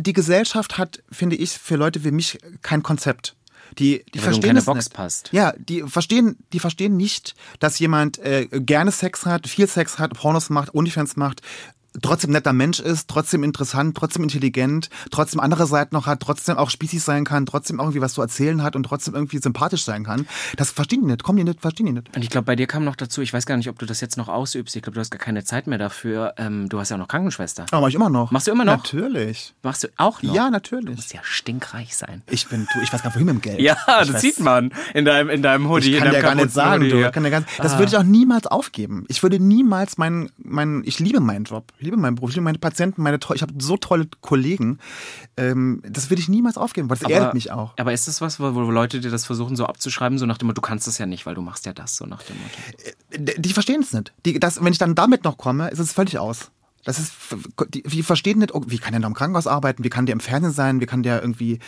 die 0.00 0.12
Gesellschaft 0.12 0.78
hat, 0.78 1.02
finde 1.10 1.36
ich, 1.36 1.50
für 1.52 1.76
Leute 1.76 2.04
wie 2.04 2.10
mich 2.10 2.38
kein 2.62 2.82
Konzept. 2.82 3.36
Die, 3.78 4.04
die 4.14 4.18
verstehen 4.18 4.48
keine 4.48 4.58
es 4.58 4.64
Box 4.64 4.86
nicht. 4.86 4.94
passt. 4.94 5.28
Ja, 5.32 5.52
die 5.56 5.82
verstehen, 5.82 6.36
die 6.52 6.58
verstehen 6.58 6.96
nicht, 6.96 7.34
dass 7.60 7.78
jemand 7.78 8.18
äh, 8.18 8.48
gerne 8.50 8.90
Sex 8.90 9.26
hat, 9.26 9.46
viel 9.46 9.68
Sex 9.68 9.98
hat, 9.98 10.14
Pornos 10.14 10.50
macht, 10.50 10.74
Onlyfans 10.74 11.16
macht, 11.16 11.42
trotzdem 12.02 12.30
netter 12.30 12.52
Mensch 12.52 12.80
ist, 12.80 13.08
trotzdem 13.08 13.42
interessant, 13.44 13.96
trotzdem 13.96 14.22
intelligent, 14.22 14.88
trotzdem 15.10 15.40
andere 15.40 15.66
Seiten 15.66 15.94
noch 15.94 16.06
hat, 16.06 16.20
trotzdem 16.20 16.56
auch 16.56 16.70
spießig 16.70 17.02
sein 17.02 17.24
kann, 17.24 17.46
trotzdem 17.46 17.78
irgendwie 17.78 18.00
was 18.00 18.14
zu 18.14 18.22
erzählen 18.22 18.62
hat 18.62 18.76
und 18.76 18.84
trotzdem 18.84 19.14
irgendwie 19.14 19.38
sympathisch 19.38 19.84
sein 19.84 20.04
kann. 20.04 20.26
Das 20.56 20.70
verstehen 20.70 21.00
die 21.02 21.06
nicht, 21.08 21.22
kommen 21.22 21.38
die 21.38 21.44
nicht, 21.44 21.60
verstehen 21.60 21.86
die 21.86 21.92
nicht. 21.92 22.14
Und 22.14 22.22
ich 22.22 22.30
glaube, 22.30 22.44
bei 22.46 22.56
dir 22.56 22.66
kam 22.66 22.84
noch 22.84 22.96
dazu, 22.96 23.20
ich 23.22 23.32
weiß 23.32 23.46
gar 23.46 23.56
nicht, 23.56 23.68
ob 23.68 23.78
du 23.78 23.86
das 23.86 24.00
jetzt 24.00 24.16
noch 24.16 24.28
ausübst. 24.28 24.76
Ich 24.76 24.82
glaube, 24.82 24.94
du 24.94 25.00
hast 25.00 25.10
gar 25.10 25.18
keine 25.18 25.44
Zeit 25.44 25.66
mehr 25.66 25.78
dafür. 25.78 26.34
Ähm, 26.36 26.68
du 26.68 26.78
hast 26.78 26.90
ja 26.90 26.96
auch 26.96 27.00
noch 27.00 27.08
Krankenschwester. 27.08 27.66
Aber 27.70 27.80
mach 27.82 27.88
ich 27.88 27.94
immer 27.94 28.10
noch. 28.10 28.30
Machst 28.30 28.46
du 28.46 28.52
immer 28.52 28.64
noch? 28.64 28.76
Natürlich. 28.78 29.54
Machst 29.62 29.84
du 29.84 29.88
auch 29.96 30.22
noch? 30.22 30.34
Ja, 30.34 30.46
Du 30.46 30.52
natürlich. 30.52 30.96
musst 30.96 31.12
ja 31.14 31.20
stinkreich 31.22 31.96
sein. 31.96 32.22
Ich 32.30 32.46
bin, 32.48 32.66
du, 32.72 32.80
ich 32.80 32.92
weiß 32.92 33.02
gar 33.02 33.08
nicht, 33.10 33.16
wohin 33.16 33.26
mit 33.26 33.34
dem 33.36 33.40
Geld. 33.40 33.60
Ja, 33.60 33.76
ich 34.02 34.08
das 34.08 34.16
weiß- 34.16 34.18
sieht 34.20 34.40
man 34.40 34.72
in 34.94 35.04
deinem, 35.04 35.28
in 35.30 35.42
deinem 35.42 35.68
Hoodie. 35.68 35.94
Ich 35.94 35.98
kann 35.98 36.10
dir 36.12 36.20
gar 36.20 36.34
nicht 36.34 36.50
sagen, 36.52 36.82
Hoodie. 36.84 36.90
du. 36.90 37.10
Dir 37.20 37.30
gar, 37.30 37.42
das 37.58 37.72
würde 37.78 37.86
ich 37.90 37.96
auch 37.96 38.02
niemals 38.02 38.46
aufgeben. 38.46 39.04
Ich 39.08 39.22
würde 39.22 39.38
niemals 39.40 39.98
meinen, 39.98 40.30
meinen, 40.38 40.82
ich 40.84 40.98
liebe 41.00 41.20
meinen 41.20 41.44
Job, 41.44 41.72
ich 41.80 41.84
liebe 41.84 41.96
meinen 41.96 42.14
Beruf, 42.14 42.30
ich 42.30 42.36
liebe 42.36 42.44
meine 42.44 42.58
Patienten, 42.58 43.02
meine, 43.02 43.18
ich 43.34 43.42
habe 43.42 43.54
so 43.58 43.78
tolle 43.78 44.06
Kollegen. 44.20 44.78
Ähm, 45.38 45.82
das 45.88 46.10
würde 46.10 46.20
ich 46.20 46.28
niemals 46.28 46.58
aufgeben, 46.58 46.90
weil 46.90 46.98
das 46.98 47.08
erdet 47.08 47.32
mich 47.32 47.52
auch. 47.52 47.72
Aber 47.78 47.92
ist 47.94 48.06
das 48.06 48.20
was, 48.20 48.38
wo, 48.38 48.54
wo 48.54 48.70
Leute 48.70 49.00
dir 49.00 49.10
das 49.10 49.24
versuchen 49.24 49.56
so 49.56 49.64
abzuschreiben, 49.64 50.18
so 50.18 50.26
nach 50.26 50.36
dem 50.36 50.46
Motto, 50.46 50.60
du 50.60 50.66
kannst 50.66 50.86
das 50.86 50.98
ja 50.98 51.06
nicht, 51.06 51.24
weil 51.24 51.34
du 51.34 51.40
machst 51.40 51.64
ja 51.64 51.72
das, 51.72 51.96
so 51.96 52.04
nach 52.04 52.22
dem 52.22 52.36
Motto. 52.36 53.32
Die, 53.32 53.40
die 53.40 53.52
verstehen 53.54 53.80
es 53.80 53.94
nicht. 53.94 54.12
Die, 54.26 54.38
das, 54.38 54.62
wenn 54.62 54.72
ich 54.72 54.78
dann 54.78 54.94
damit 54.94 55.24
noch 55.24 55.38
komme, 55.38 55.70
ist 55.70 55.78
es 55.78 55.92
völlig 55.92 56.18
aus. 56.18 56.50
Das 56.90 56.98
ist, 56.98 57.12
die, 57.68 57.84
die 57.84 58.02
verstehen 58.02 58.40
nicht, 58.40 58.52
oh, 58.52 58.64
wie 58.66 58.78
kann 58.78 58.90
der 58.90 58.98
noch 58.98 59.06
im 59.06 59.14
Krankenhaus 59.14 59.46
arbeiten, 59.46 59.84
wie 59.84 59.90
kann 59.90 60.06
der 60.06 60.12
im 60.12 60.18
Fernsehen 60.18 60.50
sein, 60.52 60.80
wie 60.80 60.86
kann 60.86 61.04
der 61.04 61.22
irgendwie 61.22 61.60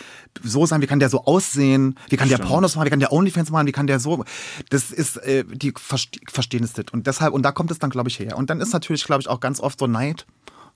so 0.42 0.66
sein, 0.66 0.82
wie 0.82 0.88
kann 0.88 0.98
der 0.98 1.10
so 1.10 1.24
aussehen, 1.24 1.96
wie 2.08 2.16
kann 2.16 2.28
der 2.28 2.38
Pornos 2.38 2.74
machen, 2.74 2.86
wie 2.86 2.90
kann 2.90 2.98
der 2.98 3.12
Onlyfans 3.12 3.52
machen, 3.52 3.68
wie 3.68 3.72
kann 3.72 3.86
der 3.86 4.00
so, 4.00 4.24
das 4.70 4.90
ist, 4.90 5.18
äh, 5.18 5.44
die 5.44 5.72
verste 5.76 6.18
verstehen 6.28 6.64
es 6.64 6.76
nicht. 6.76 6.92
Und 6.92 7.06
deshalb, 7.06 7.34
und 7.34 7.42
da 7.42 7.52
kommt 7.52 7.70
es 7.70 7.78
dann, 7.78 7.90
glaube 7.90 8.08
ich, 8.08 8.18
her. 8.18 8.36
Und 8.36 8.50
dann 8.50 8.60
ist 8.60 8.72
natürlich, 8.72 9.04
glaube 9.04 9.20
ich, 9.20 9.28
auch 9.28 9.38
ganz 9.38 9.60
oft 9.60 9.78
so 9.78 9.86
Neid, 9.86 10.26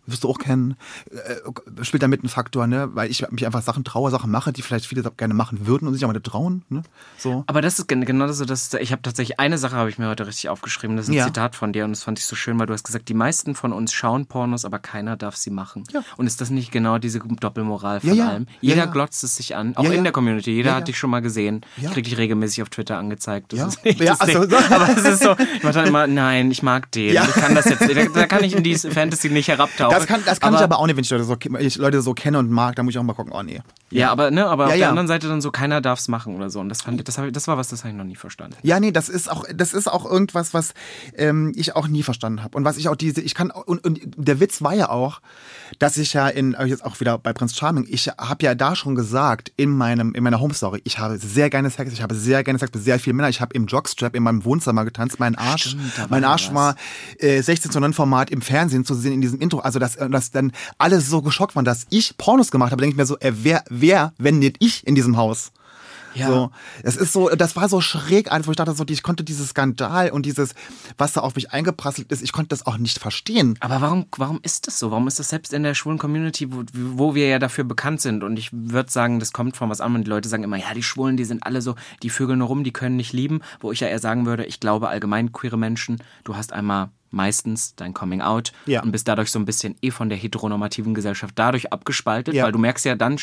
wirst 0.07 0.25
du 0.25 0.29
auch 0.31 0.39
kennen, 0.39 0.77
äh, 1.11 1.85
spielt 1.85 2.03
damit 2.03 2.23
ein 2.25 2.29
Faktor, 2.29 2.67
ne, 2.67 2.89
weil 2.95 3.11
ich 3.11 3.29
mich 3.31 3.45
einfach 3.47 3.63
Sachen 3.63 3.85
traue, 3.85 4.11
Sachen 4.11 4.31
mache, 4.31 4.53
die 4.53 4.63
vielleicht 4.63 4.87
viele 4.87 5.03
gerne 5.17 5.35
machen 5.35 5.67
würden 5.67 5.89
und 5.89 5.95
sich 5.95 6.05
aber 6.05 6.13
nicht 6.13 6.25
trauen, 6.27 6.63
ne, 6.69 6.83
so. 7.19 7.45
Aber 7.47 7.61
das 7.63 7.79
ist 7.79 7.89
gen- 7.89 8.05
genau 8.05 8.27
so, 8.29 8.45
dass 8.45 8.73
ich 8.75 8.93
habe 8.93 9.03
tatsächlich 9.03 9.39
eine 9.41 9.59
Sache 9.59 9.77
habe 9.77 9.89
ich 9.91 9.99
mir 9.99 10.09
heute 10.09 10.27
richtig 10.27 10.49
aufgeschrieben. 10.49 10.97
Das 10.97 11.07
ist 11.07 11.11
ein 11.11 11.15
Ja. 11.15 11.27
Zitat 11.27 11.57
von 11.57 11.73
dir 11.73 11.85
und 11.85 11.91
das 11.93 12.03
fand 12.03 12.19
ich 12.19 12.27
so 12.27 12.37
schön, 12.37 12.59
weil 12.59 12.67
du 12.67 12.73
hast 12.73 12.85
gesagt, 12.85 13.09
die 13.09 13.15
meisten 13.15 13.55
von 13.55 13.73
uns 13.73 13.93
schauen 13.93 14.27
Pornos, 14.27 14.65
aber 14.65 14.79
keiner 14.79 15.17
darf 15.17 15.37
sie 15.37 15.51
machen. 15.51 15.85
Ja. 15.93 16.03
Und 16.17 16.27
ist 16.27 16.41
das 16.41 16.51
nicht 16.51 16.73
genau 16.73 16.99
diese 16.99 17.21
Doppelmoral 17.21 18.01
von 18.01 18.15
Ja, 18.15 18.29
allem? 18.29 18.47
Jeder 18.61 18.87
glotzt 18.87 19.23
es 19.25 19.37
sich 19.37 19.57
an, 19.57 19.77
auch 19.77 19.85
in 19.91 20.03
der 20.05 20.13
Community. 20.13 20.51
Jeder 20.53 20.75
hat 20.75 20.89
dich 20.89 20.99
schon 20.99 21.11
mal 21.11 21.21
gesehen. 21.21 21.63
Ich 21.77 21.91
krieg 21.91 22.05
dich 22.05 22.17
regelmäßig 22.17 22.63
auf 22.63 22.69
Twitter 22.71 22.99
angezeigt. 22.99 23.53
Das 23.53 23.59
Ja. 23.61 23.67
ist 23.69 23.85
nicht 23.85 24.01
das 24.01 24.21
also 24.21 24.49
so. 24.49 24.57
Aber 24.57 24.89
es 24.91 25.05
ist 25.05 25.23
so, 25.23 25.33
ich 25.57 25.63
mach 25.63 25.73
dann 25.73 25.87
immer, 25.87 26.07
nein, 26.07 26.51
ich 26.51 26.63
mag 26.63 26.91
den. 26.93 27.15
Ich 27.15 27.33
kann 27.35 27.55
das 27.55 27.67
jetzt, 27.67 27.83
da, 27.83 28.05
da 28.05 28.27
kann 28.27 28.45
ich 28.45 28.55
in 28.55 28.63
die 28.63 28.77
Fantasy 28.77 29.31
nicht 29.31 29.49
herabtauchen. 29.49 29.96
Das 29.99 30.07
kann, 30.07 30.23
das 30.25 30.41
kann 30.41 30.55
ich 30.55 30.61
aber 30.61 30.79
auch 30.79 30.87
nicht, 30.87 30.97
wenn 30.97 31.05
ich 31.05 31.11
Leute, 31.11 31.25
so, 31.25 31.37
ich 31.59 31.77
Leute 31.77 32.03
so 32.03 32.15
kenne 32.15 32.39
und 32.39 32.51
mag, 32.51 32.77
da 32.77 32.83
muss 32.83 32.95
ich 32.95 32.99
auch 32.99 33.03
mal 33.03 33.15
gucken, 33.15 33.33
oh 33.35 33.43
nee. 33.43 33.61
Ja, 33.91 34.11
aber, 34.11 34.31
ne, 34.31 34.47
aber 34.47 34.65
Ja, 34.65 34.67
auf 34.67 34.73
der 34.73 34.81
ja. 34.81 34.89
anderen 34.89 35.09
Seite 35.09 35.29
dann 35.29 35.41
so, 35.41 35.51
keiner 35.51 35.81
darf's 35.81 36.09
machen 36.09 36.35
oder 36.35 36.51
so. 36.51 36.61
Und 36.61 36.69
das 36.69 36.83
fand 36.83 37.07
das, 37.07 37.19
ich, 37.19 37.33
das 37.33 37.47
war 37.47 37.57
was, 37.57 37.69
das 37.69 37.81
habe 37.81 37.91
ich 37.91 37.97
noch 37.97 38.05
nie 38.05 38.17
verstanden. 38.17 38.57
Ja, 38.63 38.81
nee, 38.81 38.91
das 38.91 39.09
ist 39.09 39.31
auch, 39.31 39.45
das 39.55 39.73
ist 39.73 39.87
auch 39.91 40.05
irgendwas, 40.05 40.55
was 40.55 40.75
ähm, 41.17 41.53
ich 41.55 41.77
auch 41.77 41.87
nie 41.87 42.03
verstanden 42.03 42.43
habe. 42.43 42.57
Und 42.57 42.65
was 42.65 42.77
ich 42.79 42.89
auch 42.89 42.97
diese, 42.97 43.21
ich 43.21 43.35
kann, 43.35 43.51
und, 43.51 43.85
und 43.85 44.01
der 44.17 44.41
Witz 44.41 44.61
war 44.63 44.75
ja 44.75 44.89
auch, 44.91 45.21
dass 45.79 45.97
ich 45.97 46.13
ja 46.15 46.29
in, 46.29 46.57
jetzt 46.67 46.85
auch 46.85 46.99
wieder 47.01 47.19
bei 47.19 47.33
Prinz 47.33 47.55
Charming, 47.57 47.87
ich 47.89 48.09
habe 48.09 48.45
ja 48.45 48.55
da 48.55 48.75
schon 48.75 48.95
gesagt, 48.95 49.53
in 49.57 49.71
meinem, 49.71 50.15
in 50.15 50.25
meiner 50.25 50.41
Home 50.41 50.55
Story, 50.55 50.81
ich 50.85 50.99
habe 50.99 51.19
sehr 51.19 51.49
gerne 51.51 51.71
Sex, 51.71 51.93
ich 51.93 52.03
habe 52.03 52.15
sehr 52.15 52.43
gerne 52.43 52.59
Sex 52.59 52.75
mit 52.75 52.83
sehr 52.83 52.99
vielen 52.99 53.17
Männern, 53.17 53.31
ich 53.31 53.41
habe 53.41 53.55
im 53.55 53.67
Jockstrap 53.67 54.17
in 54.17 54.23
meinem 54.23 54.45
Wohnzimmer 54.45 54.85
getanzt, 54.85 55.21
mein 55.21 55.37
Arsch, 55.37 55.69
Stimmt, 55.71 56.11
mein 56.11 56.25
Arsch 56.25 56.49
was. 56.49 56.55
war 56.55 56.77
äh, 57.19 57.41
16 57.41 57.71
zu 57.71 57.81
9 57.81 57.93
Format 57.93 58.31
im 58.31 58.43
Fernsehen 58.43 58.85
zu 58.85 58.95
sehen 58.95 59.13
in 59.13 59.21
diesem 59.21 59.41
Intro. 59.41 59.61
Also 59.61 59.79
dass, 59.87 59.97
äh, 59.97 60.11
dass 60.11 60.31
dann 60.31 60.53
alle 60.79 61.01
so 61.01 61.23
geschockt 61.23 61.57
waren, 61.57 61.65
dass 61.65 61.87
ich 61.91 62.17
Pornos 62.17 62.51
gemacht 62.51 62.73
habe, 62.73 62.81
denke 62.81 62.95
ich 62.95 62.99
mir 62.99 63.07
so, 63.07 63.19
äh, 63.19 63.33
wer, 63.35 63.65
wer, 63.69 64.13
wenn 64.19 64.39
nicht 64.39 64.57
ich 64.61 64.87
in 64.87 64.95
diesem 64.95 65.17
Haus? 65.17 65.53
Ja. 66.15 66.29
So, 66.29 66.51
es 66.83 66.97
ist 66.97 67.13
so, 67.13 67.29
das 67.29 67.57
war 67.57 67.69
so 67.69 67.83
schräg 67.83 68.33
einfach, 68.33 68.49
wo 68.49 68.53
ich 68.53 68.57
dachte 68.57 68.73
so, 68.73 68.85
ich 68.89 69.03
konnte 69.03 69.23
dieses 69.23 69.51
Skandal 69.51 70.11
und 70.11 70.25
dieses, 70.25 70.55
was 70.97 71.13
da 71.13 71.21
auf 71.21 71.35
mich 71.35 71.53
eingeprasselt 71.53 72.11
ist, 72.11 72.23
ich 72.23 72.33
konnte 72.33 72.49
das 72.49 72.65
auch 72.65 72.79
nicht 72.79 72.99
verstehen. 72.99 73.59
Aber 73.61 73.83
warum, 73.83 74.07
warum 74.17 74.41
ist 74.43 74.67
das 74.67 74.79
so? 74.79 74.91
Warum 74.91 75.07
ist 75.09 75.19
das 75.19 75.29
selbst 75.29 75.53
in 75.53 75.63
der 75.63 75.75
schwulen 75.75 75.99
Community, 75.99 76.51
wo, 76.51 76.63
wo 76.73 77.15
wir 77.15 77.29
ja 77.29 77.39
dafür 77.39 77.65
bekannt 77.65 78.01
sind? 78.01 78.25
Und 78.25 78.39
ich 78.39 78.49
würde 78.51 78.91
sagen, 78.91 79.21
das 79.21 79.35
kommt 79.35 79.59
von 79.59 79.69
was 79.69 79.83
anderem. 79.83 80.05
Die 80.05 80.11
Leute 80.11 80.31
sagen 80.31 80.43
immer, 80.43 80.57
ja, 80.57 80.73
die 80.73 80.83
Schwulen, 80.83 81.19
die 81.19 81.27
sind 81.27 81.43
alle 81.45 81.61
so, 81.61 81.75
die 82.03 82.09
vögeln 82.09 82.39
nur 82.39 82.49
rum, 82.49 82.65
die 82.65 82.73
können 82.73 82.97
nicht 82.97 83.13
lieben. 83.13 83.43
Wo 83.61 83.71
ich 83.71 83.81
ja 83.81 83.89
eher 83.89 83.99
sagen 83.99 84.25
würde, 84.25 84.47
ich 84.47 84.59
glaube 84.59 84.89
allgemein 84.89 85.33
queere 85.33 85.59
Menschen, 85.59 86.03
du 86.25 86.35
hast 86.35 86.55
einmal 86.55 86.89
meistens 87.11 87.75
dein 87.77 87.95
Coming 87.95 88.21
Out 88.21 88.53
Ja. 88.67 88.83
und 88.83 88.93
bist 88.93 89.09
dadurch 89.09 89.31
so 89.31 89.39
ein 89.39 89.45
bisschen 89.45 89.77
eh 89.83 89.91
von 89.91 90.09
der 90.09 90.19
heteronormativen 90.19 90.95
Gesellschaft 90.95 91.35
dadurch 91.37 91.73
abgespaltet, 91.73 92.35
Ja. 92.35 92.45
weil 92.45 92.53
du 92.53 92.59
merkst 92.59 92.85
ja 92.85 92.95
dann, 92.95 93.17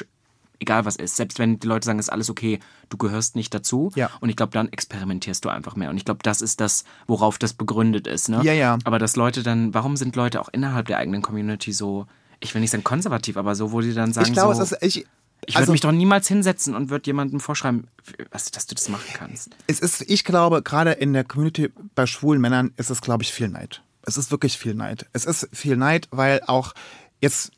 egal 0.59 0.85
was 0.85 0.95
ist, 0.95 1.15
selbst 1.17 1.39
wenn 1.39 1.59
die 1.59 1.67
Leute 1.67 1.85
sagen, 1.85 1.99
es 1.99 2.05
ist 2.05 2.09
alles 2.13 2.29
okay, 2.29 2.59
du 2.89 2.97
gehörst 2.97 3.35
nicht 3.35 3.53
dazu. 3.53 3.91
Ja. 3.95 4.09
Und 4.21 4.29
ich 4.29 4.35
glaube, 4.35 4.51
dann 4.51 4.69
experimentierst 4.71 5.43
du 5.43 5.49
einfach 5.49 5.75
mehr. 5.75 5.89
Und 5.89 5.97
ich 5.97 6.05
glaube, 6.05 6.19
das 6.23 6.41
ist 6.41 6.61
das, 6.61 6.85
worauf 7.07 7.37
das 7.37 7.53
begründet 7.53 8.07
ist. 8.07 8.29
Ne? 8.29 8.39
Ja, 8.43 8.53
ja. 8.53 8.77
Aber 8.85 8.99
dass 8.99 9.15
Leute 9.15 9.43
dann, 9.43 9.73
warum 9.73 9.97
sind 9.97 10.15
Leute 10.15 10.39
auch 10.39 10.49
innerhalb 10.53 10.87
der 10.87 10.97
eigenen 10.99 11.21
Community 11.21 11.73
so, 11.73 12.05
ich 12.39 12.53
will 12.53 12.61
nicht 12.61 12.71
sagen 12.71 12.83
konservativ, 12.83 13.35
aber 13.37 13.55
so, 13.55 13.71
wo 13.71 13.81
die 13.81 13.93
dann 13.93 14.13
sagen, 14.13 14.27
Ich 14.27 14.33
glaube, 14.33 14.55
so, 14.55 14.61
es 14.61 14.71
ist, 14.71 14.83
ich, 14.83 15.05
ich 15.47 15.55
würde 15.55 15.59
also, 15.59 15.71
mich 15.71 15.81
doch 15.81 15.91
niemals 15.91 16.27
hinsetzen 16.27 16.75
und 16.75 16.89
würde 16.89 17.05
jemandem 17.07 17.39
vorschreiben, 17.39 17.87
was, 18.31 18.51
dass 18.51 18.67
du 18.67 18.75
das 18.75 18.89
machen 18.89 19.13
kannst. 19.13 19.49
es 19.67 19.79
ist, 19.79 20.01
ich 20.09 20.23
glaube, 20.23 20.61
gerade 20.61 20.91
in 20.91 21.13
der 21.13 21.23
Community 21.23 21.71
bei 21.95 22.05
schwulen 22.05 22.41
Männern 22.41 22.73
ist 22.77 22.89
es, 22.89 23.01
glaube 23.01 23.23
ich, 23.23 23.31
viel 23.31 23.49
Neid. 23.49 23.81
Es 24.05 24.17
ist 24.17 24.31
wirklich 24.31 24.57
viel 24.57 24.73
Neid. 24.73 25.05
Es 25.13 25.25
ist 25.25 25.47
viel 25.53 25.77
Neid, 25.77 26.07
weil 26.11 26.41
auch 26.47 26.73
jetzt 27.21 27.51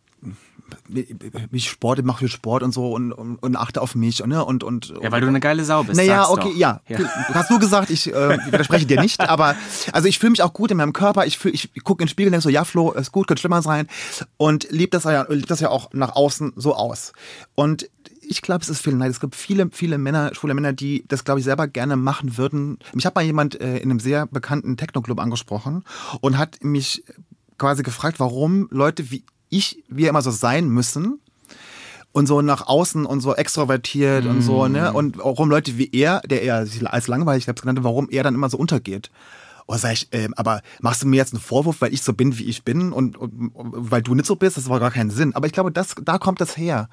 ich 1.52 1.70
Sport, 1.70 2.00
ich 2.00 2.06
mache 2.06 2.20
viel 2.20 2.28
Sport 2.28 2.64
und 2.64 2.74
so 2.74 2.92
und, 2.94 3.12
und, 3.12 3.38
und 3.38 3.56
achte 3.56 3.82
auf 3.82 3.96
mich 3.96 4.24
und, 4.24 4.30
ne, 4.30 4.44
und, 4.44 4.64
und 4.64 4.94
Ja, 5.02 5.12
weil 5.12 5.22
du 5.22 5.28
eine 5.28 5.40
geile 5.40 5.64
Sau 5.64 5.84
bist. 5.84 5.98
Naja, 5.98 6.30
okay, 6.30 6.50
doch. 6.50 6.58
ja. 6.58 6.82
Hast 7.34 7.50
du 7.50 7.60
gesagt, 7.60 7.90
ich 7.90 8.14
äh, 8.14 8.38
widerspreche 8.46 8.86
dir 8.86 9.02
nicht, 9.02 9.20
aber 9.22 9.56
also 9.92 10.08
ich 10.08 10.20
fühle 10.20 10.32
mich 10.32 10.44
auch 10.44 10.54
gut 10.54 10.72
in 10.72 10.78
meinem 10.78 10.94
Körper. 10.94 11.26
Ich, 11.26 11.38
fühl, 11.38 11.54
ich 11.54 11.72
gucke 11.84 12.04
in 12.04 12.08
den 12.08 12.12
Spiegel 12.12 12.30
und 12.30 12.34
denke 12.34 12.44
so, 12.44 12.50
ja, 12.50 12.64
Flo, 12.66 12.92
ist 12.92 13.12
gut, 13.12 13.28
könnte 13.28 13.42
schlimmer 13.42 13.62
sein. 13.62 13.88
Und 14.38 14.68
lebt 14.72 14.94
das 14.94 15.04
ja, 15.04 15.26
lebt 15.30 15.52
das 15.52 15.60
ja 15.60 15.70
auch 15.70 15.92
nach 15.94 16.16
außen 16.16 16.54
so 16.56 16.76
aus. 16.76 17.14
Und 17.56 17.90
ich 18.28 18.42
glaube, 18.42 18.62
es 18.62 18.70
ist 18.70 18.82
viel 18.82 18.94
Neid. 18.94 19.12
Es 19.12 19.20
gibt 19.20 19.36
viele, 19.36 19.70
viele 19.72 19.98
Männer, 19.98 20.34
schwule 20.34 20.54
Männer, 20.54 20.74
die 20.74 21.06
das, 21.08 21.24
glaube 21.24 21.40
ich, 21.40 21.46
selber 21.46 21.68
gerne 21.68 21.96
machen 21.96 22.38
würden. 22.38 22.80
Mich 22.94 23.06
hat 23.06 23.16
mal 23.16 23.24
jemand 23.24 23.60
äh, 23.62 23.78
in 23.78 23.92
einem 23.92 24.00
sehr 24.00 24.26
bekannten 24.26 24.78
Techno-Club 24.78 25.20
angesprochen 25.20 25.84
und 26.22 26.38
hat 26.38 26.64
mich 26.64 27.04
quasi 27.58 27.84
gefragt, 27.84 28.20
warum 28.20 28.68
Leute 28.72 29.12
wie 29.12 29.24
ich, 29.50 29.84
wir 29.88 30.10
immer 30.10 30.22
so 30.22 30.32
sein 30.32 30.70
müssen, 30.70 31.20
und 32.16 32.28
so 32.28 32.42
nach 32.42 32.66
außen 32.66 33.06
und 33.06 33.20
so 33.20 33.36
extrovertiert 33.36 34.26
und 34.26 34.42
so, 34.42 34.70
ne? 34.70 34.90
Mm. 34.94 34.96
Und 34.96 35.18
warum 35.18 35.50
Leute 35.50 35.78
wie 35.78 35.90
er, 35.92 36.22
der 36.22 36.44
er 36.44 36.66
sich 36.66 36.88
als 36.88 37.10
langweilig 37.10 37.44
selbst 37.44 37.62
genannt 37.62 37.80
hat, 37.80 37.84
warum 37.84 38.08
er 38.10 38.24
dann 38.24 38.36
immer 38.36 38.50
so 38.50 38.58
untergeht. 38.58 39.12
Und 39.66 39.80
sag 39.80 39.92
ich, 39.92 40.08
ähm, 40.14 40.34
aber 40.38 40.62
machst 40.80 41.04
du 41.04 41.08
mir 41.08 41.18
jetzt 41.18 41.34
einen 41.34 41.42
Vorwurf, 41.42 41.82
weil 41.82 41.94
ich 41.94 42.04
so 42.04 42.14
bin, 42.14 42.38
wie 42.38 42.46
ich 42.46 42.64
bin 42.64 42.94
und, 42.94 43.18
und, 43.18 43.50
und 43.54 43.92
weil 43.92 44.02
du 44.02 44.16
nicht 44.16 44.28
so 44.28 44.38
bist? 44.38 44.56
Das 44.56 44.70
war 44.70 44.80
gar 44.80 44.92
keinen 44.92 45.10
Sinn. 45.10 45.36
Aber 45.36 45.46
ich 45.46 45.52
glaube, 45.52 45.74
das, 45.74 45.94
da 46.04 46.18
kommt 46.18 46.40
das 46.40 46.56
her. 46.56 46.88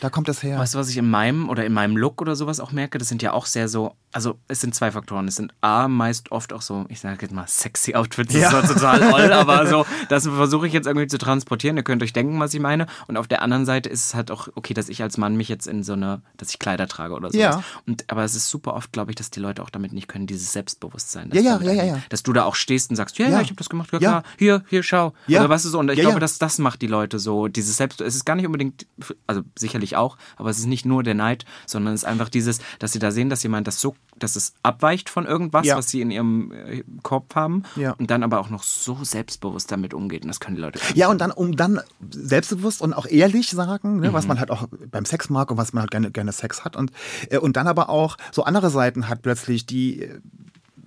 Da 0.00 0.10
kommt 0.10 0.28
das 0.28 0.42
her. 0.42 0.58
Weißt 0.58 0.74
du, 0.74 0.78
was 0.78 0.88
ich 0.88 0.96
in 0.96 1.08
meinem 1.08 1.48
oder 1.48 1.64
in 1.64 1.72
meinem 1.72 1.96
Look 1.96 2.20
oder 2.20 2.36
sowas 2.36 2.60
auch 2.60 2.72
merke? 2.72 2.98
Das 2.98 3.08
sind 3.08 3.22
ja 3.22 3.32
auch 3.32 3.46
sehr 3.46 3.68
so, 3.68 3.94
also 4.12 4.38
es 4.48 4.60
sind 4.60 4.74
zwei 4.74 4.90
Faktoren. 4.90 5.26
Es 5.28 5.36
sind 5.36 5.52
A, 5.60 5.88
meist 5.88 6.32
oft 6.32 6.52
auch 6.52 6.62
so, 6.62 6.84
ich 6.88 7.00
sage 7.00 7.18
jetzt 7.22 7.32
mal 7.32 7.46
sexy 7.46 7.94
Outfits, 7.94 8.32
das 8.32 8.42
Ja. 8.42 8.60
ist 8.60 8.78
zwar 8.78 8.98
total 8.98 9.12
oll, 9.14 9.32
aber 9.32 9.66
so, 9.66 9.86
das 10.08 10.26
versuche 10.26 10.66
ich 10.66 10.72
jetzt 10.72 10.86
irgendwie 10.86 11.06
zu 11.06 11.18
transportieren. 11.18 11.76
Ihr 11.76 11.82
könnt 11.82 12.02
euch 12.02 12.12
denken, 12.12 12.38
was 12.40 12.52
ich 12.54 12.60
meine. 12.60 12.86
Und 13.06 13.16
auf 13.16 13.26
der 13.26 13.42
anderen 13.42 13.64
Seite 13.64 13.88
ist 13.88 14.06
es 14.06 14.14
halt 14.14 14.30
auch 14.30 14.48
okay, 14.54 14.74
dass 14.74 14.88
ich 14.88 15.02
als 15.02 15.16
Mann 15.18 15.36
mich 15.36 15.48
jetzt 15.48 15.66
in 15.66 15.82
so 15.82 15.94
eine, 15.94 16.22
dass 16.36 16.50
ich 16.50 16.58
Kleider 16.58 16.86
trage 16.88 17.14
oder 17.14 17.28
sowas. 17.30 17.40
Ja. 17.56 17.62
Und, 17.86 18.04
aber 18.08 18.24
es 18.24 18.34
ist 18.34 18.48
super 18.48 18.74
oft, 18.74 18.92
glaube 18.92 19.10
ich, 19.12 19.16
dass 19.16 19.30
die 19.30 19.40
Leute 19.40 19.62
auch 19.62 19.70
damit 19.70 19.92
nicht 19.92 20.08
können, 20.08 20.26
dieses 20.26 20.52
Selbstbewusstsein. 20.52 21.30
Ja, 21.32 21.40
ja, 21.40 21.60
ja, 21.62 21.72
ja, 21.72 21.84
ja. 21.84 21.98
Dass 22.10 22.22
du 22.22 22.32
da 22.32 22.44
auch 22.44 22.54
stehst 22.54 22.90
und 22.90 22.96
sagst, 22.96 23.18
ja, 23.18 23.28
ja, 23.28 23.40
ich 23.40 23.48
habe 23.48 23.56
das 23.56 23.68
gemacht, 23.68 23.90
ja, 23.92 23.98
klar, 23.98 24.22
hier, 24.38 24.62
hier, 24.68 24.82
schau. 24.82 25.14
Ja. 25.26 25.40
Oder 25.40 25.48
weißt 25.50 25.64
du 25.64 25.68
so, 25.70 25.78
und 25.78 25.90
ich 25.90 26.00
glaube, 26.00 26.20
dass 26.20 26.38
das 26.38 26.58
macht 26.58 26.82
die 26.82 26.86
Leute 26.86 27.18
so, 27.18 27.48
dieses 27.48 27.76
Selbst, 27.76 28.00
es 28.00 28.14
ist 28.14 28.24
gar 28.24 28.34
nicht 28.36 28.46
unbedingt, 28.46 28.86
also 29.26 29.42
sicherlich 29.58 29.85
auch, 29.94 30.16
aber 30.36 30.50
es 30.50 30.58
ist 30.58 30.66
nicht 30.66 30.84
nur 30.86 31.04
der 31.04 31.14
Neid, 31.14 31.44
sondern 31.66 31.94
es 31.94 32.00
ist 32.00 32.08
einfach 32.08 32.28
dieses, 32.28 32.58
dass 32.80 32.90
sie 32.92 32.98
da 32.98 33.12
sehen, 33.12 33.30
dass 33.30 33.44
jemand 33.44 33.68
das 33.68 33.80
so, 33.80 33.94
dass 34.18 34.34
es 34.34 34.54
abweicht 34.64 35.08
von 35.10 35.26
irgendwas, 35.26 35.64
Ja. 35.66 35.76
was 35.76 35.88
sie 35.90 36.00
in 36.00 36.10
ihrem 36.10 36.50
äh, 36.50 36.82
Kopf 37.02 37.34
haben 37.36 37.62
Ja. 37.76 37.92
und 37.92 38.10
dann 38.10 38.24
aber 38.24 38.40
auch 38.40 38.50
noch 38.50 38.62
so 38.64 38.98
selbstbewusst 39.04 39.70
damit 39.70 39.94
umgeht 39.94 40.22
und 40.22 40.28
das 40.28 40.40
können 40.40 40.56
die 40.56 40.62
Leute. 40.62 40.80
Ja, 40.94 41.08
und 41.08 41.20
dann, 41.20 41.30
um 41.30 41.54
dann 41.54 41.80
selbstbewusst 42.10 42.82
und 42.82 42.94
auch 42.94 43.06
ehrlich 43.06 43.50
sagen, 43.50 44.00
ne, 44.00 44.08
Mhm. 44.08 44.12
was 44.14 44.26
man 44.26 44.40
halt 44.40 44.50
auch 44.50 44.66
beim 44.90 45.04
Sex 45.04 45.28
mag 45.30 45.50
und 45.50 45.58
was 45.58 45.72
man 45.72 45.82
halt 45.82 45.90
gerne, 45.90 46.10
gerne 46.10 46.32
Sex 46.32 46.64
hat. 46.64 46.74
Und, 46.76 46.90
äh, 47.30 47.38
und 47.38 47.56
dann 47.56 47.68
aber 47.68 47.90
auch 47.90 48.16
so 48.32 48.42
andere 48.44 48.70
Seiten 48.70 49.08
hat 49.08 49.20
plötzlich, 49.22 49.66
die, 49.66 50.02
äh, 50.02 50.20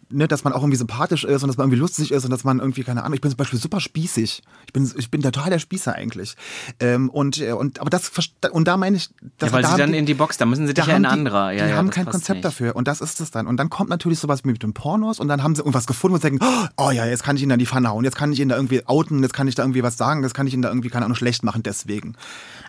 ne, 0.09 0.27
dass 0.27 0.43
man 0.43 0.53
auch 0.53 0.61
irgendwie 0.61 0.77
sympathisch 0.77 1.23
ist 1.23 1.43
und 1.43 1.47
dass 1.47 1.57
man 1.57 1.65
irgendwie 1.65 1.79
lustig 1.79 2.11
ist 2.11 2.23
und 2.25 2.31
dass 2.31 2.43
man 2.43 2.59
irgendwie, 2.59 2.83
keine 2.83 3.03
Ahnung, 3.03 3.13
ich 3.13 3.21
bin 3.21 3.29
zum 3.31 3.37
Beispiel 3.37 3.59
super 3.59 3.79
spießig. 3.79 4.41
Ich 4.67 4.73
bin, 4.73 4.91
ich 4.97 5.11
bin 5.11 5.21
total 5.21 5.49
der 5.49 5.59
Spießer 5.59 5.93
eigentlich. 5.93 6.35
Ähm, 6.79 7.09
und, 7.09 7.39
äh, 7.39 7.51
und, 7.53 7.79
aber 7.79 7.89
das, 7.89 8.11
und 8.51 8.67
da 8.67 8.77
meine 8.77 8.97
ich, 8.97 9.09
dass 9.37 9.49
Ja, 9.49 9.53
weil 9.53 9.61
da 9.63 9.71
sie 9.71 9.77
dann 9.77 9.91
die- 9.91 9.97
in 9.99 10.05
die 10.05 10.13
Box, 10.13 10.37
da 10.37 10.45
müssen 10.45 10.67
sie 10.67 10.73
dich 10.73 10.85
ja 10.85 10.95
in 10.95 11.05
eine 11.05 11.07
die, 11.07 11.19
andere. 11.19 11.55
Ja, 11.55 11.63
die 11.65 11.69
ja, 11.71 11.77
haben 11.77 11.89
kein 11.89 12.05
Konzept 12.05 12.37
nicht. 12.37 12.45
dafür. 12.45 12.75
Und 12.75 12.87
das 12.87 13.01
ist 13.01 13.19
es 13.21 13.31
dann. 13.31 13.47
Und 13.47 13.57
dann 13.57 13.69
kommt 13.69 13.89
natürlich 13.89 14.19
sowas 14.19 14.43
mit 14.43 14.61
den 14.63 14.73
Pornos 14.73 15.19
und 15.19 15.27
dann 15.27 15.43
haben 15.43 15.55
sie 15.55 15.61
irgendwas 15.61 15.87
gefunden, 15.87 16.17
sie 16.17 16.21
denken, 16.29 16.45
oh 16.77 16.91
ja, 16.91 17.05
jetzt 17.05 17.23
kann 17.23 17.35
ich 17.35 17.43
ihn 17.43 17.49
da 17.49 17.57
die 17.57 17.65
Pfanne 17.65 17.89
hauen, 17.89 18.03
jetzt 18.03 18.15
kann 18.15 18.31
ich 18.31 18.39
ihn 18.39 18.49
da 18.49 18.55
irgendwie 18.55 18.85
outen, 18.87 19.21
jetzt 19.23 19.33
kann 19.33 19.47
ich 19.47 19.55
da 19.55 19.63
irgendwie 19.63 19.83
was 19.83 19.97
sagen, 19.97 20.23
jetzt 20.23 20.33
kann 20.33 20.47
ich 20.47 20.53
ihn 20.53 20.61
da 20.61 20.69
irgendwie, 20.69 20.89
keine 20.89 21.05
Ahnung, 21.05 21.15
schlecht 21.15 21.43
machen 21.43 21.63
deswegen. 21.63 22.15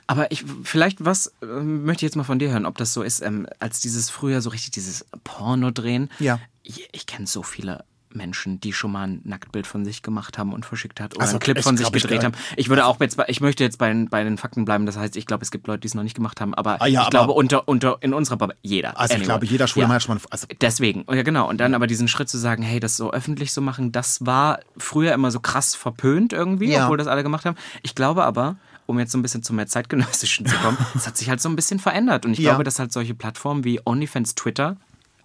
Aber 0.07 0.31
ich, 0.33 0.45
vielleicht 0.65 1.05
was 1.05 1.33
ähm, 1.43 1.85
möchte 1.85 2.05
ich 2.05 2.11
jetzt 2.11 2.17
mal 2.17 2.25
von 2.25 2.39
dir 2.39 2.51
hören, 2.51 2.67
ob 2.67 2.77
das 2.79 2.93
so 2.93 3.03
ist, 3.03 3.23
ähm, 3.23 3.47
als 3.61 3.81
dieses 3.81 4.11
früher 4.11 4.41
so 4.41 4.51
richtig 4.51 4.73
dieses 4.73 5.07
Porno 5.25 5.71
drehen. 5.71 6.11
Ja. 6.19 6.39
Ich, 6.63 6.89
ich 6.93 7.07
kenne 7.07 7.27
so 7.27 7.43
viele 7.43 7.85
Menschen, 8.13 8.59
die 8.61 8.73
schon 8.73 8.91
mal 8.91 9.07
ein 9.07 9.21
Nacktbild 9.23 9.69
von 9.69 9.85
sich 9.85 10.03
gemacht 10.03 10.37
haben 10.37 10.53
und 10.53 10.67
verschickt 10.67 10.99
hat 11.01 11.15
oder 11.15 11.23
Also, 11.23 11.35
einen 11.35 11.41
Clip 11.41 11.57
ich 11.59 11.63
von 11.63 11.77
sich 11.77 11.87
ich 11.87 11.93
gedreht 11.93 12.25
haben. 12.25 12.35
Ich 12.57 12.69
würde 12.69 12.85
auch 12.85 12.99
jetzt, 12.99 13.17
bei- 13.17 13.27
ich 13.29 13.41
möchte 13.41 13.63
jetzt 13.63 13.79
bei, 13.79 13.89
den- 13.89 14.09
bei 14.09 14.25
den 14.25 14.37
Fakten 14.37 14.65
bleiben. 14.65 14.85
Das 14.85 14.97
heißt, 14.97 15.17
ich 15.17 15.27
glaube, 15.27 15.45
es 15.45 15.53
gibt 15.53 15.69
Leute, 15.69 15.83
die 15.83 15.87
es 15.87 15.95
noch 15.95 16.03
nicht 16.03 16.17
gemacht 16.17 16.41
haben, 16.41 16.53
aber 16.53 16.83
Ah, 16.83 16.87
ja, 16.87 17.03
ich 17.03 17.07
aber- 17.07 17.11
glaube 17.11 17.33
unter 17.35 17.69
unter 17.69 17.99
in 18.01 18.13
unserer 18.13 18.37
Bubble 18.37 18.57
jeder. 18.63 18.99
Also 18.99 19.13
ich 19.13 19.19
Anyway. 19.19 19.27
glaube, 19.27 19.47
jeder 19.47 19.69
schwule 19.69 19.87
Ja. 19.87 19.93
Hat 19.93 20.03
schon 20.03 20.17
mal, 20.17 20.21
also 20.31 20.49
Deswegen, 20.61 21.05
ja 21.09 21.23
genau. 21.23 21.49
Und 21.49 21.59
dann 21.59 21.73
aber 21.73 21.87
diesen 21.87 22.09
Schritt 22.09 22.29
zu 22.29 22.37
sagen, 22.37 22.65
hey, 22.65 22.81
das 22.81 22.97
so 22.97 23.13
öffentlich 23.13 23.53
zu 23.53 23.63
machen, 23.63 23.93
das 23.93 24.27
war 24.27 24.59
früher 24.77 25.15
immer 25.15 25.31
so 25.31 25.39
krass 25.39 25.77
verpönt 25.77 26.33
irgendwie, 26.33 26.73
Ja. 26.73 26.85
obwohl 26.87 26.97
das 26.97 27.07
alle 27.07 27.23
gemacht 27.23 27.45
haben. 27.45 27.57
Ich 27.83 27.95
glaube 27.95 28.25
aber, 28.25 28.57
um 28.87 28.99
jetzt 28.99 29.13
so 29.13 29.19
ein 29.19 29.23
bisschen 29.23 29.45
zu 29.45 29.53
mehr 29.55 29.69
zeitgenössischen 29.69 30.47
zu 30.47 30.57
kommen, 30.57 30.79
es 30.97 31.07
hat 31.07 31.17
sich 31.17 31.31
halt 31.31 31.41
so 31.41 31.49
ein 31.49 31.55
bisschen 31.55 31.79
verändert. 31.79 32.27
Und 32.27 32.33
ich 32.33 32.41
Ja. 32.41 32.51
glaube, 32.51 32.65
dass 32.65 32.81
halt 32.81 32.93
solche 32.93 33.15
Plattformen 33.15 33.63
wie 33.63 33.79
OnlyFans, 33.85 34.35
Twitter, 34.35 34.79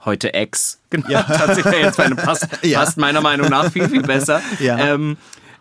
heute 0.06 0.32
X, 0.34 0.80
genau, 0.90 1.10
hat 1.10 1.56
sich 1.56 1.66
ja 1.66 1.72
jetzt 1.74 1.98
meine, 1.98 2.16
passt, 2.16 2.48
Ja. 2.64 2.80
passt 2.80 2.98
meiner 2.98 3.22
Meinung 3.22 3.50
nach 3.50 3.72
viel, 3.72 3.90
viel 3.90 4.04
besser. 4.04 4.42
Ja. 4.60 4.78
Ähm, 4.78 5.18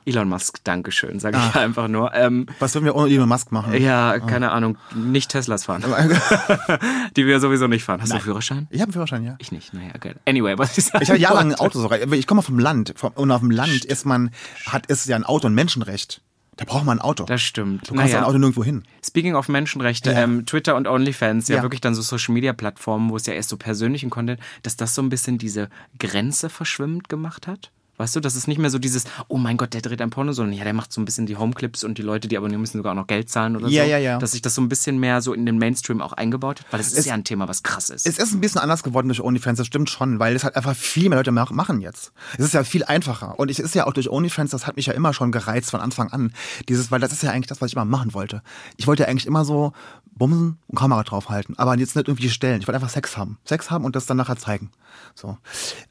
Elon 0.06 0.28
Musk, 0.28 0.62
Dankeschön, 0.64 1.18
sage 1.18 1.38
ich 1.38 1.56
einfach 1.56 1.88
nur. 1.88 2.12
Ähm, 2.14 2.44
was 2.58 2.74
würden 2.74 2.84
wir 2.84 2.94
ohne 2.94 3.08
Elon 3.10 3.26
Musk 3.26 3.52
machen? 3.52 3.72
ja, 3.80 4.18
keine 4.18 4.50
Ahnung, 4.52 4.76
nicht 4.94 5.30
Teslas 5.30 5.64
fahren. 5.64 5.82
die 7.16 7.26
wir 7.26 7.40
sowieso 7.40 7.68
nicht 7.68 7.84
fahren. 7.84 8.02
Hast 8.02 8.10
du 8.10 8.16
einen 8.16 8.22
Führerschein? 8.24 8.66
Ich 8.70 8.80
habe 8.80 8.88
einen 8.88 8.92
Führerschein, 8.92 9.24
ja. 9.24 9.36
Ich 9.38 9.50
nicht, 9.50 9.72
naja, 9.72 9.92
geil. 9.98 10.16
Anyway, 10.28 10.58
was 10.58 10.76
ich 10.76 10.84
sagen 10.84 11.02
Ich 11.02 11.08
hatte 11.08 11.20
jahrelang 11.20 11.52
ein. 11.52 11.58
Auto 11.58 11.80
sogar. 11.80 12.00
Ich 12.12 12.26
komme 12.26 12.42
vom 12.42 12.58
Land. 12.58 12.94
Und 13.14 13.30
auf 13.30 13.40
dem 13.40 13.50
Land 13.50 13.86
ist 13.86 14.04
man, 14.04 14.30
hat, 14.66 14.86
ist 14.86 15.06
ja 15.06 15.16
ein 15.16 15.24
Auto 15.24 15.46
ein 15.48 15.54
Menschenrecht. 15.54 16.20
Da 16.56 16.64
braucht 16.64 16.84
man 16.84 16.98
ein 16.98 17.02
Auto. 17.02 17.24
Das 17.24 17.42
stimmt. 17.42 17.90
Du 17.90 17.94
kannst 17.94 18.14
ein 18.14 18.22
Auto 18.24 18.38
nirgendwo 18.38 18.62
hin. 18.62 18.84
Speaking 19.04 19.34
of 19.34 19.48
Menschenrechte, 19.48 20.12
Ja. 20.12 20.22
ähm, 20.22 20.46
Twitter 20.46 20.76
und 20.76 20.86
OnlyFans, 20.86 21.48
ja, 21.48 21.56
Ja. 21.56 21.62
wirklich 21.62 21.80
dann 21.80 21.94
so 21.94 22.02
Social 22.02 22.32
Media 22.32 22.52
Plattformen, 22.52 23.10
wo 23.10 23.16
es 23.16 23.26
ja 23.26 23.34
erst 23.34 23.48
so 23.48 23.56
persönlichen 23.56 24.10
Content, 24.10 24.40
dass 24.62 24.76
das 24.76 24.94
so 24.94 25.02
ein 25.02 25.08
bisschen 25.08 25.38
diese 25.38 25.68
Grenze 25.98 26.48
verschwimmend 26.50 27.08
gemacht 27.08 27.46
hat. 27.46 27.70
Weißt 27.96 28.16
du, 28.16 28.20
das 28.20 28.34
ist 28.36 28.48
nicht 28.48 28.58
mehr 28.58 28.70
so 28.70 28.78
dieses, 28.78 29.04
oh 29.28 29.38
mein 29.38 29.56
Gott, 29.56 29.72
der 29.74 29.80
dreht 29.82 30.00
ein 30.02 30.10
Porno, 30.10 30.32
sondern 30.32 30.56
ja, 30.56 30.64
der 30.64 30.72
macht 30.72 30.92
so 30.92 31.00
ein 31.00 31.04
bisschen 31.04 31.26
die 31.26 31.36
Homeclips 31.36 31.84
und 31.84 31.96
die 31.98 32.02
Leute, 32.02 32.26
die 32.28 32.36
abonnieren, 32.36 32.60
müssen 32.60 32.76
sogar 32.78 32.92
auch 32.92 32.96
noch 32.96 33.06
Geld 33.06 33.28
zahlen 33.30 33.56
oder 33.56 33.68
Ja, 33.68 33.84
so. 33.84 33.90
ja, 33.90 33.98
ja. 33.98 34.18
Dass 34.18 34.32
sich 34.32 34.42
das 34.42 34.54
so 34.54 34.62
ein 34.62 34.68
bisschen 34.68 34.98
mehr 34.98 35.20
so 35.22 35.32
in 35.32 35.46
den 35.46 35.58
Mainstream 35.58 36.00
auch 36.00 36.12
eingebaut 36.12 36.60
hat, 36.60 36.72
weil 36.72 36.78
das 36.78 36.88
ist 36.88 36.98
Es- 36.98 37.06
ja 37.06 37.14
ein 37.14 37.24
Thema, 37.24 37.46
was 37.48 37.62
krass 37.62 37.90
ist. 37.90 38.06
Es 38.06 38.18
ist 38.18 38.32
ein 38.34 38.40
bisschen 38.40 38.60
anders 38.60 38.82
geworden 38.82 39.08
durch 39.08 39.20
OnlyFans, 39.20 39.58
das 39.58 39.66
stimmt 39.66 39.90
schon, 39.90 40.18
weil 40.18 40.34
es 40.34 40.44
halt 40.44 40.56
einfach 40.56 40.74
viel 40.74 41.08
mehr 41.08 41.18
Leute 41.18 41.30
mach- 41.32 41.50
machen 41.52 41.80
jetzt. 41.80 42.12
Es 42.38 42.46
ist 42.46 42.54
ja 42.54 42.64
viel 42.64 42.84
einfacher. 42.84 43.38
Und 43.38 43.50
es 43.50 43.58
ist 43.58 43.74
ja 43.74 43.86
auch 43.86 43.92
durch 43.92 44.10
OnlyFans, 44.10 44.50
das 44.50 44.66
hat 44.66 44.76
mich 44.76 44.86
ja 44.86 44.92
immer 44.92 45.12
schon 45.12 45.30
gereizt 45.32 45.70
von 45.70 45.80
Anfang 45.80 46.10
an. 46.10 46.32
Dieses, 46.68 46.90
weil 46.90 47.00
das 47.00 47.12
ist 47.12 47.22
ja 47.22 47.30
eigentlich 47.30 47.46
das, 47.48 47.60
was 47.60 47.68
ich 47.68 47.74
immer 47.76 47.84
machen 47.84 48.12
wollte. 48.14 48.42
Ich 48.76 48.86
wollte 48.86 49.04
ja 49.04 49.08
eigentlich 49.08 49.26
immer 49.26 49.44
so 49.44 49.72
bumsen 50.16 50.58
und 50.68 50.78
Kamera 50.78 51.02
draufhalten, 51.02 51.58
aber 51.58 51.76
jetzt 51.78 51.96
nicht 51.96 52.08
irgendwie 52.08 52.30
stellen. 52.30 52.60
Ich 52.60 52.66
wollte 52.68 52.76
einfach 52.76 52.90
Sex 52.90 53.16
haben. 53.16 53.38
Sex 53.44 53.70
haben 53.70 53.84
und 53.84 53.96
das 53.96 54.06
dann 54.06 54.16
nachher 54.16 54.36
zeigen. 54.36 54.70
So. 55.14 55.38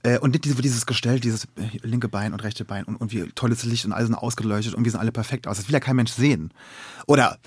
Äh, 0.04 0.20
Und 0.20 0.32
nicht 0.32 0.46
diese- 0.46 0.62
dieses 0.62 0.86
Gestell, 0.86 1.20
dieses 1.20 1.46
äh, 1.56 1.78
linke 1.84 2.08
Bein 2.08 2.34
und 2.34 2.40
rechte 2.44 2.64
Bein 2.66 2.86
und, 2.86 2.96
und 2.98 3.12
wie 3.12 3.24
tolles 3.36 3.64
Licht 3.64 3.86
und 3.86 3.92
alles 3.92 4.08
sind 4.08 4.16
ausgeleuchtet 4.16 4.74
und 4.76 4.84
wir 4.86 4.92
sind 4.92 5.00
alle 5.00 5.12
perfekt 5.12 5.48
aus. 5.48 5.58
Das 5.58 5.68
will 5.68 5.74
ja 5.74 5.80
kein 5.80 5.96
Mensch 5.98 6.12
sehen. 6.12 6.52
Oder 7.06 7.38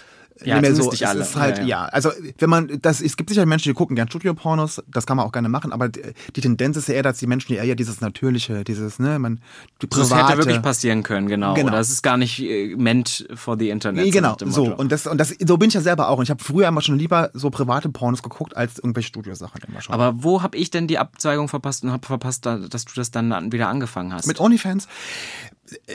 Ja, 0.45 0.57
nicht 0.61 0.63
mehr 0.63 0.75
so, 0.75 0.91
nicht 0.91 1.01
es 1.03 1.09
alle. 1.09 1.21
ist 1.23 1.35
halt, 1.37 1.57
Ja, 1.59 1.63
ja. 1.63 1.69
ja, 1.69 1.85
also 1.87 2.11
wenn 2.39 2.51
man, 2.51 2.79
das, 2.83 3.01
es 3.01 3.17
gibt 3.17 3.31
sicher 3.31 3.47
Menschen, 3.47 3.71
die 3.71 3.75
gucken 3.75 3.97
gern 3.97 4.09
Studiopornos, 4.09 4.83
das 4.87 5.07
kann 5.07 5.17
man 5.17 5.25
auch 5.25 5.33
gerne 5.33 5.49
machen, 5.49 5.73
aber 5.73 5.89
die, 5.89 6.03
die 6.35 6.41
Tendenz 6.43 6.77
ist 6.77 6.89
ja 6.89 6.95
eher, 6.95 7.03
dass 7.03 7.19
die 7.19 7.27
Menschen 7.27 7.55
eher 7.57 7.75
dieses 7.75 8.01
Natürliche, 8.03 8.63
dieses, 8.63 8.99
ne, 8.99 9.19
man, 9.19 9.41
die 9.81 9.89
das 9.89 10.09
private, 10.11 10.29
hätte 10.29 10.39
wirklich 10.39 10.61
passieren 10.63 11.03
können, 11.03 11.27
genau. 11.29 11.55
Genau. 11.55 11.69
Oder 11.69 11.81
es 11.81 11.89
ist 11.91 12.03
gar 12.03 12.19
nicht 12.19 12.39
äh, 12.41 12.75
meant 12.77 13.27
for 13.35 13.59
the 13.59 13.71
Internet. 13.71 14.13
Genau, 14.13 14.37
so. 14.45 14.65
Motto. 14.67 14.77
Und 14.77 14.93
das, 14.93 15.07
und 15.07 15.17
das, 15.19 15.35
so 15.47 15.57
bin 15.57 15.69
ich 15.69 15.75
ja 15.75 15.81
selber 15.81 16.09
auch. 16.11 16.19
Und 16.19 16.25
ich 16.25 16.31
habe 16.31 16.45
früher 16.45 16.69
immer 16.69 16.83
schon 16.83 16.99
lieber 16.99 17.31
so 17.33 17.49
private 17.51 17.89
Pornos 17.89 18.23
geguckt, 18.23 18.55
als 18.57 18.79
irgendwelche 18.79 19.09
Studiosachen 19.09 19.61
immer 19.67 19.81
schon. 19.81 19.95
Aber 19.95 20.23
wo 20.23 20.43
habe 20.43 20.57
ich 20.59 20.71
denn 20.71 20.87
die 20.87 20.99
Abzweigung 20.99 21.49
verpasst 21.49 21.83
und 21.83 21.93
habe 21.93 22.07
verpasst, 22.07 22.45
da- 22.45 22.59
dass 22.59 22.85
du 22.85 22.93
das 22.95 23.11
dann 23.11 23.33
an- 23.33 23.53
wieder 23.53 23.69
angefangen 23.69 24.13
hast? 24.13 24.27
Mit 24.27 24.39
OnlyFans, 24.39 24.87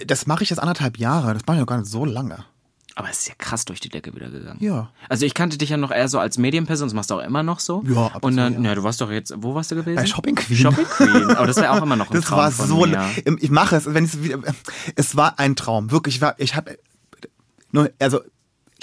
das 0.07 0.25
mache 0.27 0.43
ich 0.43 0.49
jetzt 0.49 0.59
anderthalb 0.59 0.97
Jahre, 0.97 1.33
das 1.33 1.43
mache 1.45 1.57
ich 1.57 1.61
noch 1.61 1.67
gar 1.67 1.77
nicht 1.77 1.89
so 1.91 2.05
lange. 2.05 2.43
Aber 2.95 3.09
es 3.09 3.19
ist 3.19 3.29
ja 3.29 3.35
krass 3.37 3.65
durch 3.65 3.79
die 3.79 3.89
Decke 3.89 4.13
wieder 4.13 4.29
gegangen. 4.29 4.57
Ja. 4.61 4.91
Also 5.07 5.25
ich 5.25 5.33
kannte 5.33 5.57
dich 5.57 5.69
ja 5.69 5.77
noch 5.77 5.91
eher 5.91 6.07
so 6.09 6.19
als 6.19 6.37
Medienperson, 6.37 6.87
das 6.87 6.93
machst 6.93 7.09
du 7.09 7.15
auch 7.15 7.23
immer 7.23 7.41
noch 7.43 7.59
so. 7.59 7.83
Ja, 7.87 8.07
ab 8.07 8.23
und 8.23 8.35
dann, 8.35 8.63
ja. 8.63 8.75
du 8.75 8.83
warst 8.83 8.99
doch 8.99 9.09
jetzt, 9.09 9.33
wo 9.37 9.55
warst 9.55 9.71
du 9.71 9.75
gewesen? 9.75 9.95
Bei 9.95 10.05
Shopping 10.05 10.35
Queen. 10.35 10.57
Shopping 10.57 10.85
Queen. 10.85 11.31
Aber 11.31 11.47
das 11.47 11.57
wäre 11.57 11.71
auch 11.71 11.81
immer 11.81 11.95
noch 11.95 12.09
ein 12.09 12.15
Das 12.15 12.25
Traum 12.25 12.39
war 12.39 12.51
von 12.51 12.67
so, 12.67 12.85
mir. 12.85 13.09
ich 13.39 13.49
mache 13.49 13.77
es, 13.77 13.93
wenn 13.93 14.05
ich 14.05 14.23
wieder, 14.23 14.39
es 14.95 15.15
war 15.15 15.39
ein 15.39 15.55
Traum, 15.55 15.91
wirklich, 15.91 16.15
ich 16.15 16.21
war, 16.21 16.35
ich 16.37 16.55
habe, 16.55 16.77
nur, 17.71 17.89
also, 17.99 18.19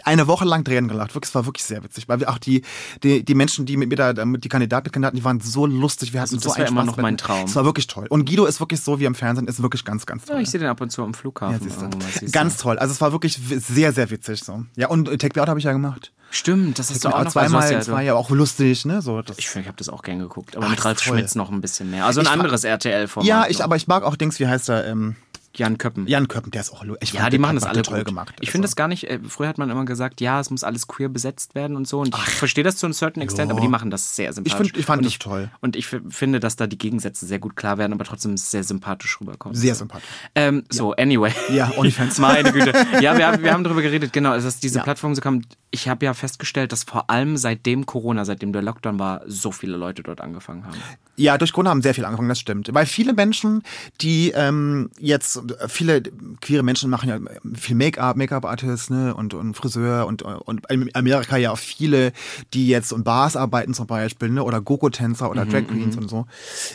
eine 0.09 0.27
Woche 0.27 0.45
lang 0.45 0.65
Tränen 0.65 0.89
gelacht. 0.89 1.15
Wirklich, 1.15 1.29
es 1.31 1.35
war 1.35 1.47
wirklich 1.47 1.65
sehr 1.65 1.85
witzig. 1.85 2.09
Weil 2.09 2.21
wir 2.21 2.29
auch 2.31 2.39
die, 2.39 2.63
die, 3.03 3.25
die 3.25 3.35
Menschen, 3.35 3.65
die 3.67 3.77
mit 3.77 3.89
mir 3.89 3.97
da, 3.97 4.13
die 4.13 4.49
Kandidaten 4.49 4.85
mitkandidaten, 4.87 5.17
die 5.17 5.25
waren 5.25 5.41
so 5.41 5.67
lustig. 5.67 6.13
Wir 6.13 6.21
hatten 6.21 6.35
Also 6.35 6.49
das 6.49 6.55
so 6.55 6.59
einen 6.61 6.69
immer 6.69 6.81
Spaß 6.83 6.87
noch 6.87 6.97
mit- 6.97 7.03
mein 7.03 7.17
Traum. 7.19 7.45
Es 7.45 7.55
war 7.55 7.65
wirklich 7.65 7.87
toll. 7.87 8.07
Und 8.09 8.25
Guido 8.29 8.47
ist 8.47 8.59
wirklich 8.61 8.81
so 8.81 8.99
wie 8.99 9.05
im 9.05 9.15
Fernsehen, 9.15 9.47
ist 9.47 9.63
wirklich 9.63 9.85
ganz, 9.85 10.05
ganz 10.07 10.25
toll. 10.25 10.37
Ja, 10.37 10.43
ich 10.43 10.51
sehe 10.51 10.59
den 10.61 10.69
ab 10.69 10.81
und 10.81 10.91
zu 10.91 11.03
am 11.05 11.15
Flughafen. 11.15 11.69
Ja, 11.69 11.75
siehst 12.01 12.23
du. 12.23 12.31
Ganz 12.33 12.57
toll. 12.57 12.79
Also 12.79 12.93
es 12.93 13.01
war 13.01 13.13
wirklich 13.13 13.39
sehr, 13.39 13.93
sehr 13.93 14.11
witzig 14.11 14.43
so. 14.45 14.65
Ja, 14.77 14.89
und 14.89 15.09
äh, 15.09 15.19
Take 15.19 15.39
Me 15.39 15.43
Out 15.43 15.49
habe 15.49 15.59
ich 15.61 15.65
ja 15.65 15.73
gemacht. 15.73 16.13
Stimmt, 16.31 16.79
das 16.79 16.91
hast 16.91 17.03
du 17.05 17.09
auch 17.09 17.25
noch 17.25 17.33
zweimal, 17.33 17.63
also 17.63 17.75
das 17.75 17.89
war 17.91 18.03
ja 18.03 18.13
auch 18.15 18.29
lustig, 18.29 18.85
ne? 18.85 19.01
So, 19.01 19.23
das, 19.23 19.39
Ich 19.39 19.47
ich 19.47 19.67
habe 19.67 19.77
das 19.79 19.89
auch 19.89 20.03
gern 20.03 20.19
geguckt, 20.19 20.57
aber 20.59 20.67
Ach, 20.67 20.71
mit 20.71 20.85
Ralf 20.85 20.99
ist. 20.99 21.05
Schmitz 21.05 21.35
noch 21.35 21.51
ein 21.51 21.63
bisschen 21.63 21.91
mehr. 21.91 22.05
Also 22.05 22.21
ein 22.21 22.27
Ich 22.27 22.33
anderes 22.33 22.65
RTL-Format. 22.65 23.27
ja, 23.27 23.47
ich, 23.49 23.65
aber 23.65 23.77
ich 23.77 23.89
mag 23.89 24.03
auch 24.03 24.15
Dings, 24.15 24.39
wie 24.39 24.47
heißt 24.47 24.69
er? 24.69 24.87
Ähm, 24.87 25.17
Jan 25.59 25.77
Köppen. 25.79 26.07
Jan 26.07 26.29
Köppen, 26.29 26.51
der 26.51 26.61
ist 26.63 26.73
auch 26.73 26.85
ich 27.01 27.13
Ja, 27.13 27.21
fand, 27.23 27.33
die 27.33 27.39
machen 27.39 27.57
das 27.57 27.65
alle 27.65 27.83
toll 27.83 27.99
gut. 27.99 28.07
gemacht. 28.07 28.35
Ich 28.41 28.51
finde 28.51 28.65
Also. 28.67 28.73
das 28.73 28.77
gar 28.77 28.89
nicht, 28.89 29.05
äh, 29.11 29.19
früher 29.29 29.49
hat 29.49 29.59
man 29.59 29.69
immer 29.71 29.85
gesagt, 29.85 30.21
ja, 30.21 30.39
es 30.41 30.51
muss 30.51 30.65
alles 30.65 30.87
queer 30.87 31.09
besetzt 31.09 31.55
werden 31.55 31.77
und 31.77 31.87
so. 31.89 32.01
Und 32.01 32.09
ich 32.17 32.35
verstehe 32.35 32.65
das 32.65 32.77
zu 32.77 32.87
einem 32.87 32.93
certain 32.95 33.21
extent, 33.23 33.51
aber 33.51 33.61
die 33.61 33.69
machen 33.69 33.91
das 33.91 34.15
sehr 34.17 34.33
sympathisch. 34.33 34.59
find- 34.69 34.77
ich 34.79 34.87
fand 34.87 35.03
und 35.03 35.07
das 35.07 35.19
toll. 35.19 35.51
Und 35.61 35.77
ich 35.77 35.87
finde, 35.87 36.41
dass 36.41 36.57
da 36.57 36.67
die 36.67 36.79
Gegensätze 36.79 37.27
sehr 37.27 37.39
gut 37.39 37.57
klar 37.57 37.77
werden, 37.79 37.93
aber 37.93 38.05
trotzdem 38.05 38.37
sehr 38.37 38.63
sympathisch 38.65 39.21
rüberkommen. 39.21 39.57
Sehr 39.57 39.75
sympathisch. 39.75 40.09
Ähm, 40.35 40.65
so, 40.71 40.93
anyway. 40.93 41.33
Ja, 41.53 41.73
OnlyFans. 41.77 42.19
Meine 42.19 42.53
Güte. 42.53 42.73
Ja, 43.01 43.17
wir 43.19 43.27
haben, 43.27 43.43
wir 43.43 43.53
haben 43.53 43.65
darüber 43.65 43.83
geredet, 43.83 44.13
genau, 44.13 44.35
dass 44.39 44.61
diese 44.61 44.79
Ja. 44.79 44.85
Plattform 44.85 45.15
so 45.15 45.21
kam. 45.21 45.43
Ich 45.71 45.89
habe 45.89 46.05
ja 46.07 46.15
festgestellt, 46.15 46.73
dass 46.73 46.85
vor 46.85 47.11
allem 47.11 47.37
seitdem 47.37 47.85
Corona, 47.85 48.25
seitdem 48.25 48.53
der 48.53 48.63
Lockdown 48.63 48.99
war, 48.99 49.23
so 49.27 49.51
viele 49.53 49.77
Leute 49.77 50.03
dort 50.03 50.21
angefangen 50.21 50.65
haben. 50.65 50.77
Ja, 51.17 51.37
durch 51.37 51.53
Corona 51.53 51.71
haben 51.71 51.83
sehr 51.83 51.95
viel 51.95 52.05
angefangen, 52.05 52.29
das 52.29 52.39
stimmt. 52.39 52.71
Weil 52.73 52.87
viele 52.87 53.13
Menschen, 53.13 53.63
die 54.01 54.31
ähm, 54.35 54.89
jetzt, 54.99 55.41
viele 55.69 56.03
queere 56.41 56.63
Menschen 56.63 56.91
machen 56.91 57.09
ja 57.09 57.19
viel 57.55 57.77
Make-up, 57.77 58.17
Make-up-Artists 58.17 58.91
ne, 58.91 59.15
und, 59.15 59.35
und 59.35 59.55
Friseur 59.55 60.07
und, 60.07 60.23
und 60.23 60.71
in 60.71 60.95
Amerika 60.95 61.37
ja 61.37 61.51
auch 61.51 61.59
viele, 61.59 62.13
die 62.55 62.69
jetzt 62.69 62.93
in 62.93 63.05
Bars 63.05 63.37
arbeiten 63.37 63.75
zum 63.75 63.87
Beispiel 63.87 64.31
ne, 64.31 64.43
oder 64.43 64.61
Gogo-Tänzer 64.61 65.31
oder 65.31 65.47
Drag 65.47 65.67
Queens 65.67 65.97
und 65.97 66.09
so, 66.09 66.27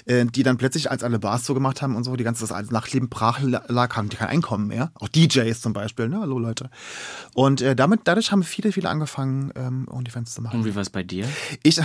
äh, 0.05 0.25
die 0.25 0.43
dann 0.43 0.57
plötzlich, 0.57 0.91
als 0.91 1.03
alle 1.03 1.19
Bars 1.19 1.43
zugemacht 1.43 1.81
haben 1.81 1.95
und 1.95 2.03
so, 2.03 2.15
die 2.15 2.23
ganze 2.23 2.45
das 2.45 2.71
Nachtleben 2.71 3.09
brach 3.09 3.39
lag, 3.41 3.95
haben 3.95 4.09
die 4.09 4.17
kein 4.17 4.29
Einkommen 4.29 4.67
mehr. 4.67 4.91
Auch 4.95 5.07
DJs 5.07 5.59
zum 5.61 5.73
Beispiel, 5.73 6.09
ne, 6.09 6.19
hallo 6.19 6.39
Leute. 6.39 6.69
Und 7.33 7.61
äh, 7.61 7.75
damit, 7.75 8.01
dadurch 8.05 8.31
haben 8.31 8.43
viele, 8.43 8.71
viele 8.71 8.89
angefangen, 8.89 9.51
ähm, 9.55 9.87
OnlyFans 9.89 10.33
zu 10.33 10.41
machen. 10.41 10.59
Und 10.59 10.65
wie 10.65 10.75
war 10.75 10.81
es 10.81 10.89
bei 10.89 11.03
dir? 11.03 11.27
Ich, 11.63 11.79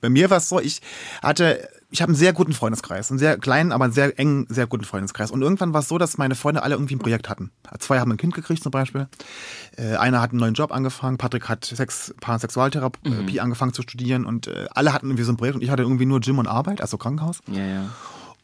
bei 0.00 0.08
mir 0.08 0.30
war 0.30 0.38
es 0.38 0.48
so, 0.48 0.60
ich 0.60 0.80
hatte, 1.22 1.68
ich 1.90 2.02
habe 2.02 2.10
einen 2.10 2.16
sehr 2.16 2.32
guten 2.32 2.52
Freundeskreis, 2.52 3.10
einen 3.10 3.18
sehr 3.18 3.38
kleinen, 3.38 3.72
aber 3.72 3.84
einen 3.84 3.92
sehr 3.92 4.18
engen, 4.18 4.46
sehr 4.48 4.66
guten 4.66 4.84
Freundeskreis. 4.84 5.30
Und 5.30 5.42
irgendwann 5.42 5.72
war 5.72 5.80
es 5.80 5.88
so, 5.88 5.98
dass 5.98 6.18
meine 6.18 6.34
Freunde 6.34 6.62
alle 6.62 6.74
irgendwie 6.74 6.96
ein 6.96 6.98
Projekt 6.98 7.28
hatten. 7.28 7.50
Zwei 7.78 8.00
haben 8.00 8.10
ein 8.10 8.16
Kind 8.16 8.34
gekriegt 8.34 8.62
zum 8.62 8.70
Beispiel. 8.70 9.08
Äh, 9.76 9.96
einer 9.96 10.20
hat 10.20 10.30
einen 10.30 10.40
neuen 10.40 10.54
Job 10.54 10.72
angefangen, 10.72 11.18
Patrick 11.18 11.48
hat 11.48 11.64
Sex, 11.64 12.14
Pansexualtherapie 12.20 13.40
angefangen 13.40 13.72
zu 13.72 13.82
studieren 13.82 14.24
und 14.24 14.46
äh, 14.46 14.66
alle 14.72 14.92
hatten 14.92 15.06
irgendwie 15.06 15.24
so 15.24 15.32
ein 15.32 15.36
Projekt 15.36 15.56
und 15.56 15.62
ich 15.62 15.70
hatte 15.70 15.82
irgendwie 15.82 16.06
nur 16.06 16.20
Gym 16.20 16.38
und 16.38 16.46
Arbeit, 16.46 16.80
also 16.80 16.98
Krankenhaus. 16.98 17.40
Ja, 17.50 17.64
ja. 17.64 17.90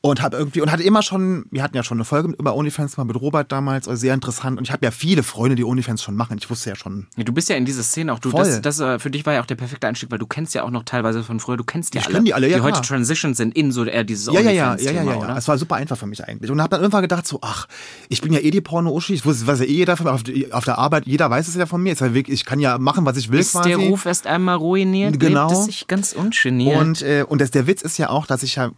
Und 0.03 0.23
habe 0.23 0.39
irgendwie 0.39 0.63
und 0.63 0.73
hatte 0.73 0.83
immer 0.83 1.03
schon, 1.03 1.45
wir 1.51 1.63
hatten 1.63 1.77
ja 1.77 1.83
schon 1.83 1.99
eine 1.99 2.07
Folge 2.07 2.33
über 2.39 2.55
OnlyFans 2.57 2.97
mal 2.97 3.05
mit 3.05 3.21
Robert 3.21 3.53
damals, 3.53 3.87
also 3.87 4.01
sehr 4.01 4.15
interessant. 4.15 4.57
Und 4.57 4.65
ich 4.65 4.73
habe 4.73 4.83
ja 4.83 4.91
viele 4.93 5.23
Freunde, 5.23 5.57
die 5.57 5.65
OnlyFans 5.65 6.03
schon 6.03 6.17
machen. 6.17 6.39
Ich 6.41 6.49
wusste 6.49 6.71
ja 6.71 6.77
schon, 6.77 7.07
Ja, 7.19 7.25
Du 7.25 7.35
bist 7.35 7.51
ja 7.51 7.57
in 7.57 7.67
dieser 7.67 7.83
Szene 7.83 8.15
auch. 8.15 8.19
Du, 8.19 8.31
Voll. 8.31 8.45
das, 8.45 8.63
das, 8.63 8.81
äh, 8.81 8.99
für 8.99 9.11
dich 9.11 9.27
war 9.27 9.35
ja 9.35 9.43
auch 9.43 9.47
der 9.47 9.57
perfekte 9.57 9.87
Einstieg, 9.87 10.11
weil 10.11 10.19
du 10.19 10.27
kennst 10.27 10.55
ja 10.55 10.63
auch 10.63 10.71
noch 10.71 10.85
teilweise 10.85 11.23
von 11.23 11.39
früher, 11.39 11.59
du 11.59 11.65
kennst 11.65 11.95
ja 11.95 12.01
Ich 12.01 12.07
alle. 12.07 12.15
kenn 12.15 12.25
die 12.25 12.33
alle, 12.33 12.49
ja, 12.49 12.61
heute 12.61 12.73
klar. 12.73 12.83
Transition 12.83 13.35
sind 13.35 13.55
in 13.55 13.73
so 13.73 13.85
eher 13.85 14.03
dieses 14.05 14.25
Ja, 14.33 14.41
ja, 14.41 14.51
ja, 14.51 14.75
ja, 14.77 14.91
ja, 14.91 15.03
ja, 15.03 15.17
oder? 15.19 15.29
ja. 15.29 15.37
Es 15.37 15.47
war 15.49 15.59
super 15.59 15.75
einfach 15.75 15.99
für 15.99 16.07
mich 16.07 16.25
eigentlich. 16.27 16.51
Und 16.51 16.63
habe 16.63 16.71
dann 16.71 16.81
irgendwann 16.81 17.03
gedacht, 17.03 17.27
so, 17.27 17.39
ach, 17.43 17.69
ich 18.09 18.23
bin 18.23 18.33
ja 18.33 18.41
eh 18.41 18.51
die 18.51 18.63
Porno-Uschi, 18.63 19.13
ich 19.13 19.27
wusste, 19.27 19.47
weiß 19.47 19.59
ja 19.61 19.67
eh 19.67 19.73
jeder 19.73 19.99
von 19.99 20.07
mir, 20.07 20.13
auf, 20.15 20.23
die- 20.23 20.51
auf 20.51 20.65
der 20.65 20.79
Arbeit, 20.79 21.07
jeder 21.09 21.29
weiß 21.29 21.47
es 21.47 21.57
ja 21.57 21.67
von 21.67 21.83
mir. 21.83 21.93
Ist 21.93 22.01
ja 22.01 22.15
wirklich, 22.15 22.41
ich 22.41 22.45
kann 22.47 22.59
ja 22.59 22.79
machen, 22.79 23.05
was 23.05 23.19
ich 23.19 23.31
will 23.31 23.41
Ist 23.41 23.53
quasi. 23.53 23.69
der 23.69 23.77
Ruf 23.77 24.07
erst 24.07 24.27
einmal 24.27 24.57
ruiniert, 24.57 25.21
Genau. 25.21 25.49
lebt 25.49 25.59
es 25.61 25.65
sich 25.67 25.87
ganz 25.89 26.15
ungeniert. 26.15 26.81
Und, 26.81 27.03
äh, 27.03 27.23
und 27.29 27.43
das, 27.43 27.51
der 27.51 27.67
Witz 27.67 27.83
ist 27.83 27.99
ja 27.99 28.09
auch, 28.09 28.25
dass 28.27 28.43
ich 28.43 28.55
ja, 28.55 28.71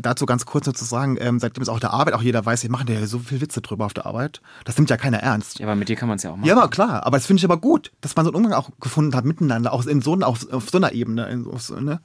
dazu 0.00 0.24
ganz 0.24 0.46
kurz 0.52 0.66
nur 0.66 0.74
zu 0.74 0.84
sagen, 0.84 1.16
ähm, 1.18 1.40
seitdem 1.40 1.62
es 1.62 1.68
auch 1.68 1.80
der 1.80 1.92
Arbeit 1.92 2.14
auch 2.14 2.22
jeder 2.22 2.44
weiß, 2.44 2.62
ich 2.62 2.70
mache 2.70 2.84
ja 2.92 3.06
so 3.06 3.18
viel 3.18 3.40
Witze 3.40 3.60
drüber 3.62 3.86
auf 3.86 3.94
der 3.94 4.06
Arbeit. 4.06 4.40
Das 4.64 4.76
nimmt 4.76 4.90
ja 4.90 4.96
keiner 4.96 5.18
ernst. 5.18 5.58
ja, 5.58 5.66
aber 5.66 5.74
mit 5.74 5.88
dir 5.88 5.96
kann 5.96 6.08
man 6.08 6.16
es 6.16 6.22
ja 6.22 6.30
auch 6.30 6.36
machen. 6.36 6.46
Ja, 6.46 6.56
aber 6.56 6.68
klar, 6.70 7.04
aber 7.06 7.16
das 7.16 7.26
finde 7.26 7.40
ich 7.40 7.44
aber 7.44 7.56
gut, 7.56 7.90
dass 8.02 8.14
man 8.14 8.24
so 8.24 8.30
einen 8.32 8.36
Umgang 8.44 8.52
auch 8.58 8.70
gefunden 8.80 9.16
hat 9.16 9.24
miteinander, 9.24 9.72
auch 9.72 9.84
in 9.86 10.00
so, 10.02 10.14
auf, 10.20 10.46
auf 10.52 10.70
so 10.70 10.78
einer 10.78 10.92
Ebene. 10.92 11.26
in- 11.28 11.46
Auf 11.46 11.62
so, 11.62 11.80
ne? 11.80 12.00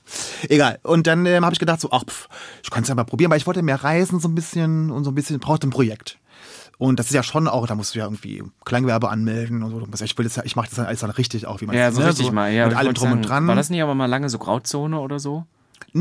Egal. 0.49 0.79
Und 0.83 1.05
dann 1.07 1.25
ähm, 1.25 1.43
habe 1.45 1.53
ich 1.53 1.59
gedacht, 1.59 1.79
so, 1.81 1.89
ach, 1.91 2.03
pff, 2.05 2.27
ich 2.63 2.69
kann 2.71 2.83
es 2.83 2.89
ja 2.89 2.95
mal 2.95 3.03
probieren, 3.03 3.29
weil 3.31 3.37
ich 3.37 3.45
wollte 3.47 3.61
mehr 3.61 3.83
reisen 3.83 4.19
so 4.19 4.27
ein 4.27 4.35
bisschen 4.35 4.89
und 4.91 5.03
so 5.03 5.11
ein 5.11 5.15
bisschen, 5.15 5.39
brauchte 5.39 5.67
ein 5.67 5.71
Projekt. 5.71 6.17
Und 6.79 6.99
das 6.99 7.07
ist 7.07 7.13
ja 7.13 7.23
schon 7.23 7.47
auch, 7.47 7.65
da 7.67 7.73
musst 7.75 7.95
du 7.95 7.99
ja 7.99 8.05
irgendwie 8.05 8.43
Klangwerbe 8.63 9.09
anmelden 9.09 9.63
und 9.63 9.71
so. 9.71 9.79
Du 9.79 9.87
musst- 9.87 10.01
Ich 10.03 10.17
will 10.17 10.23
das 10.25 10.35
ja, 10.37 10.43
ich 10.45 10.55
mache 10.55 10.67
das 10.67 10.75
dann 10.75 10.85
alles 10.85 10.99
dann 11.01 11.09
richtig 11.09 11.47
auch, 11.47 11.59
wie 11.59 11.65
man 11.65 11.75
Ja, 11.75 11.91
so 11.91 11.99
ne? 11.99 12.07
richtig 12.07 12.31
mal. 12.31 12.51
Ja, 12.53 12.67
mit 12.67 12.77
allem 12.77 12.93
drum 12.93 13.11
und 13.11 13.17
sagen, 13.23 13.27
dran. 13.27 13.47
War 13.47 13.55
das 13.55 13.69
nicht 13.69 13.81
aber 13.81 13.95
mal 13.95 14.05
lange 14.05 14.29
so 14.29 14.37
Grauzone 14.37 14.99
oder 14.99 15.19
so? 15.19 15.45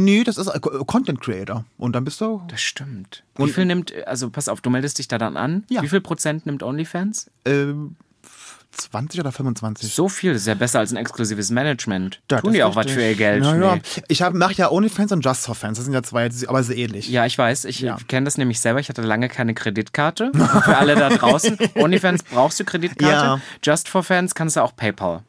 Nee, 0.04 0.24
das 0.24 0.36
ist 0.38 0.48
äh, 0.48 0.58
Content 0.86 1.20
Creator. 1.20 1.64
Und 1.78 1.94
dann 1.94 2.04
bist 2.04 2.20
du 2.20 2.42
Das 2.48 2.60
stimmt. 2.60 3.24
Wie 3.36 3.50
viel 3.50 3.64
nimmt, 3.64 3.92
also 4.06 4.30
pass 4.30 4.48
auf, 4.48 4.60
du 4.60 4.70
meldest 4.70 4.98
dich 4.98 5.08
da 5.08 5.18
dann 5.18 5.36
an. 5.36 5.64
Ja. 5.68 5.82
Wie 5.82 5.88
viel 5.88 6.00
Prozent 6.00 6.46
nimmt 6.46 6.62
OnlyFans? 6.62 7.30
ähm, 7.44 7.96
20 8.72 9.20
oder 9.20 9.32
25. 9.32 9.94
So 9.94 10.08
viel, 10.10 10.34
das 10.34 10.42
ist 10.42 10.48
ja 10.48 10.54
besser 10.54 10.80
als 10.80 10.90
ein 10.92 10.96
exklusives 10.98 11.50
Management. 11.50 12.20
Ja, 12.30 12.42
Tun 12.42 12.52
die 12.52 12.62
auch 12.62 12.76
was 12.76 12.86
richtig. 12.86 13.02
für 13.02 13.08
ihr 13.08 13.14
Geld. 13.14 13.42
Ja, 13.44 13.56
ja. 13.56 13.74
Nee. 13.76 13.82
Ich 14.08 14.20
mache 14.32 14.52
ja 14.54 14.70
OnlyFans 14.70 15.12
und 15.12 15.24
Just 15.24 15.46
for 15.46 15.54
Fans. 15.54 15.78
Das 15.78 15.86
sind 15.86 15.94
ja 15.94 16.02
zwei, 16.02 16.28
aber 16.46 16.62
sehr 16.62 16.76
ähnlich. 16.76 17.08
Ja, 17.08 17.24
ich 17.24 17.38
weiß. 17.38 17.64
Ich 17.64 17.80
Ja. 17.80 17.96
kenne 18.08 18.24
das 18.26 18.36
nämlich 18.36 18.60
selber. 18.60 18.78
Ich 18.80 18.90
hatte 18.90 19.00
lange 19.00 19.28
keine 19.30 19.54
Kreditkarte. 19.54 20.30
Für 20.34 20.76
alle 20.76 20.94
da 20.94 21.08
draußen. 21.08 21.56
OnlyFans 21.76 22.24
brauchst 22.24 22.60
du 22.60 22.64
Kreditkarte. 22.64 23.14
Ja. 23.26 23.40
Just 23.62 23.88
for 23.88 24.02
Fans 24.02 24.34
kannst 24.34 24.56
du 24.56 24.60
auch 24.60 24.76
PayPal. 24.76 25.22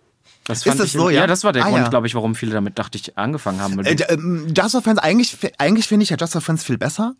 Das 0.47 0.63
fand 0.63 0.79
das 0.79 0.87
ich, 0.87 0.91
so, 0.93 1.09
ja? 1.09 1.21
Ja, 1.21 1.27
das 1.27 1.43
war 1.43 1.51
der 1.53 1.65
Ah, 1.65 1.69
Grund, 1.69 1.83
ja. 1.83 1.89
glaube 1.89 2.07
ich, 2.07 2.15
warum 2.15 2.33
viele 2.35 2.53
damit, 2.53 2.79
dachte 2.79 2.97
ich, 2.97 3.17
angefangen 3.17 3.61
haben. 3.61 3.77
Äh, 3.85 3.95
ähm, 4.09 4.53
Just 4.55 4.71
for 4.71 4.81
Fans, 4.81 4.99
eigentlich, 4.99 5.37
eigentlich 5.57 5.87
finde 5.87 6.03
ich 6.03 6.09
ja 6.09 6.17
Just 6.19 6.33
for 6.33 6.41
Fans 6.41 6.63
viel 6.63 6.77
besser 6.77 7.15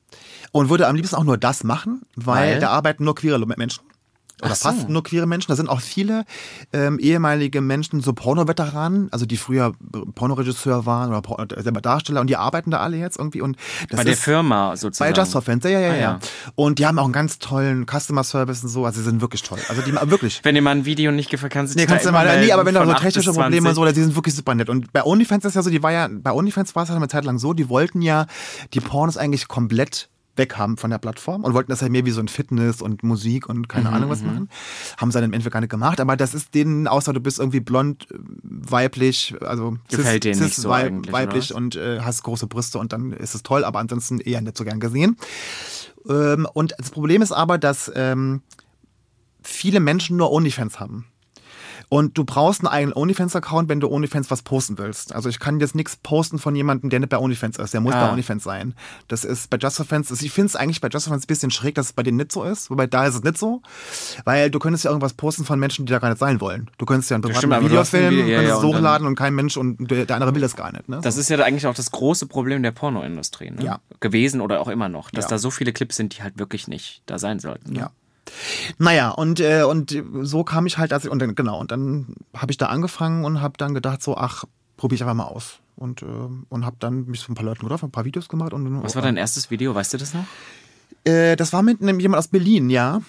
und 0.51 0.69
würde 0.69 0.87
am 0.87 0.95
liebsten 0.95 1.15
auch 1.15 1.23
nur 1.23 1.37
das 1.37 1.63
machen, 1.63 2.01
weil, 2.15 2.53
Weil? 2.53 2.59
da 2.59 2.69
arbeiten 2.69 3.03
nur 3.03 3.15
queere 3.15 3.37
Menschen. 3.45 3.83
Oder 4.41 4.55
so. 4.55 4.69
fast 4.69 4.89
nur 4.89 5.03
queere 5.03 5.25
Menschen. 5.25 5.49
Da 5.49 5.55
sind 5.55 5.67
auch 5.67 5.81
viele 5.81 6.23
ähm, 6.71 6.99
ehemalige 6.99 7.61
Menschen, 7.61 8.01
so 8.01 8.13
Porno-Veteranen, 8.13 9.11
also 9.11 9.25
die 9.25 9.37
früher 9.37 9.73
Pornoregisseur 10.15 10.85
waren 10.85 11.09
oder 11.09 11.21
Por 11.21 11.39
äh, 11.39 11.61
selber 11.63 11.81
Darsteller 11.81 12.21
und 12.21 12.27
die 12.27 12.35
arbeiten 12.35 12.71
da 12.71 12.79
alle 12.79 12.97
jetzt 12.97 13.17
irgendwie. 13.17 13.41
Und 13.41 13.57
das 13.89 13.97
Bei 13.97 14.03
der 14.03 14.15
Firma 14.17 14.69
Bei 14.69 14.75
sozusagen. 14.75 15.13
Just 15.15 15.31
for 15.31 15.41
Fans, 15.41 15.63
ja, 15.63 15.71
ja, 15.71 15.79
ja, 15.79 15.87
Ah, 15.87 15.95
ja. 15.95 16.01
ja. 16.01 16.19
Und 16.55 16.79
die 16.79 16.85
haben 16.85 16.99
auch 16.99 17.05
einen 17.05 17.13
ganz 17.13 17.39
tollen 17.39 17.85
Customer 17.85 18.23
Service 18.23 18.63
und 18.63 18.69
so, 18.69 18.85
also 18.85 18.99
sie 18.99 19.05
sind 19.05 19.21
wirklich 19.21 19.41
toll. 19.41 19.59
Also 19.69 19.81
die 19.81 19.93
wirklich. 20.11 20.41
Wenn 20.43 20.55
dir 20.55 20.61
mal 20.61 20.71
ein 20.71 20.85
Video 20.85 21.11
nicht 21.11 21.29
gefällt, 21.29 21.53
kannst 21.53 21.73
du 21.73 21.79
Nee, 21.79 21.85
kannst 21.85 22.05
du 22.05 22.11
mal, 22.11 22.39
nee, 22.39 22.51
aber 22.51 22.65
wenn 22.65 22.75
da 22.75 22.85
so 22.85 22.91
8 22.91 23.03
bis 23.03 23.13
technische 23.13 23.31
Probleme 23.33 23.69
und 23.69 23.75
20. 23.75 23.75
so, 23.75 23.85
die 23.93 24.01
sind 24.03 24.15
wirklich 24.15 24.35
super 24.35 24.53
nett. 24.55 24.69
Und 24.69 24.93
bei 24.93 25.03
OnlyFans 25.03 25.45
ist 25.45 25.55
ja 25.55 25.61
so, 25.63 25.69
die 25.69 25.81
war 25.81 25.91
ja, 25.91 26.07
bei 26.11 26.31
OnlyFans 26.31 26.75
war 26.75 26.83
es 26.83 26.89
halt 26.89 26.97
eine 26.97 27.07
Zeit 27.07 27.25
lang 27.25 27.39
so, 27.39 27.53
die 27.53 27.69
wollten 27.69 28.01
ja 28.01 28.27
die 28.73 28.79
Pornos 28.81 29.17
eigentlich 29.17 29.47
komplett 29.47 30.09
weg 30.37 30.57
haben 30.57 30.77
von 30.77 30.89
der 30.89 30.97
Plattform 30.97 31.43
und 31.43 31.53
wollten 31.53 31.69
das 31.71 31.81
halt 31.81 31.91
mehr 31.91 32.05
wie 32.05 32.11
so 32.11 32.19
ein 32.21 32.27
Fitness 32.27 32.81
und 32.81 33.03
Musik 33.03 33.47
und 33.49 33.57
Mhm, 33.59 33.67
keine 33.67 33.91
Ahnung 33.91 34.09
was 34.09 34.23
machen. 34.23 34.49
Haben 34.97 35.11
sie 35.11 35.15
dann 35.17 35.25
im 35.25 35.33
Endeffekt 35.33 35.53
gar 35.53 35.61
nicht 35.61 35.69
gemacht, 35.69 35.99
aber 35.99 36.15
das 36.17 36.33
ist 36.33 36.53
denen, 36.55 36.87
außer 36.87 37.13
du 37.13 37.19
bist 37.19 37.39
irgendwie 37.39 37.59
blond, 37.59 38.07
äh, 38.11 38.15
weiblich, 38.43 39.35
also 39.41 39.77
Gefällt 39.89 40.23
denen 40.23 40.41
nicht 40.43 40.55
so 40.55 40.69
wei- 40.69 40.85
eigentlich, 40.85 41.13
weiblich 41.13 41.53
und 41.53 41.75
äh, 41.75 41.99
hast 42.01 42.23
große 42.23 42.47
Brüste 42.47 42.79
und 42.79 42.93
dann 42.93 43.11
ist 43.11 43.35
es 43.35 43.43
toll, 43.43 43.63
aber 43.63 43.79
ansonsten 43.79 44.19
eher 44.19 44.41
nicht 44.41 44.57
so 44.57 44.63
gern 44.63 44.79
gesehen. 44.79 45.17
Ähm, 46.09 46.47
und 46.53 46.73
das 46.77 46.89
Problem 46.91 47.21
ist 47.21 47.31
aber, 47.31 47.57
dass 47.57 47.91
ähm, 47.95 48.41
viele 49.41 49.79
Menschen 49.79 50.17
nur 50.17 50.31
OnlyFans 50.31 50.79
haben. 50.79 51.05
Und 51.89 52.17
du 52.17 52.25
brauchst 52.25 52.59
einen 52.59 52.67
eigenen 52.67 52.93
OnlyFans-Account, 52.97 53.69
wenn 53.69 53.79
du 53.79 53.89
OnlyFans 53.89 54.29
was 54.29 54.41
posten 54.41 54.77
willst. 54.77 55.15
Also 55.15 55.29
ich 55.29 55.39
kann 55.39 55.59
jetzt 55.61 55.73
nichts 55.73 55.95
posten 55.95 56.37
von 56.37 56.53
jemandem, 56.53 56.89
der 56.89 56.99
nicht 56.99 57.09
bei 57.09 57.17
OnlyFans 57.17 57.57
ist. 57.57 57.73
Der 57.73 57.79
muss 57.79 57.93
Ah. 57.93 58.07
bei 58.07 58.11
OnlyFans 58.11 58.43
sein. 58.43 58.73
Das 59.07 59.23
ist 59.23 59.49
bei 59.49 59.57
Just 59.57 59.77
for 59.77 59.85
Fans, 59.85 60.11
also 60.11 60.25
ich 60.25 60.31
finde 60.33 60.47
es 60.47 60.55
eigentlich 60.57 60.81
bei 60.81 60.89
Just 60.89 61.05
for 61.05 61.13
Fans 61.13 61.23
ein 61.23 61.27
bisschen 61.27 61.49
schräg, 61.49 61.75
dass 61.75 61.85
es 61.87 61.93
bei 61.93 62.03
denen 62.03 62.17
nicht 62.17 62.33
so 62.33 62.43
ist. 62.43 62.69
Wobei 62.69 62.87
da 62.87 63.05
ist 63.05 63.15
es 63.15 63.23
nicht 63.23 63.37
so. 63.37 63.61
Weil 64.25 64.51
du 64.51 64.59
könntest 64.59 64.83
ja 64.83 64.91
irgendwas 64.91 65.13
posten 65.13 65.45
von 65.45 65.59
Menschen, 65.59 65.85
die 65.85 65.91
da 65.93 65.99
gar 65.99 66.09
nicht 66.09 66.19
sein 66.19 66.41
wollen. 66.41 66.69
Du 66.77 66.85
könntest 66.85 67.09
ja 67.09 67.17
ein 67.17 67.21
privates 67.21 67.37
stimmt, 67.39 67.53
aber 67.53 67.61
du 67.61 67.67
Video 67.69 67.79
ja, 67.79 67.85
könntest 67.85 68.49
ja, 68.49 68.57
es 68.57 68.63
und 68.63 68.75
hochladen 68.75 69.07
und 69.07 69.15
kein 69.15 69.33
Mensch 69.33 69.55
und 69.55 69.89
der, 69.89 70.05
der 70.05 70.15
andere 70.17 70.35
will 70.35 70.41
das 70.41 70.57
gar 70.57 70.73
nicht. 70.73 70.89
Ne? 70.89 70.99
Das 71.01 71.15
ist 71.15 71.29
ja 71.29 71.37
eigentlich 71.39 71.67
auch 71.67 71.75
das 71.75 71.91
große 71.91 72.25
Problem 72.25 72.63
der 72.63 72.71
Pornoindustrie. 72.71 73.51
Ne? 73.51 73.63
Ja. 73.63 73.79
Gewesen 74.01 74.41
oder 74.41 74.59
auch 74.59 74.67
immer 74.67 74.89
noch. 74.89 75.09
Dass 75.11 75.25
Ja. 75.25 75.29
da 75.29 75.37
so 75.37 75.51
viele 75.51 75.71
Clips 75.71 75.95
sind, 75.95 76.17
die 76.17 76.21
halt 76.23 76.37
wirklich 76.37 76.67
nicht 76.67 77.01
da 77.05 77.17
sein 77.17 77.39
sollten. 77.39 77.71
ne? 77.71 77.79
Ja. 77.79 77.91
Naja, 78.77 79.09
und, 79.09 79.39
äh, 79.39 79.63
und 79.63 79.95
so 80.21 80.43
kam 80.43 80.65
ich 80.65 80.77
halt, 80.77 80.93
als 80.93 81.05
ich, 81.05 81.11
und 81.11 81.19
dann, 81.19 81.35
genau, 81.35 81.59
und 81.59 81.71
dann 81.71 82.15
habe 82.35 82.51
ich 82.51 82.57
da 82.57 82.67
angefangen 82.67 83.25
und 83.25 83.41
habe 83.41 83.57
dann 83.57 83.73
gedacht, 83.73 84.01
so, 84.01 84.17
ach, 84.17 84.45
probiere 84.77 84.95
ich 84.95 85.01
einfach 85.03 85.15
mal 85.15 85.25
aus. 85.25 85.59
Und, 85.75 86.01
äh, 86.01 86.05
und 86.49 86.65
habe 86.65 86.77
dann 86.79 87.05
mich 87.05 87.21
mit 87.27 87.29
ein 87.29 87.35
paar 87.35 87.45
Leuten 87.45 87.61
getroffen, 87.61 87.85
ein 87.85 87.91
paar 87.91 88.05
Videos 88.05 88.29
gemacht. 88.29 88.53
Und, 88.53 88.83
Was 88.83 88.95
war 88.95 89.01
dein 89.01 89.17
erstes 89.17 89.51
Video? 89.51 89.75
Weißt 89.75 89.93
du 89.93 89.97
das 89.97 90.13
noch? 90.13 90.25
Äh, 91.03 91.35
das 91.35 91.53
war 91.53 91.61
mit 91.61 91.81
einem, 91.81 91.99
jemand 91.99 92.19
aus 92.19 92.27
Berlin, 92.27 92.69
ja. 92.69 93.01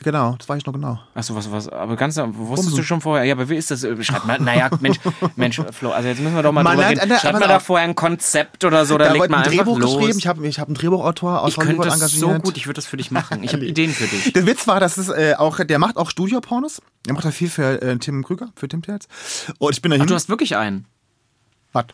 Genau, 0.00 0.34
das 0.38 0.48
weiß 0.48 0.58
ich 0.58 0.66
noch 0.66 0.72
genau. 0.72 0.98
Achso, 1.14 1.34
was, 1.36 1.52
was, 1.52 1.68
aber 1.68 1.96
ganz, 1.96 2.16
wusstest 2.16 2.36
Bumsen. 2.38 2.76
du 2.76 2.82
schon 2.82 3.00
vorher? 3.02 3.24
Ja, 3.24 3.34
aber 3.34 3.48
wie 3.48 3.56
ist 3.56 3.70
das? 3.70 3.86
Schreib 4.00 4.24
mal, 4.24 4.40
naja, 4.40 4.70
Mensch, 4.80 4.98
Mensch, 5.36 5.60
Flo, 5.70 5.90
also 5.90 6.08
jetzt 6.08 6.18
müssen 6.20 6.34
wir 6.34 6.42
doch 6.42 6.50
mal 6.50 6.62
Man 6.64 6.76
drüber 6.76 6.88
reden. 6.88 7.10
äh, 7.10 7.18
Schreibt 7.18 7.38
mal 7.38 7.46
da 7.46 7.60
vorher 7.60 7.86
ein 7.86 7.94
Konzept 7.94 8.64
oder 8.64 8.86
so, 8.86 8.96
da, 8.98 9.12
legt 9.12 9.30
man 9.30 9.42
ein 9.44 9.50
Drehbuch 9.50 9.78
los. 9.78 9.98
geschrieben, 9.98 10.18
ich 10.18 10.26
habe 10.26 10.46
ich 10.46 10.58
hab 10.58 10.66
einen 10.68 10.74
Drehbuchautor 10.74 11.42
aus 11.42 11.50
ich 11.50 11.56
könnte 11.56 11.68
Hollywood 11.78 11.86
das 11.86 11.94
engagiert. 11.94 12.20
so 12.20 12.38
gut, 12.40 12.56
ich 12.56 12.66
würde 12.66 12.76
das 12.78 12.86
für 12.86 12.96
dich 12.96 13.10
machen. 13.10 13.44
Ich 13.44 13.52
habe 13.52 13.64
Ideen 13.66 13.90
für 13.92 14.06
dich. 14.06 14.32
Der 14.32 14.46
Witz 14.46 14.66
war, 14.66 14.80
dass 14.80 14.96
es 14.96 15.08
äh, 15.08 15.34
auch, 15.36 15.58
der 15.62 15.78
macht 15.78 15.96
auch 15.98 16.10
Studiopornos. 16.10 16.80
Der 17.06 17.12
macht 17.14 17.24
da 17.26 17.30
viel 17.30 17.50
für 17.50 17.80
äh, 17.82 17.96
Tim 17.98 18.24
Krüger, 18.24 18.48
für 18.56 18.68
Tim 18.68 18.82
Tales. 18.82 19.06
Und 19.58 19.72
ich 19.74 19.82
bin 19.82 19.90
da 19.90 19.96
Ach, 19.96 20.00
hin. 20.00 20.06
du 20.08 20.14
hast 20.14 20.28
wirklich 20.30 20.56
einen. 20.56 20.86
Was? 21.72 21.84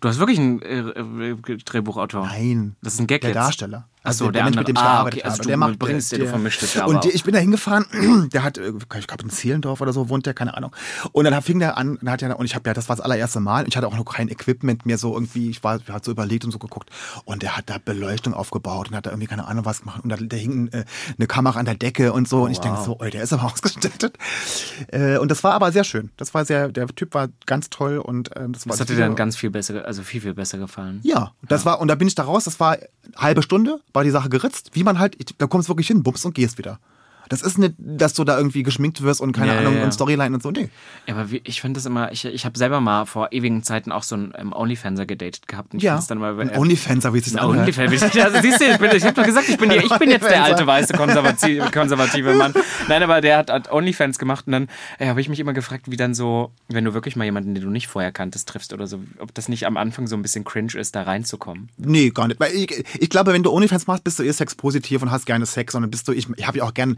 Du 0.00 0.08
hast 0.08 0.18
wirklich 0.18 0.38
einen 0.38 0.60
äh, 0.60 0.80
äh, 0.80 1.56
Drehbuchautor. 1.64 2.26
Nein. 2.26 2.76
Das 2.82 2.94
ist 2.94 3.00
ein 3.00 3.06
Gag 3.06 3.22
Der 3.22 3.30
jetzt. 3.30 3.36
Darsteller. 3.36 3.88
Achso, 4.04 4.26
Also 4.26 4.30
der, 4.30 4.44
Mensch, 4.44 4.58
andere. 4.58 4.60
mit 4.60 4.68
dem 4.68 4.76
ich 4.76 4.82
ah, 4.82 4.84
gearbeitet 4.84 5.20
okay, 5.20 5.28
also 5.28 5.38
habe. 5.38 5.48
der 5.48 5.56
macht, 5.56 5.78
bringst 5.78 6.12
ja, 6.12 6.18
der, 6.18 6.26
du 6.26 6.30
vermischst 6.30 6.62
es 6.62 6.74
ja 6.74 6.84
Und 6.84 7.04
der, 7.04 7.14
ich 7.14 7.24
bin 7.24 7.32
da 7.32 7.40
hingefahren, 7.40 7.86
der 8.32 8.42
hat, 8.44 8.58
äh, 8.58 8.72
ich 8.98 9.06
glaube 9.06 9.22
in 9.22 9.30
Zehlendorf 9.30 9.80
oder 9.80 9.94
so 9.94 10.10
wohnt 10.10 10.26
der, 10.26 10.34
keine 10.34 10.56
Ahnung. 10.56 10.76
Und 11.12 11.24
dann 11.24 11.42
fing 11.42 11.58
der 11.58 11.78
an, 11.78 11.98
dann 12.00 12.10
hat 12.10 12.22
er, 12.22 12.38
und 12.38 12.44
ich 12.44 12.54
habe 12.54 12.68
ja, 12.68 12.74
das 12.74 12.88
war 12.88 12.96
das 12.96 13.04
allererste 13.04 13.40
Mal, 13.40 13.64
und 13.64 13.68
ich 13.68 13.76
hatte 13.76 13.86
auch 13.86 13.96
noch 13.96 14.04
kein 14.04 14.28
Equipment 14.28 14.84
mehr 14.84 14.98
so 14.98 15.14
irgendwie, 15.14 15.50
ich 15.50 15.64
war, 15.64 15.80
hat 15.90 16.04
so 16.04 16.10
überlegt 16.10 16.44
und 16.44 16.50
so 16.50 16.58
geguckt. 16.58 16.90
Und 17.24 17.42
der 17.42 17.56
hat 17.56 17.70
da 17.70 17.78
Beleuchtung 17.82 18.34
aufgebaut 18.34 18.88
und 18.88 18.96
hat 18.96 19.06
da 19.06 19.10
irgendwie 19.10 19.28
keine 19.28 19.46
Ahnung 19.46 19.64
was 19.64 19.80
gemacht. 19.80 20.02
Und 20.04 20.10
da, 20.10 20.16
da 20.16 20.36
hing 20.36 20.68
äh, 20.68 20.84
eine 21.16 21.26
Kamera 21.26 21.58
an 21.58 21.64
der 21.64 21.74
Decke 21.74 22.12
und 22.12 22.28
so. 22.28 22.44
und 22.44 22.50
ich 22.50 22.60
denke 22.60 22.82
so, 22.84 22.98
ey, 23.00 23.10
der 23.10 23.22
ist 23.22 23.32
aber 23.32 23.44
ausgestattet. 23.52 24.18
Äh, 24.88 25.18
und 25.18 25.30
das 25.30 25.42
war 25.44 25.54
aber 25.54 25.72
sehr 25.72 25.84
schön. 25.84 26.10
Das 26.16 26.34
war 26.34 26.44
sehr, 26.44 26.68
der 26.68 26.86
Typ 26.88 27.14
war 27.14 27.28
ganz 27.46 27.70
toll 27.70 27.98
und 27.98 28.36
äh, 28.36 28.48
das 28.48 28.66
war 28.66 28.72
Das 28.72 28.80
hat 28.80 28.88
dir 28.88 28.96
dann 28.96 29.16
ganz 29.16 29.36
viel 29.36 29.50
besser, 29.50 29.84
also 29.86 30.02
viel, 30.02 30.20
viel 30.20 30.34
besser 30.34 30.58
gefallen. 30.58 31.00
ja, 31.02 31.32
das 31.48 31.64
war, 31.64 31.80
und 31.80 31.88
da 31.88 31.94
bin 31.94 32.08
ich 32.08 32.14
da 32.14 32.24
raus, 32.24 32.44
das 32.44 32.60
war 32.60 32.76
halbe 33.16 33.42
Stunde, 33.42 33.80
war 33.94 34.04
die 34.04 34.10
Sache 34.10 34.28
geritzt, 34.28 34.70
wie 34.74 34.84
man 34.84 34.98
halt, 34.98 35.16
da 35.40 35.46
kommst 35.46 35.68
du 35.68 35.70
wirklich 35.70 35.86
hin, 35.86 36.02
bums 36.02 36.24
und 36.24 36.34
gehst 36.34 36.58
wieder. 36.58 36.78
Das 37.28 37.42
ist 37.42 37.58
nicht, 37.58 37.74
dass 37.78 38.14
du 38.14 38.24
da 38.24 38.36
irgendwie 38.36 38.62
geschminkt 38.62 39.02
wirst 39.02 39.20
und 39.20 39.32
keine 39.32 39.52
Ja, 39.52 39.58
Ahnung 39.60 39.74
ja, 39.74 39.78
ja. 39.80 39.84
und 39.86 39.92
Storyline 39.92 40.34
und 40.34 40.42
so. 40.42 40.50
Nee. 40.50 40.68
Ja, 41.06 41.14
aber 41.14 41.30
wie, 41.30 41.40
ich 41.44 41.60
finde 41.60 41.78
das 41.78 41.86
immer, 41.86 42.12
ich, 42.12 42.24
ich 42.24 42.44
habe 42.44 42.58
selber 42.58 42.80
mal 42.80 43.06
vor 43.06 43.28
ewigen 43.32 43.62
Zeiten 43.62 43.92
auch 43.92 44.02
so 44.02 44.14
einen 44.14 44.32
ähm, 44.36 44.52
Onlyfanser 44.52 45.06
gedatet 45.06 45.48
gehabt. 45.48 45.72
Und 45.72 45.78
ich 45.78 45.84
Ja. 45.84 46.02
dann 46.08 46.18
mal, 46.18 46.38
äh, 46.40 46.56
Onlyfans, 46.58 47.04
wie 47.12 47.18
es 47.18 47.24
sich 47.24 47.40
anhört. 47.40 47.60
Onlyfans. 47.60 48.02
Also 48.02 48.40
siehst 48.42 48.60
du, 48.60 48.64
ich, 48.70 48.78
bin, 48.78 48.90
ich 48.94 49.04
habe 49.04 49.14
doch 49.14 49.24
gesagt, 49.24 49.48
ich 49.48 49.56
bin, 49.58 49.70
die, 49.70 49.76
ich 49.76 49.98
bin 49.98 50.10
jetzt 50.10 50.28
der 50.28 50.44
alte, 50.44 50.66
weiße, 50.66 50.92
konservative, 50.94 51.70
konservative 51.70 52.34
Mann. 52.34 52.52
Nein, 52.88 53.02
aber 53.02 53.20
der 53.20 53.38
hat, 53.38 53.50
hat 53.50 53.70
Onlyfans 53.72 54.18
gemacht 54.18 54.46
und 54.46 54.52
dann 54.52 54.68
äh, 54.98 55.08
habe 55.08 55.20
ich 55.20 55.28
mich 55.28 55.40
immer 55.40 55.52
gefragt, 55.52 55.90
wie 55.90 55.96
dann 55.96 56.14
so, 56.14 56.52
wenn 56.68 56.84
du 56.84 56.94
wirklich 56.94 57.16
mal 57.16 57.24
jemanden, 57.24 57.54
den 57.54 57.62
du 57.64 57.70
nicht 57.70 57.88
vorher 57.88 58.12
kanntest, 58.12 58.48
triffst 58.48 58.72
oder 58.72 58.86
so, 58.86 59.00
ob 59.18 59.34
das 59.34 59.48
nicht 59.48 59.66
am 59.66 59.76
Anfang 59.76 60.06
so 60.06 60.16
ein 60.16 60.22
bisschen 60.22 60.44
cringe 60.44 60.74
ist, 60.74 60.94
da 60.94 61.02
reinzukommen. 61.02 61.68
Nee, 61.76 62.10
gar 62.10 62.28
nicht. 62.28 62.40
Weil 62.40 62.52
ich, 62.52 62.84
ich 62.98 63.10
glaube, 63.10 63.32
wenn 63.32 63.42
du 63.42 63.52
Onlyfans 63.52 63.86
machst, 63.86 64.04
bist 64.04 64.18
du 64.18 64.22
eher 64.22 64.32
sexpositiv 64.32 65.02
und 65.02 65.10
hast 65.10 65.26
gerne 65.26 65.46
Sex, 65.46 65.72
sondern 65.72 65.90
bist 65.90 66.06
du, 66.08 66.12
ich, 66.12 66.28
ich 66.36 66.46
habe 66.46 66.58
ja 66.58 66.64
auch 66.64 66.74
gern, 66.74 66.96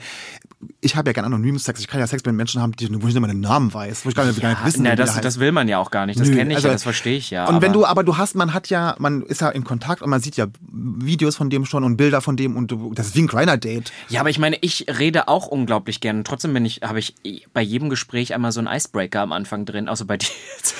ich 0.80 0.96
habe 0.96 1.08
ja 1.10 1.12
gern 1.12 1.24
anonymen 1.24 1.58
Sex. 1.58 1.80
Ich 1.80 1.86
kann 1.88 2.00
ja 2.00 2.06
Sex 2.06 2.24
mit 2.24 2.34
Menschen 2.34 2.62
haben, 2.62 2.72
die, 2.72 2.88
wo 2.90 3.08
ich 3.08 3.14
nicht 3.14 3.20
mal 3.20 3.26
den 3.28 3.40
Namen 3.40 3.72
weiß, 3.72 4.04
wo 4.04 4.08
ich 4.08 4.14
gar 4.14 4.24
nicht, 4.24 4.40
gar 4.40 4.50
nicht 4.50 4.64
wissen 4.64 4.82
Na, 4.84 4.96
das, 4.96 5.20
das 5.20 5.38
will 5.38 5.52
man 5.52 5.68
ja 5.68 5.78
auch 5.78 5.90
gar 5.90 6.06
nicht. 6.06 6.18
Das 6.18 6.28
kenne 6.30 6.50
ich 6.50 6.56
also- 6.56 6.68
ja, 6.68 6.72
das 6.72 6.82
verstehe 6.82 7.16
ich 7.16 7.30
ja. 7.30 7.46
Und 7.46 7.60
wenn 7.62 7.72
du, 7.72 7.84
aber 7.84 8.04
du 8.04 8.16
hast, 8.16 8.34
man 8.36 8.54
hat 8.54 8.68
ja, 8.68 8.94
man 8.98 9.22
ist 9.22 9.40
ja 9.42 9.48
in 9.50 9.64
Kontakt 9.64 10.02
und 10.02 10.10
man 10.10 10.20
sieht 10.20 10.36
ja 10.36 10.46
Videos 10.70 11.36
von 11.36 11.50
dem 11.50 11.64
schon 11.66 11.84
und 11.84 11.96
Bilder 11.96 12.20
von 12.20 12.36
dem 12.36 12.56
und 12.56 12.70
du, 12.70 12.92
das 12.94 13.08
ist 13.08 13.16
wie 13.16 13.22
ein 13.22 13.26
Griner-Date. 13.26 13.92
Ja, 14.08 14.20
aber 14.20 14.30
ich 14.30 14.38
meine, 14.38 14.56
ich 14.60 14.86
rede 14.98 15.28
auch 15.28 15.46
unglaublich 15.46 16.00
gern. 16.00 16.18
Und 16.18 16.26
trotzdem 16.26 16.54
bin 16.54 16.64
ich, 16.64 16.80
habe 16.82 16.98
ich 16.98 17.14
bei 17.52 17.60
jedem 17.62 17.90
Gespräch 17.90 18.34
einmal 18.34 18.52
so 18.52 18.60
einen 18.60 18.68
Icebreaker 18.68 19.20
am 19.20 19.32
Anfang 19.32 19.66
drin, 19.66 19.88
außer 19.88 20.04
bei 20.04 20.16
dir 20.18 20.28
jetzt. 20.56 20.74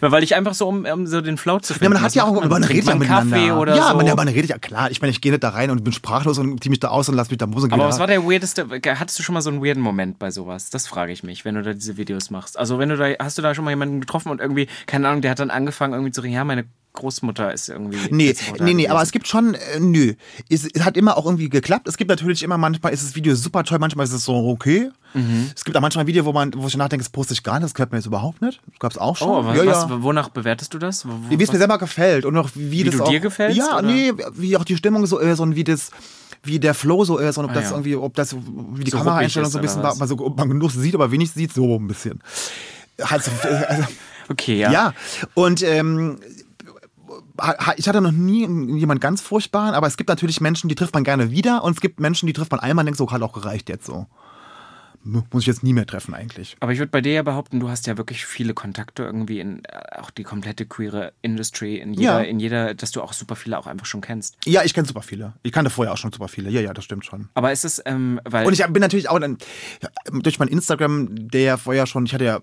Weil 0.00 0.22
ich 0.22 0.34
einfach 0.34 0.54
so, 0.54 0.68
um, 0.68 0.84
um 0.86 1.06
so 1.06 1.20
den 1.20 1.36
Flow 1.36 1.58
zu 1.58 1.72
Ja, 1.72 1.78
finden. 1.78 1.94
man 1.94 2.02
hat 2.02 2.14
ja 2.14 2.24
auch, 2.24 2.32
man? 2.40 2.48
man 2.48 2.64
redet 2.64 2.86
ja 2.86 2.94
miteinander. 2.94 3.36
Kaffee 3.36 3.52
oder 3.52 3.76
ja, 3.76 3.90
so. 3.90 3.96
man, 3.96 4.06
ja, 4.06 4.14
man 4.14 4.28
redet 4.28 4.50
ja 4.50 4.58
klar. 4.58 4.90
Ich 4.90 5.00
meine, 5.00 5.10
ich 5.10 5.20
gehe 5.20 5.32
nicht 5.32 5.42
da 5.42 5.50
rein 5.50 5.70
und 5.70 5.82
bin 5.82 5.92
sprachlos 5.92 6.38
und 6.38 6.62
zieh 6.62 6.68
mich 6.70 6.80
da 6.80 6.88
aus 6.88 7.08
und 7.08 7.16
lass 7.16 7.28
mich 7.30 7.38
da 7.38 7.46
Musik 7.46 7.72
aber 7.72 7.88
was 7.88 7.98
war 7.98 8.06
der 8.06 8.24
weirdeste, 8.24 8.53
hattest 8.58 9.18
du 9.18 9.22
schon 9.22 9.34
mal 9.34 9.42
so 9.42 9.50
einen 9.50 9.64
weirden 9.64 9.82
Moment 9.82 10.18
bei 10.18 10.30
sowas? 10.30 10.70
Das 10.70 10.86
frage 10.86 11.12
ich 11.12 11.22
mich, 11.22 11.44
wenn 11.44 11.54
du 11.54 11.62
da 11.62 11.72
diese 11.72 11.96
Videos 11.96 12.30
machst. 12.30 12.58
Also 12.58 12.78
wenn 12.78 12.88
du 12.88 12.96
da, 12.96 13.06
hast 13.18 13.38
du 13.38 13.42
da 13.42 13.54
schon 13.54 13.64
mal 13.64 13.70
jemanden 13.70 14.00
getroffen 14.00 14.30
und 14.30 14.40
irgendwie, 14.40 14.68
keine 14.86 15.08
Ahnung, 15.08 15.22
der 15.22 15.30
hat 15.30 15.38
dann 15.38 15.50
angefangen 15.50 15.94
irgendwie 15.94 16.12
zu 16.12 16.20
reden, 16.20 16.34
ja, 16.34 16.44
meine 16.44 16.64
Großmutter 16.94 17.52
ist 17.52 17.68
irgendwie. 17.68 17.98
Nee, 18.10 18.34
nee, 18.60 18.72
nee, 18.72 18.88
aber 18.88 19.02
es 19.02 19.10
gibt 19.10 19.26
schon, 19.26 19.54
äh, 19.54 19.80
nö. 19.80 20.14
Es, 20.48 20.64
es 20.64 20.84
hat 20.84 20.96
immer 20.96 21.16
auch 21.16 21.26
irgendwie 21.26 21.48
geklappt. 21.48 21.88
Es 21.88 21.96
gibt 21.96 22.08
natürlich 22.08 22.44
immer, 22.44 22.56
manchmal 22.56 22.92
ist 22.92 23.04
das 23.04 23.16
Video 23.16 23.34
super 23.34 23.64
toll, 23.64 23.80
manchmal 23.80 24.04
ist 24.06 24.12
es 24.12 24.24
so 24.24 24.34
okay. 24.34 24.90
Mhm. 25.12 25.50
Es 25.54 25.64
gibt 25.64 25.76
auch 25.76 25.80
manchmal 25.80 26.04
ein 26.04 26.06
Video, 26.06 26.24
wo 26.24 26.32
man, 26.32 26.52
wo 26.56 26.68
ich 26.68 26.76
nachdenke, 26.76 27.04
das 27.04 27.10
poste 27.10 27.34
ich 27.34 27.42
gar 27.42 27.54
nicht, 27.54 27.64
das 27.64 27.74
gehört 27.74 27.90
mir 27.90 27.98
jetzt 27.98 28.06
überhaupt 28.06 28.42
nicht. 28.42 28.60
Das 28.70 28.78
gab's 28.78 28.98
auch 28.98 29.16
schon. 29.16 29.28
Oh, 29.28 29.44
was, 29.44 29.56
ja, 29.56 29.66
was, 29.66 29.90
ja. 29.90 30.02
wonach 30.02 30.28
bewertest 30.28 30.72
du 30.72 30.78
das? 30.78 31.04
Wo, 31.04 31.10
wo, 31.10 31.30
Wie 31.30 31.42
es 31.42 31.52
mir 31.52 31.58
selber 31.58 31.78
gefällt 31.78 32.24
und 32.24 32.36
auch 32.36 32.50
wie, 32.54 32.70
Wie 32.70 32.84
das 32.84 32.96
du 32.96 33.02
auch, 33.02 33.08
dir 33.08 33.20
gefällst, 33.20 33.56
Ja, 33.56 33.78
oder? 33.78 33.82
nee, 33.82 34.12
wie 34.34 34.56
auch 34.56 34.64
die 34.64 34.76
Stimmung 34.76 35.04
so 35.06 35.18
ist 35.18 35.40
und 35.40 35.56
wie 35.56 35.64
das, 35.64 35.90
wie 36.44 36.58
der 36.60 36.74
Flow 36.74 37.04
so 37.04 37.18
ist 37.18 37.38
und 37.38 37.44
ob 37.46 37.50
Ah, 37.50 37.54
das 37.54 37.64
ja. 37.64 37.70
irgendwie, 37.72 37.96
ob 37.96 38.14
das, 38.14 38.36
wie 38.36 38.84
die 38.84 38.90
So 38.90 38.98
Kameraeinstellung 38.98 39.50
so 39.50 39.58
ein 39.58 39.62
bisschen 39.62 39.82
war, 39.82 39.96
man 39.96 40.08
so, 40.08 40.18
ob 40.18 40.36
man 40.36 40.48
genug 40.48 40.70
sieht, 40.70 40.94
aber 40.94 41.10
wenig 41.10 41.30
sieht, 41.32 41.52
so 41.52 41.76
ein 41.78 41.86
bisschen. 41.86 42.20
Halt 43.02 43.24
so, 43.24 43.30
also, 43.48 43.84
Okay, 44.30 44.56
ja. 44.58 44.72
ja, 44.72 44.94
und 45.34 45.62
ähm, 45.62 46.18
ich 47.76 47.88
hatte 47.88 48.00
noch 48.00 48.12
nie 48.12 48.46
jemand 48.78 49.00
ganz 49.00 49.20
furchtbaren, 49.20 49.74
aber 49.74 49.86
es 49.86 49.96
gibt 49.96 50.08
natürlich 50.08 50.40
Menschen, 50.40 50.68
die 50.68 50.74
trifft 50.74 50.94
man 50.94 51.04
gerne 51.04 51.30
wieder 51.30 51.62
und 51.64 51.74
es 51.74 51.80
gibt 51.80 52.00
Menschen, 52.00 52.26
die 52.26 52.32
trifft 52.32 52.50
man 52.50 52.60
einmal 52.60 52.82
und 52.84 52.86
denkt 52.86 52.98
so, 52.98 53.10
hat 53.10 53.20
auch 53.22 53.32
gereicht 53.32 53.68
jetzt 53.68 53.86
so. 53.86 54.06
Muss 55.04 55.42
ich 55.42 55.46
jetzt 55.46 55.62
nie 55.62 55.72
mehr 55.72 55.86
treffen 55.86 56.14
eigentlich. 56.14 56.56
Aber 56.60 56.72
ich 56.72 56.78
würde 56.78 56.90
bei 56.90 57.00
dir 57.00 57.12
ja 57.12 57.22
behaupten, 57.22 57.60
du 57.60 57.68
hast 57.68 57.86
ja 57.86 57.96
wirklich 57.98 58.24
viele 58.26 58.54
Kontakte 58.54 59.02
irgendwie 59.02 59.38
in 59.40 59.62
äh, 59.64 59.98
auch 60.00 60.10
die 60.10 60.22
komplette 60.22 60.66
queere 60.66 61.12
Industry, 61.22 61.76
in 61.76 61.92
jeder, 61.94 62.20
Ja. 62.22 62.28
in 62.28 62.40
jeder, 62.40 62.74
dass 62.74 62.90
du 62.90 63.02
auch 63.02 63.12
super 63.12 63.36
viele 63.36 63.58
auch 63.58 63.66
einfach 63.66 63.86
schon 63.86 64.00
kennst. 64.00 64.36
Ja, 64.46 64.62
ich 64.64 64.72
kenne 64.74 64.86
super 64.88 65.02
viele. 65.02 65.34
Ich 65.42 65.52
kannte 65.52 65.70
vorher 65.70 65.92
auch 65.92 65.98
schon 65.98 66.12
super 66.12 66.28
viele. 66.28 66.50
Ja, 66.50 66.60
ja, 66.60 66.72
das 66.72 66.84
stimmt 66.84 67.04
schon. 67.04 67.28
Aber 67.34 67.52
ist 67.52 67.64
es, 67.64 67.82
ähm, 67.84 68.20
weil. 68.24 68.46
Und 68.46 68.52
ich 68.52 68.64
bin 68.66 68.80
natürlich 68.80 69.08
auch 69.10 69.18
dann 69.18 69.38
durch 70.12 70.38
mein 70.38 70.48
Instagram, 70.48 71.28
der 71.28 71.42
ja 71.42 71.56
vorher 71.56 71.86
schon, 71.86 72.06
ich 72.06 72.14
hatte 72.14 72.24
ja 72.24 72.40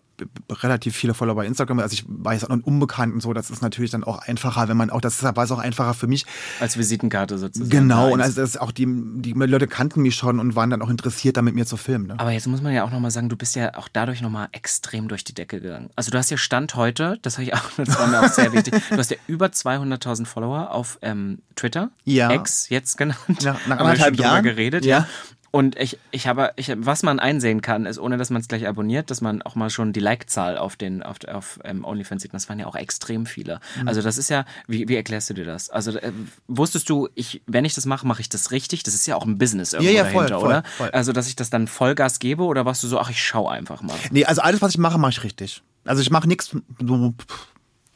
relativ 0.52 0.96
viele 0.96 1.14
Follower 1.14 1.36
bei 1.36 1.46
Instagram, 1.46 1.80
also 1.80 1.94
ich 1.94 2.06
war 2.08 2.34
jetzt 2.34 2.44
auch 2.44 2.56
noch 2.56 2.64
unbekannt 2.64 3.14
und 3.14 3.22
so, 3.22 3.34
das 3.34 3.50
ist 3.50 3.62
natürlich 3.62 3.92
dann 3.92 4.04
auch 4.04 4.20
einfacher, 4.20 4.68
wenn 4.68 4.78
man 4.78 4.90
auch, 4.90 5.02
das 5.02 5.24
war 5.24 5.38
es 5.38 5.52
auch 5.52 5.58
einfacher 5.60 5.94
für 5.94 6.08
mich. 6.08 6.26
als 6.60 6.78
Visitenkarte 6.78 7.38
sozusagen. 7.38 7.70
Genau, 7.70 8.12
und 8.12 8.22
also 8.22 8.40
das 8.42 8.52
ist 8.52 8.62
auch 8.62 8.72
die, 8.72 8.86
die 8.88 9.34
Leute 9.34 9.68
kannten 9.68 10.02
mich 10.02 10.16
schon 10.16 10.40
und 10.40 10.56
waren 10.56 10.70
dann 10.70 10.82
auch 10.82 10.90
interessiert, 10.90 11.38
da 11.38 11.42
mit 11.42 11.56
mir 11.56 11.66
zu 11.66 11.78
filmen. 11.78 12.08
Ne? 12.08 12.20
Aber 12.20 12.32
jetzt 12.32 12.48
muss 12.52 12.62
man 12.62 12.74
ja 12.74 12.84
auch 12.84 12.92
nochmal 12.92 13.12
sagen, 13.12 13.30
du 13.30 13.36
bist 13.36 13.56
ja 13.56 13.76
auch 13.76 13.88
dadurch 13.88 14.22
nochmal 14.22 14.50
extrem 14.52 15.08
durch 15.08 15.24
die 15.24 15.34
Decke 15.34 15.60
gegangen. 15.60 15.90
Also 15.96 16.12
du 16.12 16.18
hast 16.18 16.30
ja 16.30 16.38
Stand 16.38 16.76
heute, 16.76 17.18
das, 17.22 17.38
hab 17.38 17.44
ich 17.44 17.54
auch, 17.54 17.64
das 17.78 17.98
war 17.98 18.08
mir 18.08 18.22
auch 18.22 18.28
sehr 18.28 18.54
wichtig, 18.54 18.76
du 18.90 18.98
hast 18.98 19.12
ja 19.12 19.18
über 19.28 19.48
200.000 19.48 20.26
Follower 20.26 20.72
auf 20.72 21.00
ähm, 21.02 21.40
Twitter. 21.56 21.90
Ja. 22.04 22.30
Ex 22.32 22.70
jetzt 22.70 22.98
genannt. 22.98 23.42
Ja, 23.42 23.60
nach 23.68 23.80
anderthalb 23.80 24.18
Jahren. 24.18 24.44
geredet. 24.44 24.86
Ja. 24.86 25.08
Und 25.52 25.78
ich, 25.78 26.00
ich 26.12 26.28
habe, 26.28 26.54
ich, 26.56 26.72
was 26.78 27.04
man 27.04 27.20
einsehen 27.20 27.62
kann, 27.62 27.86
ist, 27.86 28.00
ohne 28.00 28.18
dass 28.18 28.30
man 28.30 28.42
es 28.42 28.48
gleich 28.48 28.68
abonniert, 28.68 29.12
dass 29.12 29.20
man 29.20 29.42
auch 29.42 29.56
mal 29.56 29.70
schon 29.70 29.92
die 29.92 30.00
Like-Zahl 30.00 30.58
auf 30.58 30.78
den, 30.78 31.04
auf, 31.04 31.18
auf 31.28 31.60
ähm, 31.66 31.84
OnlyFans 31.84 32.22
sieht. 32.22 32.34
Das 32.34 32.48
waren 32.48 32.58
ja 32.58 32.68
auch 32.68 32.76
extrem 32.76 33.26
viele. 33.26 33.60
Mhm. 33.80 33.88
Also 33.90 34.02
das 34.02 34.18
ist 34.18 34.30
ja, 34.30 34.46
wie, 34.68 34.88
wie 34.88 34.96
erklärst 34.96 35.30
du 35.30 35.34
dir 35.34 35.44
das? 35.44 35.70
Also 35.70 35.98
äh, 35.98 36.14
wusstest 36.48 36.90
du, 36.90 37.10
ich, 37.16 37.42
wenn 37.48 37.66
ich 37.66 37.76
das 37.76 37.86
mache, 37.86 38.08
mache 38.08 38.22
ich 38.22 38.30
das 38.30 38.52
richtig? 38.52 38.84
Das 38.84 38.94
ist 38.94 39.06
ja 39.08 39.18
auch 39.18 39.26
ein 39.26 39.38
Business 39.38 39.74
irgendwo 39.74 39.92
Ja, 39.92 39.98
ja, 39.98 40.06
voll, 40.06 40.28
dahinter, 40.28 40.40
voll, 40.40 40.50
oder? 40.50 40.64
voll. 40.78 40.90
Also, 40.92 41.12
dass 41.12 41.28
ich 41.28 41.36
das 41.36 41.50
dann 41.50 41.68
Vollgas 41.68 42.20
gebe 42.20 42.44
oder 42.44 42.66
warst 42.66 42.82
du 42.84 42.88
so, 42.88 42.98
ach, 42.98 43.10
ich 43.10 43.22
schau 43.22 43.50
einfach 43.50 43.82
mal? 43.82 43.98
Nee, 44.10 44.24
also 44.24 44.42
alles, 44.42 44.62
was 44.62 44.72
ich 44.72 44.78
mache, 44.78 44.98
mache 44.98 45.12
ich 45.12 45.24
richtig. 45.24 45.64
Also 45.84 46.02
ich 46.02 46.12
mache 46.12 46.28
nichts 46.28 46.56
so 46.80 47.14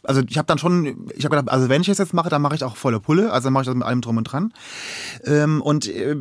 Also 0.06 0.22
ich 0.28 0.38
habe 0.38 0.46
dann 0.46 0.58
schon, 0.58 1.08
ich 1.16 1.26
habe 1.26 1.36
gedacht, 1.36 1.50
also 1.50 1.70
wenn 1.70 1.82
ich 1.82 1.90
es 1.90 1.98
jetzt 1.98 2.14
mache, 2.14 2.30
dann 2.30 2.42
mache 2.42 2.56
ich 2.56 2.64
auch 2.64 2.76
volle 2.76 3.00
Pulle, 3.00 3.32
also 3.32 3.46
dann 3.46 3.54
mache 3.54 3.64
ich 3.64 3.68
das 3.68 3.76
mit 3.76 3.86
allem 3.86 4.02
drum 4.02 4.18
und 4.18 4.24
dran. 4.26 4.54
Ähm, 5.24 5.62
und 5.62 5.88
äh, 5.88 6.16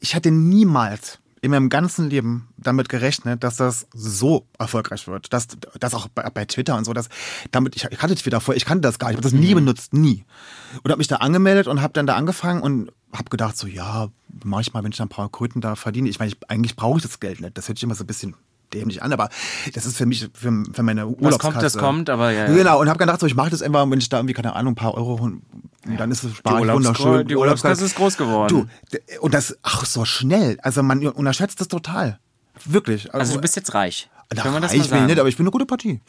ich 0.00 0.14
hätte 0.14 0.30
niemals 0.30 1.18
in 1.40 1.50
meinem 1.50 1.68
ganzen 1.68 2.10
Leben 2.10 2.48
damit 2.56 2.88
gerechnet, 2.88 3.44
dass 3.44 3.56
das 3.56 3.86
so 3.92 4.46
erfolgreich 4.58 5.06
wird. 5.06 5.32
Dass 5.32 5.46
das 5.78 5.94
auch 5.94 6.08
bei, 6.08 6.28
bei 6.30 6.44
Twitter 6.44 6.76
und 6.76 6.84
so, 6.84 6.92
dass 6.92 7.08
damit 7.50 7.76
ich, 7.76 7.84
ich 7.84 8.02
hatte 8.02 8.14
Twitter 8.14 8.40
vorher, 8.40 8.56
ich 8.56 8.64
kannte 8.64 8.82
das 8.82 8.98
gar 8.98 9.08
nicht, 9.08 9.18
ich 9.20 9.24
habe 9.24 9.32
das 9.34 9.40
nie 9.40 9.54
benutzt, 9.54 9.92
nie. 9.92 10.24
Und 10.82 10.90
habe 10.90 10.98
mich 10.98 11.08
da 11.08 11.16
angemeldet 11.16 11.68
und 11.68 11.80
habe 11.80 11.92
dann 11.92 12.06
da 12.06 12.16
angefangen 12.16 12.62
und 12.62 12.90
habe 13.12 13.30
gedacht 13.30 13.56
so, 13.56 13.66
ja, 13.66 14.08
manchmal, 14.44 14.82
wenn 14.82 14.90
ich 14.90 14.98
dann 14.98 15.06
ein 15.06 15.10
paar 15.10 15.30
Kröten 15.30 15.60
da 15.60 15.76
verdiene, 15.76 16.08
ich 16.08 16.18
meine, 16.18 16.32
ich, 16.32 16.50
eigentlich 16.50 16.76
brauche 16.76 16.98
ich 16.98 17.02
das 17.02 17.20
Geld 17.20 17.40
nicht. 17.40 17.56
Das 17.56 17.68
hört 17.68 17.78
sich 17.78 17.84
immer 17.84 17.94
so 17.94 18.04
ein 18.04 18.08
bisschen 18.08 18.34
dämlich 18.72 19.02
an, 19.02 19.12
aber 19.12 19.28
das 19.74 19.86
ist 19.86 19.96
für 19.96 20.06
mich, 20.06 20.28
für, 20.34 20.64
für 20.72 20.82
meine 20.82 21.06
Urlaubskasse. 21.06 21.32
Was 21.34 21.38
kommt, 21.38 21.62
das 21.62 21.78
kommt, 21.78 22.10
aber 22.10 22.30
ja. 22.30 22.46
ja. 22.46 22.54
Genau, 22.54 22.80
und 22.80 22.88
habe 22.88 22.98
gedacht, 22.98 23.20
so, 23.20 23.26
ich 23.26 23.34
mache 23.34 23.50
das 23.50 23.62
einfach, 23.62 23.88
wenn 23.90 23.98
ich 23.98 24.08
da 24.08 24.18
irgendwie, 24.18 24.34
keine 24.34 24.54
Ahnung, 24.54 24.72
ein 24.72 24.76
paar 24.76 24.94
Euro 24.94 25.14
und 25.14 25.42
dann 25.96 26.10
ist 26.10 26.24
es 26.24 26.32
Urlaubs 26.44 26.84
wunderschön. 26.84 27.28
die 27.28 27.36
Urlaubskasse 27.36 27.84
ist 27.84 27.96
groß 27.96 28.16
geworden. 28.16 28.68
Du, 28.90 28.98
und 29.20 29.32
das, 29.32 29.56
ach, 29.62 29.84
so 29.86 30.04
schnell. 30.04 30.58
Also 30.62 30.82
man 30.82 31.06
unterschätzt 31.06 31.60
das 31.60 31.68
total. 31.68 32.18
Wirklich. 32.64 33.12
also 33.14 33.34
du 33.34 33.40
bist 33.40 33.56
jetzt 33.56 33.72
reich. 33.74 34.10
Ach, 34.36 34.42
Können 34.42 34.54
wir 34.54 34.60
das 34.60 34.72
reich 34.72 34.78
mal 34.78 34.82
bin 34.82 34.82
ich 34.82 34.90
sagen? 34.90 35.06
nicht, 35.06 35.18
aber 35.18 35.28
ich 35.28 35.36
bin 35.36 35.44
eine 35.46 35.50
gute 35.50 35.64
Partie. 35.64 36.00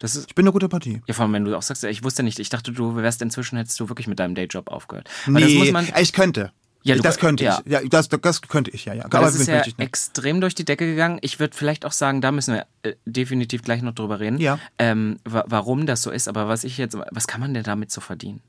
das 0.00 0.16
ist, 0.16 0.28
Ich 0.28 0.34
bin 0.34 0.44
eine 0.44 0.52
gute 0.52 0.68
Partie. 0.68 1.00
ja, 1.06 1.14
vor 1.14 1.24
allem, 1.24 1.34
wenn 1.34 1.44
du 1.44 1.56
auch 1.56 1.62
sagst, 1.62 1.84
ich 1.84 2.02
wusste 2.02 2.22
nicht, 2.24 2.40
ich 2.40 2.48
dachte, 2.48 2.72
du 2.72 2.96
wärst 2.96 3.22
inzwischen, 3.22 3.56
hättest 3.58 3.78
du 3.78 3.88
wirklich 3.88 4.08
mit 4.08 4.18
deinem 4.18 4.34
Dayjob 4.34 4.68
aufgehört. 4.68 5.08
Aber 5.28 5.40
das 5.40 5.52
muss 5.52 5.70
man, 5.70 5.86
ich 6.00 6.12
könnte. 6.12 6.50
Ja, 6.82 6.94
du- 6.96 7.02
das 7.02 7.18
könnte 7.18 7.44
ja. 7.44 7.60
ich. 7.64 7.70
Ja, 7.72 7.80
das, 7.88 8.08
das 8.08 8.40
könnte 8.42 8.70
ich, 8.70 8.86
ja, 8.86 8.94
ja. 8.94 9.04
Aber 9.04 9.20
das 9.20 9.34
ist 9.34 9.46
ja 9.48 9.62
extrem 9.78 10.40
durch 10.40 10.54
die 10.54 10.64
Decke 10.64 10.86
gegangen. 10.86 11.18
Ich 11.20 11.38
würde 11.38 11.54
vielleicht 11.56 11.84
auch 11.84 11.92
sagen, 11.92 12.20
da 12.22 12.32
müssen 12.32 12.54
wir 12.54 12.66
äh, 12.82 12.94
definitiv 13.04 13.62
gleich 13.62 13.82
noch 13.82 13.94
drüber 13.94 14.18
reden, 14.20 14.38
Ja. 14.38 14.58
ähm, 14.78 15.18
wa 15.24 15.44
warum 15.46 15.84
das 15.86 16.00
so 16.02 16.10
ist. 16.10 16.26
Aber 16.28 16.48
was 16.48 16.64
ich 16.64 16.78
jetzt, 16.78 16.96
was 17.10 17.26
kann 17.26 17.40
man 17.40 17.52
denn 17.52 17.64
damit 17.64 17.90
so 17.92 18.00
verdienen? 18.00 18.40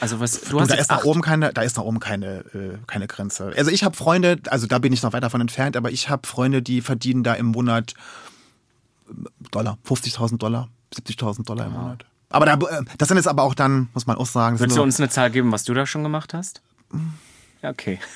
Also 0.00 0.20
was, 0.20 0.40
du 0.42 0.50
Du, 0.50 0.60
hast 0.60 0.70
da 0.70 0.74
ist 0.74 0.90
nach 0.90 1.04
oben 1.04 1.22
keine, 1.22 1.52
da 1.52 1.62
ist 1.62 1.76
nach 1.76 1.84
oben 1.84 2.00
keine, 2.00 2.38
äh, 2.54 2.76
keine 2.86 3.06
Grenze. 3.06 3.52
Also 3.56 3.70
ich 3.70 3.84
habe 3.84 3.96
Freunde, 3.96 4.38
also 4.50 4.66
da 4.66 4.78
bin 4.78 4.92
ich 4.92 5.02
noch 5.02 5.12
weit 5.12 5.22
davon 5.22 5.40
entfernt, 5.40 5.76
aber 5.76 5.90
ich 5.90 6.08
habe 6.10 6.26
Freunde, 6.26 6.60
die 6.60 6.80
verdienen 6.82 7.22
da 7.24 7.34
im 7.34 7.46
Monat 7.46 7.94
äh, 9.08 9.12
Dollar, 9.50 9.78
50.000 9.88 10.38
Dollar, 10.38 10.68
70.000 10.94 11.44
Dollar 11.44 11.66
im 11.66 11.72
Monat. 11.72 12.04
Aber 12.30 12.46
da, 12.46 12.54
äh, 12.54 12.82
das 12.98 13.08
sind 13.08 13.16
jetzt 13.16 13.28
aber 13.28 13.44
auch 13.44 13.54
dann, 13.54 13.88
muss 13.94 14.06
man 14.06 14.16
auch 14.16 14.26
sagen, 14.26 14.56
sind 14.58 14.74
du 14.76 14.82
uns 14.82 14.98
eine 15.00 15.08
Zahl 15.08 15.30
geben, 15.30 15.52
was 15.52 15.64
du 15.64 15.72
da 15.74 15.86
schon 15.86 16.02
gemacht 16.02 16.34
hast? 16.34 16.60
Ja, 17.62 17.70
okay. 17.70 17.98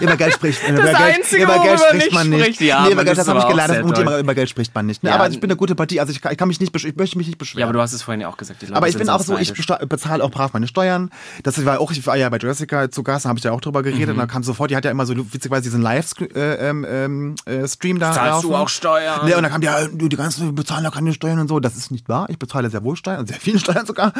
Über 0.00 0.16
Geld 0.18 0.34
spricht 0.34 0.68
über 0.68 0.82
Das 0.82 0.94
Einzige, 0.94 1.44
über 1.44 1.54
Geld 1.60 1.80
worüber 1.80 1.92
man 1.92 2.00
spricht 2.00 2.12
man 2.12 2.28
nicht 2.28 2.42
spricht. 2.44 2.60
Ja, 2.60 2.82
nee, 2.82 2.88
über 2.88 2.96
man 2.96 3.04
Geld, 3.06 3.18
ist 3.18 3.26
das 3.26 3.28
habe 3.34 3.40
ich 3.40 3.48
gelernt, 3.48 3.72
sehr 3.72 3.82
das, 3.82 3.92
toll. 3.92 4.02
über, 4.02 4.18
über 4.18 4.34
Geld 4.34 4.50
spricht 4.50 4.74
man 4.74 4.84
nicht. 4.86 5.02
Ne? 5.02 5.08
Ja. 5.08 5.16
Aber 5.16 5.28
ich 5.30 5.40
bin 5.40 5.50
eine 5.50 5.56
gute 5.56 5.74
Partie, 5.74 5.98
also 5.98 6.12
ich 6.12 6.20
kann, 6.20 6.30
ich 6.30 6.38
kann 6.38 6.46
mich 6.46 6.60
nicht, 6.60 6.76
ich 6.76 6.94
möchte 6.94 7.16
mich 7.16 7.26
nicht 7.26 7.38
beschweren. 7.38 7.60
Ja, 7.60 7.66
aber 7.66 7.72
du 7.72 7.80
hast 7.80 7.94
es 7.94 8.02
vorhin 8.02 8.20
ja 8.20 8.28
auch 8.28 8.36
gesagt. 8.36 8.60
Leute 8.62 8.76
Aber 8.76 8.86
ich 8.88 8.98
bin 8.98 9.08
auch 9.08 9.20
so, 9.22 9.38
ich 9.38 9.52
bezahle 9.88 10.22
auch 10.22 10.30
brav 10.30 10.52
meine 10.52 10.68
Steuern. 10.68 11.10
Das 11.42 11.64
war 11.64 11.80
auch, 11.80 11.90
ich 11.90 12.06
war 12.06 12.16
ja 12.16 12.28
bei 12.28 12.36
Jessica 12.36 12.90
zu 12.90 13.02
Gast, 13.02 13.24
da 13.24 13.30
habe 13.30 13.38
ich 13.38 13.44
ja 13.44 13.50
auch 13.52 13.62
drüber 13.62 13.82
geredet 13.82 14.08
Mhm. 14.08 14.12
und 14.12 14.18
da 14.18 14.26
kam 14.26 14.42
sofort, 14.42 14.70
die 14.70 14.76
hat 14.76 14.84
ja 14.84 14.90
immer 14.90 15.06
so 15.06 15.16
witzigerweise 15.16 15.62
diesen 15.62 15.80
Live-Stream 15.82 16.28
äh, 16.34 16.54
ähm, 16.68 16.86
ähm, 16.88 17.34
äh, 17.46 17.66
Stream 17.66 17.98
da. 17.98 18.12
Zahlst 18.12 18.44
du 18.44 18.50
laufen. 18.50 18.62
auch 18.62 18.68
Steuern? 18.68 19.26
Ja, 19.26 19.36
und 19.38 19.42
dann 19.42 19.50
kam 19.50 19.60
die, 19.62 19.66
ja, 19.66 19.86
du, 19.88 20.08
die 20.08 20.16
ganzen 20.16 20.44
wir 20.44 20.52
bezahlen 20.52 20.84
da 20.84 20.90
keine 20.90 21.14
Steuern 21.14 21.38
und 21.38 21.48
so. 21.48 21.58
Das 21.60 21.76
ist 21.76 21.90
nicht 21.90 22.08
wahr. 22.10 22.26
Ich 22.28 22.38
bezahle 22.38 22.68
sehr 22.68 22.84
wohl 22.84 22.94
Steuern, 22.94 23.26
sehr 23.26 23.38
viele 23.40 23.58
Steuern 23.58 23.86
sogar. 23.86 24.12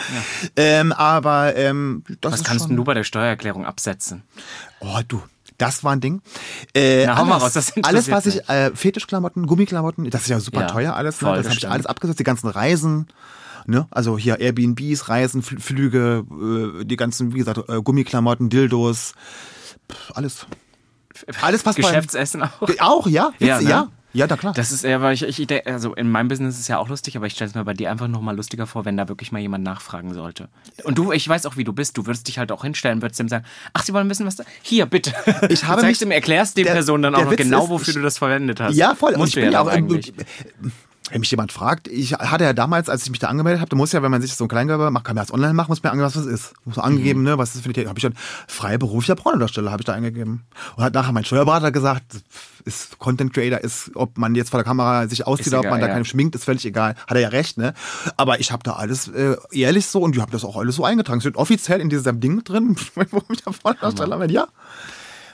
Ähm, 0.56 0.92
aber 0.92 1.54
ähm, 1.56 2.02
das 2.22 2.32
Was 2.32 2.44
kannst 2.44 2.66
schon, 2.66 2.76
du 2.76 2.84
bei 2.84 2.94
der 2.94 3.04
Steuererklärung 3.04 3.66
absetzen? 3.66 4.22
Oh, 4.80 5.00
du. 5.06 5.22
Das 5.58 5.82
war 5.82 5.92
ein 5.92 6.00
Ding. 6.00 6.22
Äh, 6.72 7.06
Na, 7.06 7.14
alles, 7.14 7.42
raus, 7.42 7.52
das 7.52 7.72
alles, 7.82 8.10
was 8.10 8.26
ich, 8.26 8.48
äh, 8.48 8.70
Fetischklamotten, 8.74 9.46
Gummiklamotten, 9.46 10.08
das 10.08 10.22
ist 10.22 10.28
ja 10.28 10.38
super 10.38 10.60
Ja, 10.60 10.66
teuer 10.68 10.94
alles. 10.94 11.20
Ne? 11.20 11.34
das 11.34 11.46
habe 11.46 11.56
ich 11.56 11.68
alles 11.68 11.86
abgesetzt, 11.86 12.20
die 12.20 12.24
ganzen 12.24 12.46
Reisen. 12.48 13.08
Ne? 13.66 13.88
Also 13.90 14.16
hier 14.16 14.38
Airbnbs, 14.38 15.08
Reisen, 15.08 15.42
Fl 15.42 15.58
Flüge, 15.58 16.24
äh, 16.80 16.84
die 16.84 16.96
ganzen, 16.96 17.34
wie 17.34 17.38
gesagt, 17.38 17.68
äh, 17.68 17.82
Gummiklamotten, 17.82 18.50
Dildos, 18.50 19.14
pff, 19.90 20.12
alles. 20.14 20.46
Alles 21.42 21.64
passt 21.64 21.76
Geschäftsessen 21.76 22.42
auch? 22.44 22.60
Bei, 22.60 22.80
auch, 22.80 23.06
ja? 23.08 23.32
Witz, 23.38 23.48
ja, 23.48 23.60
ne? 23.60 23.68
ja. 23.68 23.88
Ja, 24.14 24.26
na 24.28 24.36
klar. 24.38 24.54
Das 24.54 24.72
ist 24.72 24.84
eher, 24.84 25.02
weil 25.02 25.12
ich, 25.14 25.22
ich 25.22 25.66
also 25.66 25.94
in 25.94 26.10
meinem 26.10 26.28
Business 26.28 26.54
ist 26.54 26.60
es 26.62 26.68
ja 26.68 26.78
auch 26.78 26.88
lustig, 26.88 27.16
aber 27.16 27.26
ich 27.26 27.34
stelle 27.34 27.50
es 27.50 27.54
mir 27.54 27.64
bei 27.64 27.74
dir 27.74 27.90
einfach 27.90 28.08
nochmal 28.08 28.34
lustiger 28.34 28.66
vor, 28.66 28.84
wenn 28.86 28.96
da 28.96 29.06
wirklich 29.08 29.32
mal 29.32 29.38
jemand 29.38 29.64
nachfragen 29.64 30.14
sollte. 30.14 30.48
Und 30.84 30.96
du, 30.96 31.12
ich 31.12 31.28
weiß 31.28 31.44
auch, 31.44 31.56
wie 31.58 31.64
du 31.64 31.74
bist. 31.74 31.96
Du 31.98 32.06
würdest 32.06 32.26
dich 32.26 32.38
halt 32.38 32.50
auch 32.50 32.62
hinstellen, 32.64 33.02
würdest 33.02 33.20
dem 33.20 33.28
sagen, 33.28 33.44
ach, 33.74 33.82
sie 33.82 33.92
wollen 33.92 34.08
wissen, 34.08 34.24
was 34.26 34.36
da. 34.36 34.44
Hier, 34.62 34.86
bitte. 34.86 35.12
Ich 35.50 35.64
habe 35.64 35.82
du 35.82 35.86
mich- 35.86 35.98
zeigst 35.98 36.02
ihm, 36.02 36.10
erklärst 36.10 36.56
der 36.56 36.64
der- 36.64 36.72
Person 36.72 37.02
dann 37.02 37.14
auch 37.14 37.24
noch 37.24 37.30
Witz 37.32 37.38
genau, 37.38 37.64
ist, 37.64 37.70
wofür 37.70 37.88
ich- 37.88 37.94
du 37.96 38.02
das 38.02 38.16
verwendet 38.18 38.60
hast. 38.60 38.74
Ja, 38.76 38.94
voll. 38.94 39.12
Und 39.12 39.18
Musst 39.18 39.28
ich 39.30 39.34
du 39.34 39.40
bin 39.42 39.52
ja 39.52 39.58
ja 39.58 39.64
auch, 39.64 39.68
eigentlich. 39.70 40.12
Wenn 41.10 41.20
mich 41.20 41.30
jemand 41.30 41.52
fragt, 41.52 41.88
ich 41.88 42.14
hatte 42.14 42.44
ja 42.44 42.52
damals, 42.52 42.88
als 42.88 43.04
ich 43.04 43.10
mich 43.10 43.18
da 43.18 43.28
angemeldet 43.28 43.60
habe, 43.60 43.68
du 43.68 43.76
musst 43.76 43.92
ja, 43.92 44.02
wenn 44.02 44.10
man 44.10 44.22
sich 44.22 44.34
so 44.34 44.44
ein 44.44 44.48
Kleingewerbe 44.48 44.90
macht, 44.90 45.04
kann 45.04 45.16
man 45.16 45.24
das 45.24 45.32
online 45.32 45.54
machen, 45.54 45.70
muss 45.70 45.82
man 45.82 45.92
angeben, 45.92 46.06
was 46.06 46.14
das 46.14 46.26
ist. 46.26 46.54
Muss 46.64 46.76
man 46.76 46.86
angeben, 46.86 47.22
ne, 47.22 47.38
was 47.38 47.52
das 47.52 47.62
für 47.62 47.70
eine 47.74 47.88
habe 47.88 47.98
ich 47.98 48.02
dann 48.02 48.14
freiberuflicher 48.46 49.14
Pornodarsteller 49.14 49.70
habe 49.70 49.80
ich 49.82 49.86
da 49.86 49.92
eingegeben. 49.92 50.44
Und 50.76 50.84
hat 50.84 50.94
nachher 50.94 51.12
mein 51.12 51.24
Steuerberater 51.24 51.72
gesagt, 51.72 52.22
ist 52.64 52.98
Content 52.98 53.32
Creator 53.32 53.60
ist, 53.60 53.90
ob 53.94 54.18
man 54.18 54.34
jetzt 54.34 54.50
vor 54.50 54.58
der 54.58 54.64
Kamera 54.64 55.08
sich 55.08 55.26
auszieht, 55.26 55.48
Ist 55.48 55.54
ob 55.54 55.64
man 55.64 55.74
egal, 55.74 55.80
da 55.80 55.86
ja. 55.86 55.92
keine 55.94 56.04
schminkt, 56.04 56.34
ist 56.34 56.44
völlig 56.44 56.64
egal. 56.66 56.94
Hat 57.06 57.16
er 57.16 57.20
ja 57.20 57.28
recht, 57.28 57.56
ne? 57.58 57.74
Aber 58.16 58.40
ich 58.40 58.52
habe 58.52 58.62
da 58.62 58.72
alles 58.74 59.08
äh, 59.08 59.36
ehrlich 59.50 59.86
so 59.86 60.00
und 60.00 60.14
die 60.14 60.20
haben 60.20 60.32
das 60.32 60.44
auch 60.44 60.56
alles 60.56 60.76
so 60.76 60.84
eingetragen. 60.84 61.20
Steht 61.20 61.36
offiziell 61.36 61.80
in 61.80 61.88
diesem 61.88 62.20
Ding 62.20 62.44
drin, 62.44 62.76
wo 63.10 63.22
ich 63.30 63.42
der 63.42 63.52
Pornodarsteller 63.52 64.18
bin, 64.18 64.30
ja. 64.30 64.48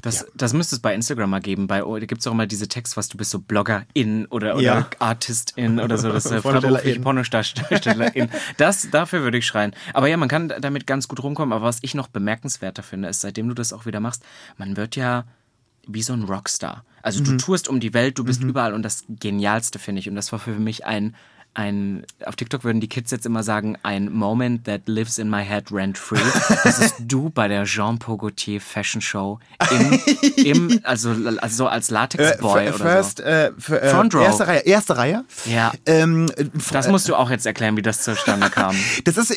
Das, 0.04 0.26
das 0.34 0.52
müsste 0.52 0.76
es 0.76 0.80
bei 0.82 0.94
Instagram 0.94 1.30
mal 1.30 1.40
geben. 1.40 1.66
Bei, 1.66 1.82
oh, 1.84 1.98
da 1.98 2.04
gibt 2.06 2.20
es 2.20 2.26
auch 2.26 2.32
immer 2.32 2.46
diese 2.46 2.68
Text, 2.68 2.96
was 2.96 3.08
du 3.08 3.16
bist, 3.16 3.30
so 3.30 3.38
Bloggerin 3.38 4.26
oder, 4.30 4.54
oder 4.54 4.62
Ja. 4.62 4.86
Artistin 4.98 5.80
oder 5.80 5.96
so. 5.98 6.10
Das 6.12 6.26
äh, 6.30 6.40
Pornodarstellerin. 7.02 8.28
Das, 8.56 8.88
dafür 8.90 9.22
würde 9.22 9.38
ich 9.38 9.46
schreien. 9.46 9.74
Aber 9.92 10.08
ja, 10.08 10.16
man 10.16 10.28
kann 10.28 10.52
damit 10.60 10.86
ganz 10.86 11.08
gut 11.08 11.22
rumkommen. 11.22 11.52
Aber 11.52 11.64
was 11.64 11.78
ich 11.82 11.94
noch 11.94 12.08
bemerkenswerter 12.08 12.82
finde, 12.82 13.08
ist, 13.08 13.20
seitdem 13.22 13.48
du 13.48 13.54
das 13.54 13.72
auch 13.72 13.86
wieder 13.86 14.00
machst, 14.00 14.22
man 14.56 14.76
wird 14.76 14.96
ja 14.96 15.24
wie 15.86 16.02
so 16.02 16.12
ein 16.14 16.22
Rockstar. 16.24 16.84
Also 17.02 17.20
Mhm. 17.20 17.24
du 17.24 17.36
tourst 17.36 17.68
um 17.68 17.80
die 17.80 17.92
Welt, 17.92 18.18
du 18.18 18.24
bist 18.24 18.42
überall 18.42 18.72
und 18.72 18.82
das 18.82 19.04
Genialste 19.08 19.78
finde 19.78 20.00
ich. 20.00 20.08
Und 20.08 20.14
das 20.14 20.32
war 20.32 20.38
für 20.38 20.52
mich 20.52 20.86
ein, 20.86 21.14
ein, 21.54 22.04
auf 22.26 22.36
TikTok 22.36 22.64
würden 22.64 22.80
die 22.80 22.88
Kids 22.88 23.10
jetzt 23.10 23.24
immer 23.26 23.42
sagen, 23.42 23.76
ein 23.82 24.12
Moment 24.12 24.64
that 24.64 24.82
lives 24.86 25.18
in 25.18 25.30
my 25.30 25.44
head 25.44 25.70
rent 25.72 25.96
free. 25.98 26.18
Das 26.64 26.78
ist 26.78 26.94
du 27.00 27.30
bei 27.30 27.46
der 27.48 27.64
Jean 27.64 27.98
Paul 27.98 28.18
Gaultier 28.18 28.60
Fashion 28.60 29.00
Show 29.00 29.38
im, 29.70 30.00
im 30.44 30.80
also, 30.82 31.10
also 31.38 31.56
so 31.56 31.66
als 31.68 31.90
Latex-Boy 31.90 32.66
Äh, 32.66 32.68
oder 32.70 32.78
first, 32.78 33.18
so. 33.18 33.24
äh, 33.24 33.52
für, 33.58 33.80
äh, 33.80 33.90
Front 33.90 34.14
Row. 34.14 34.22
Erste 34.22 34.46
Reihe, 34.46 34.60
erste 34.60 34.96
Reihe. 34.96 35.24
Ja. 35.46 35.72
Ähm, 35.86 36.30
Das 36.72 36.88
musst 36.88 37.08
du 37.08 37.14
auch 37.14 37.30
jetzt 37.30 37.46
erklären, 37.46 37.76
wie 37.76 37.82
das 37.82 38.02
zustande 38.02 38.50
kam. 38.50 38.74
Das 39.04 39.16
ist, 39.16 39.30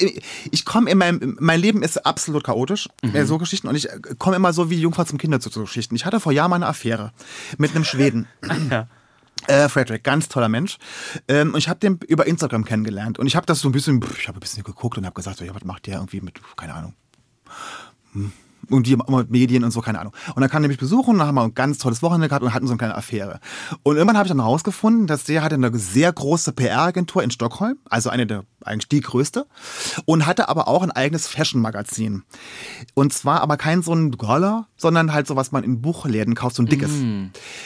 ich 0.51 0.65
komme 0.65 0.89
in 0.89 0.97
meinem, 0.97 1.37
mein 1.39 1.59
Leben 1.59 1.83
ist 1.83 2.05
absolut 2.05 2.43
chaotisch, 2.43 2.89
Mhm. 3.03 3.15
äh, 3.15 3.25
so 3.25 3.37
Geschichten, 3.37 3.67
und 3.67 3.75
ich 3.75 3.89
äh, 3.89 3.99
komme 4.17 4.35
immer 4.35 4.53
so 4.53 4.69
wie 4.69 4.75
die 4.75 4.81
Jungfrau 4.81 5.03
zum 5.03 5.17
Kinder 5.17 5.39
zu 5.39 5.49
so 5.49 5.61
Geschichten. 5.61 5.95
Ich 5.95 6.05
hatte 6.05 6.19
vor 6.19 6.31
Jahren 6.31 6.49
mal 6.49 6.55
eine 6.57 6.67
Affäre 6.67 7.11
mit 7.57 7.71
einem 7.75 7.83
Schweden. 7.83 8.27
Ja. 8.71 8.87
Äh, 9.47 9.69
Frederick, 9.69 10.03
ganz 10.03 10.27
toller 10.27 10.49
Mensch. 10.49 10.77
Ähm, 11.27 11.53
und 11.53 11.59
ich 11.59 11.69
habe 11.69 11.79
den 11.79 11.99
über 12.07 12.27
Instagram 12.27 12.65
kennengelernt. 12.65 13.17
Und 13.17 13.27
ich 13.27 13.35
habe 13.35 13.45
das 13.45 13.59
so 13.59 13.69
ein 13.69 13.71
bisschen, 13.71 14.03
ich 14.17 14.27
habe 14.27 14.37
ein 14.37 14.41
bisschen 14.41 14.63
geguckt 14.63 14.97
und 14.97 15.05
habe 15.05 15.15
gesagt, 15.15 15.37
so, 15.37 15.45
ja, 15.45 15.55
was 15.55 15.63
macht 15.63 15.87
der 15.87 15.95
irgendwie 15.95 16.21
mit, 16.21 16.39
keine 16.57 16.73
Ahnung. 16.73 16.93
Hm. 18.13 18.31
Und 18.69 18.85
die 18.87 18.97
Medien 19.29 19.63
und 19.63 19.71
so, 19.71 19.81
keine 19.81 19.99
Ahnung. 19.99 20.13
Und 20.35 20.41
dann 20.41 20.49
kam 20.49 20.61
er 20.63 20.67
mich 20.67 20.77
besuchen 20.77 21.11
und 21.11 21.19
dann 21.19 21.27
haben 21.27 21.35
wir 21.35 21.43
ein 21.43 21.53
ganz 21.53 21.77
tolles 21.77 22.01
Wochenende 22.01 22.27
gehabt 22.27 22.43
und 22.43 22.53
hatten 22.53 22.67
so 22.67 22.71
eine 22.73 22.77
kleine 22.77 22.95
Affäre. 22.95 23.39
Und 23.83 23.95
irgendwann 23.95 24.17
habe 24.17 24.27
ich 24.27 24.31
dann 24.31 24.41
herausgefunden, 24.41 25.07
dass 25.07 25.23
der 25.23 25.41
hatte 25.43 25.55
eine 25.55 25.75
sehr 25.77 26.11
große 26.11 26.51
PR-Agentur 26.51 27.23
in 27.23 27.31
Stockholm, 27.31 27.77
also 27.89 28.09
eine 28.09 28.27
der, 28.27 28.43
eigentlich 28.63 28.89
die 28.89 29.01
größte, 29.01 29.45
und 30.05 30.25
hatte 30.25 30.49
aber 30.49 30.67
auch 30.67 30.83
ein 30.83 30.91
eigenes 30.91 31.27
Fashion-Magazin. 31.27 32.23
Und 32.93 33.13
zwar 33.13 33.41
aber 33.41 33.57
kein 33.57 33.81
so 33.81 33.93
ein 33.93 34.11
Gala, 34.11 34.67
sondern 34.75 35.13
halt 35.13 35.27
so, 35.27 35.35
was 35.35 35.51
man 35.51 35.63
in 35.63 35.81
Buchläden 35.81 36.35
kauft, 36.35 36.55
so 36.57 36.63
ein 36.63 36.67
dickes. 36.67 36.91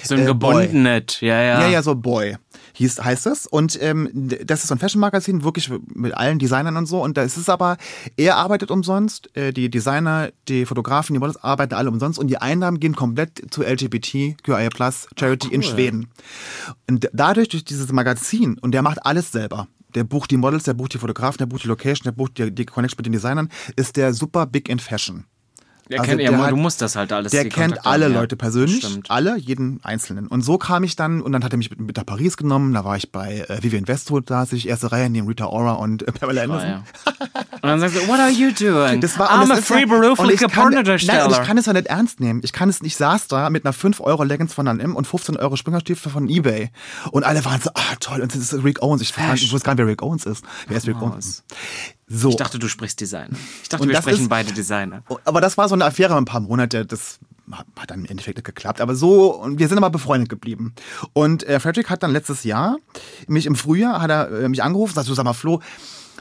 So 0.04 0.16
ein 0.16 0.22
Äh, 0.22 0.26
gebundenet, 0.26 1.22
ja, 1.22 1.42
ja. 1.42 1.62
Ja, 1.62 1.68
ja, 1.68 1.84
so 1.84 1.96
Boy 1.96 2.38
hieß, 2.74 3.04
heißt 3.04 3.28
es. 3.28 3.48
Und 3.48 3.82
ähm, 3.82 4.10
das 4.14 4.62
ist 4.62 4.68
so 4.68 4.76
ein 4.76 4.80
Fashion-Magazin, 4.80 5.44
wirklich 5.44 5.72
mit 5.94 6.14
allen 6.14 6.40
Designern 6.40 6.78
und 6.78 6.86
so. 6.86 7.04
Und 7.04 7.18
da 7.18 7.24
ist 7.24 7.38
es 7.38 7.50
aber, 7.50 7.78
er 8.18 8.38
arbeitet 8.38 8.72
umsonst, 8.72 9.36
äh, 9.36 9.54
die 9.54 9.70
Designer, 9.70 10.32
die 10.48 10.66
Fotografen, 10.66 11.14
die 11.14 11.20
Models 11.20 11.38
arbeiten 11.38 11.74
alle 11.74 11.90
umsonst 11.90 12.20
und 12.20 12.28
die 12.28 12.38
Einnahmen 12.38 12.80
gehen 12.80 12.96
komplett 12.96 13.42
zu 13.52 13.64
LGBTQIA 13.64 14.70
Plus 14.70 15.08
Charity 15.18 15.54
in 15.54 15.64
Schweden. 15.64 16.08
Und 16.90 17.10
dadurch, 17.14 17.50
durch 17.50 17.66
dieses 17.66 17.92
Magazin, 17.92 18.58
und 18.60 18.72
der 18.72 18.82
macht 18.82 19.06
alles 19.06 19.32
selber. 19.32 19.68
Der 19.96 20.04
bucht 20.04 20.32
die 20.32 20.38
Models, 20.38 20.64
der 20.64 20.74
bucht 20.74 20.94
die 20.94 21.00
Fotografen, 21.00 21.38
der 21.38 21.46
bucht 21.48 21.64
die 21.64 21.68
Location, 21.68 22.04
der 22.06 22.12
bucht 22.12 22.38
die, 22.38 22.52
die 22.52 22.66
Connection 22.66 22.98
mit 22.98 23.06
den 23.08 23.14
Designern, 23.14 23.50
ist 23.76 23.98
der 23.98 24.14
super 24.14 24.46
big 24.46 24.70
in 24.70 24.80
Fashion. 24.80 25.26
Der 25.92 26.00
Also 26.00 26.10
kennt, 26.10 26.22
ja, 26.22 26.30
der 26.32 26.38
du 26.40 26.44
hat- 26.46 26.56
musst 26.56 26.82
das 26.82 26.96
halt 26.96 27.12
alles. 27.14 27.32
Der 27.32 27.44
kennt 27.44 27.54
Kontakte 27.76 27.86
alle 27.90 28.06
haben. 28.06 28.14
Leute 28.14 28.36
persönlich, 28.36 28.86
Stimmt. 28.86 29.12
alle, 29.12 29.38
jeden 29.38 29.80
Einzelnen. 29.84 30.28
Und 30.28 30.42
so 30.44 30.58
kam 30.58 30.84
ich 30.84 30.96
dann, 30.96 31.22
und 31.22 31.32
dann 31.34 31.44
hat 31.44 31.54
er 31.54 31.58
mich 31.58 31.70
mit, 31.70 31.80
mit 31.80 31.98
nach 31.98 32.06
Paris 32.06 32.38
genommen, 32.38 32.74
da 32.74 32.86
war 32.86 32.96
ich 32.98 33.12
bei 33.12 33.46
äh, 33.48 33.62
Vivian 33.62 33.88
Westwood, 33.88 34.30
da 34.30 34.40
saß 34.46 34.54
ich 34.54 34.68
erste 34.68 34.92
Reihe 34.92 35.10
neben 35.10 35.28
Rita 35.28 35.46
Ora 35.48 35.74
und 35.74 36.08
äh, 36.08 36.12
Pamela 36.12 36.44
Anderson. 36.44 36.70
ja. 36.70 36.84
Und 37.62 37.64
dann 37.70 37.80
sagst 37.80 37.96
du, 37.98 38.08
what 38.08 38.20
are 38.20 38.30
you 38.32 38.52
doing? 38.52 39.02
Das 39.02 39.20
war, 39.20 39.30
I'm 39.32 39.48
das 39.50 39.60
a 39.60 39.62
free 39.62 39.86
beruflicher 39.86 40.48
kann- 40.48 40.64
Nein, 40.66 40.74
Pornodarsteller. 40.74 41.30
ich 41.42 41.48
kann 41.48 41.58
es 41.58 41.66
ja 41.66 41.74
nicht 41.74 41.88
ernst 41.88 42.20
nehmen. 42.20 42.42
Ich 42.44 42.54
kann 42.54 42.70
es 42.70 42.82
nicht, 42.82 42.94
ich 42.94 42.98
saß 42.98 43.28
da 43.28 43.50
mit 43.50 43.66
einer 43.66 43.74
5 43.74 44.00
Euro 44.02 44.24
Leggings 44.24 44.54
von 44.54 44.68
H&M 44.68 44.96
und 44.96 45.06
15 45.06 45.38
Euro 45.38 45.56
Springerstiefel 45.56 46.12
von 46.12 46.28
Ebay. 46.30 46.70
Und 47.12 47.24
alle 47.24 47.44
waren 47.46 47.62
so, 47.62 47.70
ah 47.74 47.96
toll, 48.00 48.22
und 48.22 48.34
das 48.34 48.42
ist 48.42 48.64
Rick 48.64 48.82
Owens. 48.82 49.02
Ich, 49.02 49.14
verstand, 49.14 49.42
ich 49.42 49.52
wusste 49.52 49.66
gar 49.66 49.74
nicht, 49.74 49.80
wer 49.80 49.88
Rick 49.88 50.02
Owens 50.02 50.26
ist. 50.26 50.44
Wer 50.68 50.78
ist 50.78 50.88
Rick 50.88 51.02
Owens? 51.02 51.44
So. 52.14 52.30
Ich 52.30 52.36
dachte, 52.36 52.60
du 52.60 52.68
sprichst 52.68 53.00
Designer. 53.00 53.38
Ich 53.64 53.70
dachte, 53.70 53.84
Und 53.84 53.90
wir 53.90 53.98
sprechen 53.98 54.24
ist- 54.24 54.30
beide 54.30 54.52
Designer. 54.52 55.04
Aber 55.26 55.40
das 55.42 55.58
war 55.58 55.70
so 55.70 55.76
eine 55.76 55.86
Affäre 55.86 56.16
ein 56.18 56.26
paar 56.26 56.42
Monate. 56.42 56.86
Das 56.86 57.20
hat 57.52 57.90
dann 57.92 58.00
im 58.00 58.06
Endeffekt 58.06 58.38
nicht 58.38 58.46
geklappt. 58.46 58.82
Aber 58.82 58.96
so, 58.96 59.36
und 59.36 59.60
wir 59.60 59.68
sind 59.68 59.78
aber 59.78 59.90
befreundet 59.90 60.30
geblieben. 60.30 60.74
Und 61.14 61.44
äh, 61.44 61.60
Frederick 61.60 61.90
hat 61.90 62.04
dann 62.04 62.12
letztes 62.12 62.44
Jahr, 62.44 62.78
mich 63.28 63.46
im 63.46 63.56
Frühjahr, 63.56 64.02
hat 64.02 64.10
er 64.10 64.32
äh, 64.44 64.50
mich 64.50 64.64
angerufen, 64.64 64.94
sagt, 64.94 65.08
du 65.10 65.14
sag 65.14 65.24
mal, 65.26 65.34
Flo, 65.34 65.62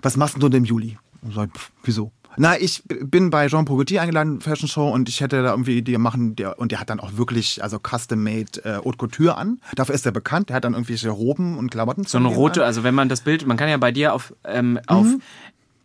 was 0.02 0.16
machst 0.16 0.34
denn 0.34 0.40
du 0.40 0.48
denn 0.48 0.58
im 0.62 0.64
Juli? 0.64 0.98
Und 1.22 1.34
sag, 1.34 1.50
pff, 1.56 1.70
wieso? 1.84 2.10
Na, 2.36 2.58
ich 2.58 2.84
bin 2.86 3.30
bei 3.30 3.48
Jean 3.48 3.64
Paul 3.64 3.78
Gaultier 3.78 4.02
eingeladen, 4.02 4.40
Fashion 4.40 4.68
Show, 4.68 4.88
und 4.88 5.08
ich 5.08 5.20
hätte 5.20 5.42
da 5.42 5.50
irgendwie 5.50 5.82
die 5.82 5.98
machen, 5.98 6.36
der, 6.36 6.58
und 6.60 6.70
der 6.70 6.78
hat 6.80 6.88
dann 6.88 7.00
auch 7.00 7.16
wirklich, 7.16 7.62
also 7.62 7.78
custom-made 7.80 8.64
äh, 8.64 8.76
Haute 8.84 8.98
Couture 8.98 9.36
an. 9.36 9.60
Dafür 9.74 9.94
ist 9.96 10.06
er 10.06 10.12
bekannt. 10.12 10.48
Der 10.48 10.56
hat 10.56 10.64
dann 10.64 10.74
irgendwelche 10.74 11.10
Roben 11.10 11.58
und 11.58 11.70
Klamotten. 11.70 12.04
So 12.04 12.18
eine 12.18 12.28
rote, 12.28 12.64
also 12.64 12.84
wenn 12.84 12.94
man 12.94 13.08
das 13.08 13.22
Bild, 13.22 13.46
man 13.46 13.56
kann 13.56 13.68
ja 13.68 13.76
bei 13.78 13.90
dir 13.92 14.14
auf, 14.14 14.32
ähm, 14.44 14.78
auf 14.86 15.06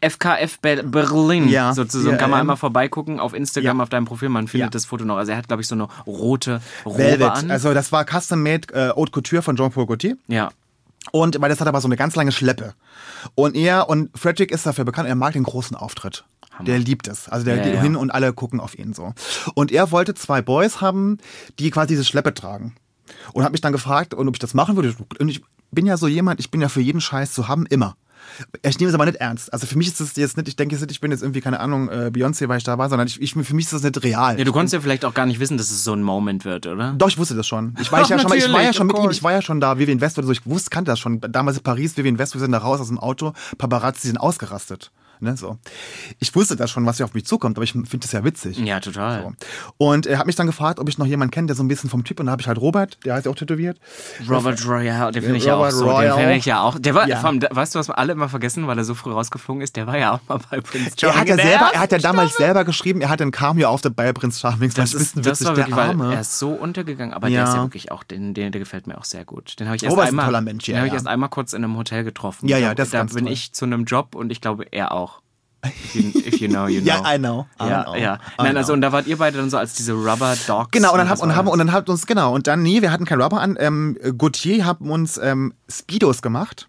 FKF 0.09 0.59
Be- 0.59 0.83
Berlin. 0.83 1.47
Ja, 1.49 1.73
sozusagen, 1.73 2.11
ja, 2.15 2.17
kann 2.17 2.29
man 2.29 2.37
ähm, 2.39 2.41
einmal 2.41 2.57
vorbeigucken 2.57 3.19
auf 3.19 3.33
Instagram 3.33 3.77
ja. 3.77 3.83
auf 3.83 3.89
deinem 3.89 4.05
Profil, 4.05 4.29
man 4.29 4.47
findet 4.47 4.75
das 4.75 4.85
Foto 4.85 5.05
noch. 5.05 5.17
Also 5.17 5.31
er 5.31 5.37
hat, 5.37 5.47
glaube 5.47 5.61
ich, 5.61 5.67
so 5.67 5.75
eine 5.75 5.87
rote 6.05 6.61
Robe 6.85 6.97
Velvet. 6.97 7.29
an. 7.31 7.51
Also 7.51 7.73
das 7.73 7.91
war 7.91 8.05
custom-made 8.05 8.73
äh, 8.73 8.89
Haute 8.95 9.11
Couture 9.11 9.41
von 9.41 9.55
Jean 9.55 9.71
Paul 9.71 9.85
Gaultier. 9.85 10.17
ja. 10.27 10.49
Und 11.11 11.39
weil 11.39 11.49
das 11.49 11.61
hat 11.61 11.67
aber 11.67 11.81
so 11.81 11.87
eine 11.87 11.97
ganz 11.97 12.15
lange 12.15 12.31
Schleppe. 12.31 12.73
Und 13.35 13.55
er 13.55 13.89
und 13.89 14.09
Frederick 14.17 14.49
ist 14.51 14.65
dafür 14.65 14.85
bekannt, 14.85 15.07
er 15.07 15.13
mag 15.13 15.33
den 15.33 15.43
großen 15.43 15.77
Auftritt. 15.77 16.25
Der 16.65 16.79
liebt 16.79 17.07
es. 17.07 17.29
Also 17.29 17.45
der 17.45 17.57
Ja, 17.57 17.63
geht 17.63 17.75
ja. 17.75 17.81
hin 17.81 17.95
und 17.95 18.09
alle 18.09 18.33
gucken 18.33 18.59
auf 18.59 18.75
ihn 18.79 18.93
so. 18.93 19.13
Und 19.53 19.71
er 19.71 19.91
wollte 19.91 20.15
zwei 20.15 20.41
Boys 20.41 20.81
haben, 20.81 21.19
die 21.59 21.69
quasi 21.69 21.89
diese 21.89 22.05
Schleppe 22.05 22.33
tragen. 22.33 22.73
Und 23.33 23.43
hat 23.43 23.51
mich 23.51 23.61
dann 23.61 23.71
gefragt, 23.71 24.15
ob 24.15 24.27
ich 24.33 24.39
das 24.39 24.55
machen 24.55 24.75
würde. 24.77 24.95
Und 25.19 25.29
ich 25.29 25.43
bin 25.71 25.85
ja 25.85 25.95
so 25.95 26.07
jemand, 26.07 26.39
ich 26.39 26.49
bin 26.49 26.59
ja 26.59 26.69
für 26.69 26.81
jeden 26.81 27.01
Scheiß 27.01 27.33
zu 27.33 27.47
haben, 27.47 27.67
immer. 27.67 27.95
Ich 28.61 28.79
nehme 28.79 28.89
es 28.89 28.95
aber 28.95 29.05
nicht 29.05 29.17
ernst. 29.17 29.51
Also 29.53 29.67
für 29.67 29.77
mich 29.77 29.87
ist 29.87 29.99
es 29.99 30.15
jetzt 30.15 30.37
nicht, 30.37 30.47
ich 30.47 30.55
denke 30.55 30.75
jetzt 30.75 30.81
nicht, 30.81 30.91
ich 30.91 31.01
bin 31.01 31.11
jetzt 31.11 31.21
irgendwie, 31.21 31.41
keine 31.41 31.59
Ahnung, 31.59 31.89
äh, 31.89 32.11
Beyoncé, 32.13 32.47
weil 32.47 32.57
ich 32.57 32.63
da 32.63 32.77
war, 32.77 32.89
sondern 32.89 33.07
ich, 33.07 33.21
ich, 33.21 33.33
für 33.33 33.55
mich 33.55 33.65
ist 33.65 33.73
das 33.73 33.83
nicht 33.83 34.03
real. 34.03 34.37
Ja, 34.37 34.43
du 34.43 34.51
konntest 34.51 34.73
ja 34.73 34.81
vielleicht 34.81 35.05
auch 35.05 35.13
gar 35.13 35.25
nicht 35.25 35.39
wissen, 35.39 35.57
dass 35.57 35.71
es 35.71 35.83
so 35.83 35.93
ein 35.93 36.03
Moment 36.03 36.45
wird, 36.45 36.67
oder? 36.67 36.93
Doch, 36.97 37.09
ich 37.09 37.17
wusste 37.17 37.35
das 37.35 37.47
schon. 37.47 37.75
Ich 37.79 37.91
war, 37.91 38.01
ich 38.01 38.09
ja 38.09 38.19
schon, 38.19 38.29
mal, 38.29 38.37
ich 38.37 38.51
war 38.51 38.63
ja 38.63 38.73
schon 38.73 38.87
mit 38.87 38.97
ihm, 38.97 39.09
ich 39.09 39.23
war 39.23 39.31
ja 39.31 39.41
schon 39.41 39.59
da, 39.59 39.77
Vivian 39.77 40.01
West 40.01 40.17
oder 40.17 40.27
so, 40.27 40.33
ich 40.33 40.45
wusste, 40.45 40.69
kannte 40.69 40.91
das 40.91 40.99
schon. 40.99 41.21
Damals 41.21 41.57
in 41.57 41.63
Paris, 41.63 41.97
Vivian 41.97 42.17
West, 42.17 42.33
wir 42.33 42.41
sind 42.41 42.51
da 42.51 42.59
raus 42.59 42.79
aus 42.79 42.87
dem 42.87 42.99
Auto, 42.99 43.33
Paparazzi 43.57 44.07
sind 44.07 44.17
ausgerastet. 44.17 44.91
Ne, 45.19 45.37
so. 45.37 45.57
Ich 46.19 46.35
wusste 46.35 46.55
das 46.55 46.69
schon, 46.71 46.85
was 46.85 46.97
hier 46.97 47.05
auf 47.05 47.13
mich 47.13 47.25
zukommt, 47.25 47.57
aber 47.57 47.63
ich 47.63 47.71
finde 47.71 47.99
das 47.99 48.11
ja 48.11 48.23
witzig. 48.23 48.57
Ja, 48.59 48.79
total. 48.79 49.21
So. 49.23 49.33
Und 49.77 50.05
er 50.07 50.17
hat 50.19 50.25
mich 50.25 50.35
dann 50.35 50.47
gefragt, 50.47 50.79
ob 50.79 50.89
ich 50.89 50.97
noch 50.97 51.05
jemanden 51.05 51.31
kenne, 51.31 51.47
der 51.47 51.55
so 51.55 51.63
ein 51.63 51.67
bisschen 51.67 51.89
vom 51.89 52.03
Typ, 52.03 52.19
und 52.19 52.25
da 52.27 52.31
habe 52.33 52.41
ich 52.41 52.47
halt 52.47 52.57
Robert, 52.59 52.97
der 53.05 53.15
heißt 53.15 53.25
ja 53.25 53.31
auch 53.31 53.35
tätowiert. 53.35 53.79
Robert 54.29 54.65
Royale, 54.67 55.11
den 55.11 55.23
finde 55.23 55.37
ich 55.37 55.45
ja 55.45 55.55
auch 55.55 55.69
so. 55.71 55.85
Den 55.85 55.93
Royale. 55.93 56.15
finde 56.19 56.35
ich 56.35 56.45
ja 56.45 56.61
auch. 56.61 56.77
Der 56.79 56.93
war, 56.95 57.07
Ja. 57.07 57.21
allem, 57.21 57.41
weißt 57.49 57.75
du, 57.75 57.79
was 57.79 57.87
wir 57.87 57.97
alle 57.97 58.13
immer 58.13 58.29
vergessen, 58.29 58.67
weil 58.67 58.77
er 58.77 58.83
so 58.83 58.93
früh 58.95 59.11
rausgeflogen 59.11 59.61
ist? 59.61 59.75
Der 59.75 59.87
war 59.87 59.97
ja 59.97 60.11
auch 60.13 60.19
mal 60.27 60.39
bei 60.49 60.61
Prince 60.61 60.91
Er 60.91 60.97
Charming. 60.99 61.19
hat 61.19 61.27
ja 61.29 61.35
der 61.37 61.45
selber, 61.45 61.69
er 61.73 61.79
hat 61.79 61.91
ja 61.91 61.97
damals 61.97 62.29
Staffel. 62.31 62.45
selber 62.45 62.65
geschrieben, 62.65 63.01
er 63.01 63.09
hat 63.09 63.21
einen 63.21 63.31
Cameo 63.31 63.69
auf 63.69 63.81
der 63.81 63.89
bei 63.91 64.11
Prinz 64.13 64.39
Charming. 64.39 64.71
Das, 64.75 64.93
ist 64.93 65.15
ein 65.15 65.21
bisschen 65.21 65.23
das 65.23 65.39
witzig, 65.39 65.47
war 65.47 65.57
wirklich, 65.57 65.75
der 65.75 65.83
Arme. 65.85 66.13
er 66.13 66.21
ist 66.21 66.39
so 66.39 66.49
untergegangen, 66.51 67.13
aber 67.13 67.27
der 67.29 67.37
Ja. 67.39 67.43
ist 67.45 67.53
ja 67.55 67.61
wirklich 67.63 67.91
auch, 67.91 68.03
den, 68.03 68.33
den, 68.33 68.51
der 68.51 68.59
gefällt 68.59 68.87
mir 68.87 68.97
auch 68.97 69.05
sehr 69.05 69.25
gut. 69.25 69.59
Den 69.59 69.67
habe 69.67 69.75
ich 69.77 69.83
erst 69.83 69.97
ein 69.97 70.07
einmal, 70.07 70.25
toller 70.25 70.41
Mensch, 70.41 70.67
ja, 70.67 70.73
den 70.73 70.77
habe 70.79 70.87
ich 70.87 70.93
erst 70.93 71.07
einmal 71.07 71.29
kurz 71.29 71.53
in 71.53 71.63
einem 71.63 71.77
Hotel 71.77 72.03
getroffen. 72.03 72.47
Ja, 72.47 72.57
ja, 72.57 72.69
Da- 72.69 72.75
das 72.75 72.87
ist 72.87 72.93
Da 72.93 73.03
bin 73.05 73.27
ich 73.27 73.53
zu 73.53 73.65
einem 73.65 73.85
Job 73.85 74.15
und 74.15 74.31
ich 74.31 74.41
glaube, 74.41 74.65
er 74.71 74.91
auch. 74.91 75.14
If 75.65 75.95
you, 75.95 76.11
if 76.25 76.39
you 76.41 76.47
know, 76.47 76.67
you 76.67 76.81
know. 76.81 76.87
Ja, 76.87 77.15
I 77.15 77.17
know. 77.17 77.45
I 77.61 77.67
Ja, 77.69 77.83
know. 77.83 77.95
ja. 77.95 78.19
Nein, 78.37 78.51
know. 78.51 78.59
also 78.59 78.73
und 78.73 78.81
da 78.81 78.91
wart 78.91 79.07
ihr 79.07 79.17
beide 79.17 79.37
dann 79.37 79.49
so 79.49 79.57
als 79.57 79.73
diese 79.73 79.93
Rubber 79.93 80.35
Dogs. 80.47 80.71
Genau, 80.71 80.91
und 80.91 80.97
dann, 80.97 81.09
Was 81.09 81.19
hab, 81.21 81.27
und, 81.27 81.35
haben, 81.35 81.45
das? 81.45 81.53
und 81.53 81.59
dann 81.59 81.71
hat 81.71 81.89
uns, 81.89 82.05
genau, 82.05 82.33
und 82.33 82.47
dann, 82.47 82.61
nee, 82.63 82.81
wir 82.81 82.91
hatten 82.91 83.05
kein 83.05 83.21
Rubber 83.21 83.41
an. 83.41 83.55
Ähm, 83.59 83.97
Gautier 84.17 84.65
haben 84.65 84.89
uns 84.91 85.17
ähm, 85.17 85.53
Speedos 85.69 86.21
gemacht. 86.21 86.67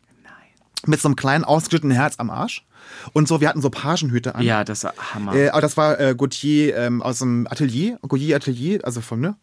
Mit 0.87 1.01
so 1.01 1.09
einem 1.09 1.17
kleinen 1.17 1.45
ausgeschnittenen 1.45 1.97
Herz 1.97 2.15
am 2.19 2.31
Arsch. 2.31 2.65
Und 3.13 3.29
so, 3.29 3.41
wir 3.41 3.49
hatten 3.49 3.63
so 3.63 3.71
Pagenhüte 3.71 4.35
an. 4.35 4.43
Ja, 4.43 4.65
das 4.65 4.85
war 4.85 4.95
Hammer. 5.15 5.35
Äh, 5.35 5.51
aber 5.51 5.61
das 5.61 5.77
war 5.77 6.01
äh, 6.01 6.15
Gautier 6.15 6.77
ähm, 6.77 7.03
aus 7.03 7.19
dem 7.19 7.47
Atelier, 7.51 7.99
Gautier 8.03 8.37
Atelier, 8.37 8.81
also 8.85 9.01
von, 9.01 9.21
ne? 9.21 9.37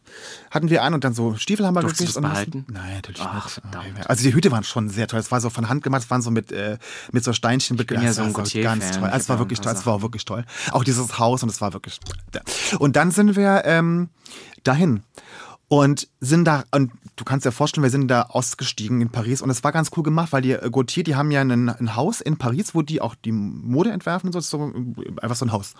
Hatten 0.51 0.69
wir 0.69 0.83
an 0.83 0.93
und 0.93 1.03
dann 1.03 1.13
so 1.13 1.35
Stiefel 1.35 1.65
haben 1.65 1.75
wir 1.75 1.81
gekriegt. 1.81 2.01
du 2.01 2.05
das 2.05 2.17
und 2.17 2.23
behalten? 2.23 2.65
Nein, 2.69 2.95
natürlich 2.95 3.21
Ach, 3.21 3.45
nicht. 3.45 3.53
verdammt. 3.53 4.09
Also 4.09 4.23
die 4.23 4.33
Hüte 4.33 4.51
waren 4.51 4.63
schon 4.63 4.89
sehr 4.89 5.07
toll. 5.07 5.19
Es 5.19 5.31
war 5.31 5.41
so 5.41 5.49
von 5.49 5.69
Hand 5.69 5.83
gemacht, 5.83 6.03
es 6.03 6.11
waren 6.11 6.21
so 6.21 6.31
mit, 6.31 6.51
äh, 6.51 6.77
mit 7.11 7.23
so 7.23 7.33
Steinchen 7.33 7.77
bin 7.77 8.01
ja 8.01 8.13
so 8.13 8.23
ein 8.23 8.35
war 8.35 8.43
ganz 8.43 8.91
toll. 8.91 9.09
Ich 9.09 9.15
Es 9.15 9.29
war 9.29 9.39
wirklich 9.39 9.59
toll. 9.59 9.73
Es 9.73 9.85
war 9.85 10.01
wirklich 10.01 10.25
toll. 10.25 10.45
Auch 10.71 10.83
dieses 10.83 11.19
Haus 11.19 11.43
und 11.43 11.49
es 11.49 11.61
war 11.61 11.73
wirklich. 11.73 11.99
Ja. 12.33 12.41
Und 12.79 12.95
dann 12.95 13.11
sind 13.11 13.35
wir 13.35 13.63
ähm, 13.65 14.09
dahin 14.63 15.03
und 15.73 16.07
sind 16.19 16.45
da 16.45 16.65
und 16.71 16.91
du 17.15 17.23
kannst 17.23 17.45
dir 17.45 17.51
vorstellen, 17.51 17.83
wir 17.83 17.89
sind 17.89 18.07
da 18.07 18.23
ausgestiegen 18.23 19.01
in 19.01 19.09
Paris 19.09 19.41
und 19.41 19.49
es 19.49 19.63
war 19.63 19.71
ganz 19.71 19.89
cool 19.97 20.03
gemacht, 20.03 20.31
weil 20.31 20.43
die 20.43 20.51
äh, 20.51 20.69
Gautier, 20.69 21.03
die 21.03 21.15
haben 21.15 21.31
ja 21.31 21.41
ein, 21.41 21.69
ein 21.69 21.95
Haus 21.95 22.21
in 22.21 22.37
Paris, 22.37 22.75
wo 22.75 22.83
die 22.83 23.01
auch 23.01 23.15
die 23.15 23.31
Mode 23.31 23.91
entwerfen 23.91 24.27
und 24.27 24.33
so, 24.33 24.39
so 24.39 24.71
äh, 24.71 25.21
einfach 25.21 25.35
so 25.35 25.45
ein 25.45 25.51
Haus, 25.51 25.73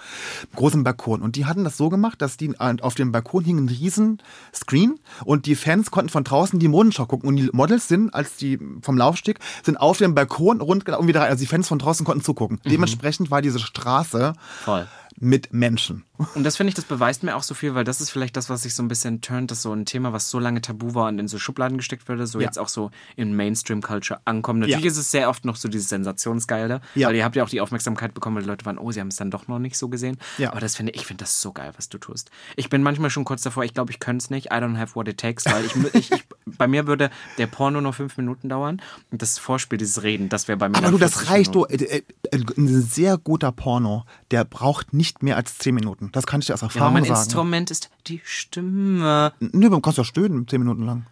großen 0.55 0.83
Balkon 0.83 1.21
und 1.21 1.35
die 1.35 1.45
hatten 1.45 1.63
das 1.63 1.77
so 1.77 1.89
gemacht, 1.89 2.21
dass 2.23 2.37
die 2.37 2.55
äh, 2.59 2.75
auf 2.81 2.95
dem 2.95 3.11
Balkon 3.11 3.43
hing 3.43 3.57
ein 3.57 3.69
riesen 3.69 4.21
Screen 4.53 4.99
und 5.25 5.45
die 5.45 5.55
Fans 5.55 5.91
konnten 5.91 6.09
von 6.09 6.23
draußen 6.23 6.57
die 6.57 6.67
Modenschau 6.67 7.05
gucken 7.05 7.29
und 7.29 7.35
die 7.35 7.49
Models 7.53 7.87
sind, 7.87 8.13
als 8.15 8.35
die 8.37 8.59
vom 8.81 8.97
Laufsteg 8.97 9.39
sind 9.63 9.77
auf 9.77 9.99
dem 9.99 10.15
Balkon 10.15 10.59
rund 10.59 10.89
und 10.89 11.07
wieder 11.07 11.21
also 11.21 11.39
die 11.39 11.47
Fans 11.47 11.67
von 11.67 11.77
draußen 11.77 12.03
konnten 12.03 12.23
zugucken. 12.23 12.59
Dementsprechend 12.65 13.29
war 13.29 13.41
diese 13.43 13.59
Straße 13.59 14.33
Voll. 14.63 14.87
Mit 15.19 15.53
Menschen. 15.53 16.03
Und 16.35 16.43
das 16.43 16.57
finde 16.57 16.69
ich, 16.69 16.75
das 16.75 16.85
beweist 16.85 17.23
mir 17.23 17.35
auch 17.35 17.43
so 17.43 17.53
viel, 17.53 17.75
weil 17.75 17.83
das 17.83 18.01
ist 18.01 18.09
vielleicht 18.09 18.35
das, 18.37 18.49
was 18.49 18.63
sich 18.63 18.75
so 18.75 18.83
ein 18.83 18.87
bisschen 18.87 19.21
turnt, 19.21 19.51
dass 19.51 19.61
so 19.61 19.71
ein 19.73 19.85
Thema, 19.85 20.13
was 20.13 20.29
so 20.29 20.39
lange 20.39 20.61
tabu 20.61 20.93
war 20.95 21.07
und 21.07 21.19
in 21.19 21.27
so 21.27 21.37
Schubladen 21.39 21.77
gesteckt 21.77 22.07
wurde, 22.09 22.25
so 22.27 22.39
Ja. 22.39 22.45
jetzt 22.45 22.57
auch 22.59 22.67
so 22.69 22.91
in 23.15 23.35
Mainstream-Culture 23.35 24.19
ankommt. 24.25 24.61
Natürlich 24.61 24.83
Ja. 24.85 24.91
ist 24.91 24.97
es 24.97 25.11
sehr 25.11 25.29
oft 25.29 25.45
noch 25.45 25.55
so 25.55 25.67
dieses 25.67 25.89
Sensationsgeile, 25.89 26.81
Ja. 26.95 27.07
weil 27.07 27.15
ihr 27.15 27.23
habt 27.25 27.35
ja 27.35 27.43
auch 27.43 27.49
die 27.49 27.61
Aufmerksamkeit 27.61 28.13
bekommen, 28.13 28.35
weil 28.37 28.43
die 28.43 28.49
Leute 28.49 28.65
waren, 28.65 28.77
oh, 28.77 28.91
sie 28.91 28.99
haben 28.99 29.07
es 29.09 29.15
dann 29.17 29.31
doch 29.31 29.47
noch 29.47 29.59
nicht 29.59 29.77
so 29.77 29.89
gesehen. 29.89 30.17
Ja. 30.37 30.51
Aber 30.51 30.59
das 30.59 30.75
finde 30.75 30.93
ich, 30.93 31.05
finde 31.05 31.23
das 31.23 31.41
so 31.41 31.51
geil, 31.51 31.71
was 31.77 31.89
du 31.89 31.97
tust. 31.97 32.29
Ich 32.55 32.69
bin 32.69 32.83
manchmal 32.83 33.09
schon 33.09 33.25
kurz 33.25 33.41
davor, 33.41 33.63
ich 33.63 33.73
glaube, 33.73 33.91
ich 33.91 33.99
könnte 33.99 34.23
es 34.23 34.29
nicht. 34.29 34.47
I 34.47 34.55
don't 34.55 34.77
have 34.77 34.95
what 34.95 35.07
it 35.07 35.17
takes, 35.19 35.45
weil 35.45 35.65
ich, 35.65 35.75
ich, 35.93 36.11
ich 36.11 36.23
bei 36.57 36.67
mir 36.67 36.87
würde 36.87 37.09
der 37.37 37.47
Porno 37.47 37.81
nur 37.81 37.93
fünf 37.93 38.17
Minuten 38.17 38.49
dauern 38.49 38.81
und 39.11 39.21
das 39.21 39.37
Vorspiel, 39.39 39.77
dieses 39.77 40.03
Reden, 40.03 40.29
das 40.29 40.47
wäre 40.47 40.57
bei 40.57 40.69
mir 40.69 40.77
Aber 40.77 40.91
du, 40.91 40.97
das 40.97 41.13
40 41.13 41.29
reicht. 41.31 41.55
Du, 41.55 41.65
Minuten. 41.69 41.83
äh, 41.85 42.01
äh, 42.31 42.43
ein 42.57 42.81
sehr 42.81 43.17
guter 43.17 43.51
Porno, 43.51 44.05
der 44.31 44.43
braucht 44.45 44.93
nicht 44.93 45.02
mehr 45.21 45.35
als 45.37 45.57
10 45.57 45.75
Minuten. 45.75 46.09
Das 46.11 46.25
kann 46.25 46.39
ich 46.41 46.47
dir 46.47 46.53
aus 46.53 46.61
Ja, 46.61 46.67
aber 46.67 46.73
Erfahrung 46.75 46.93
mein 46.93 47.03
sagen. 47.05 47.19
Instrument 47.19 47.71
ist 47.71 47.89
die 48.07 48.21
Stimme. 48.23 49.33
Nö, 49.39 49.69
du 49.69 49.79
kannst 49.81 49.97
ja 49.97 50.03
stöhnen, 50.03 50.47
10 50.47 50.59
Minuten 50.59 50.85
lang. 50.85 51.05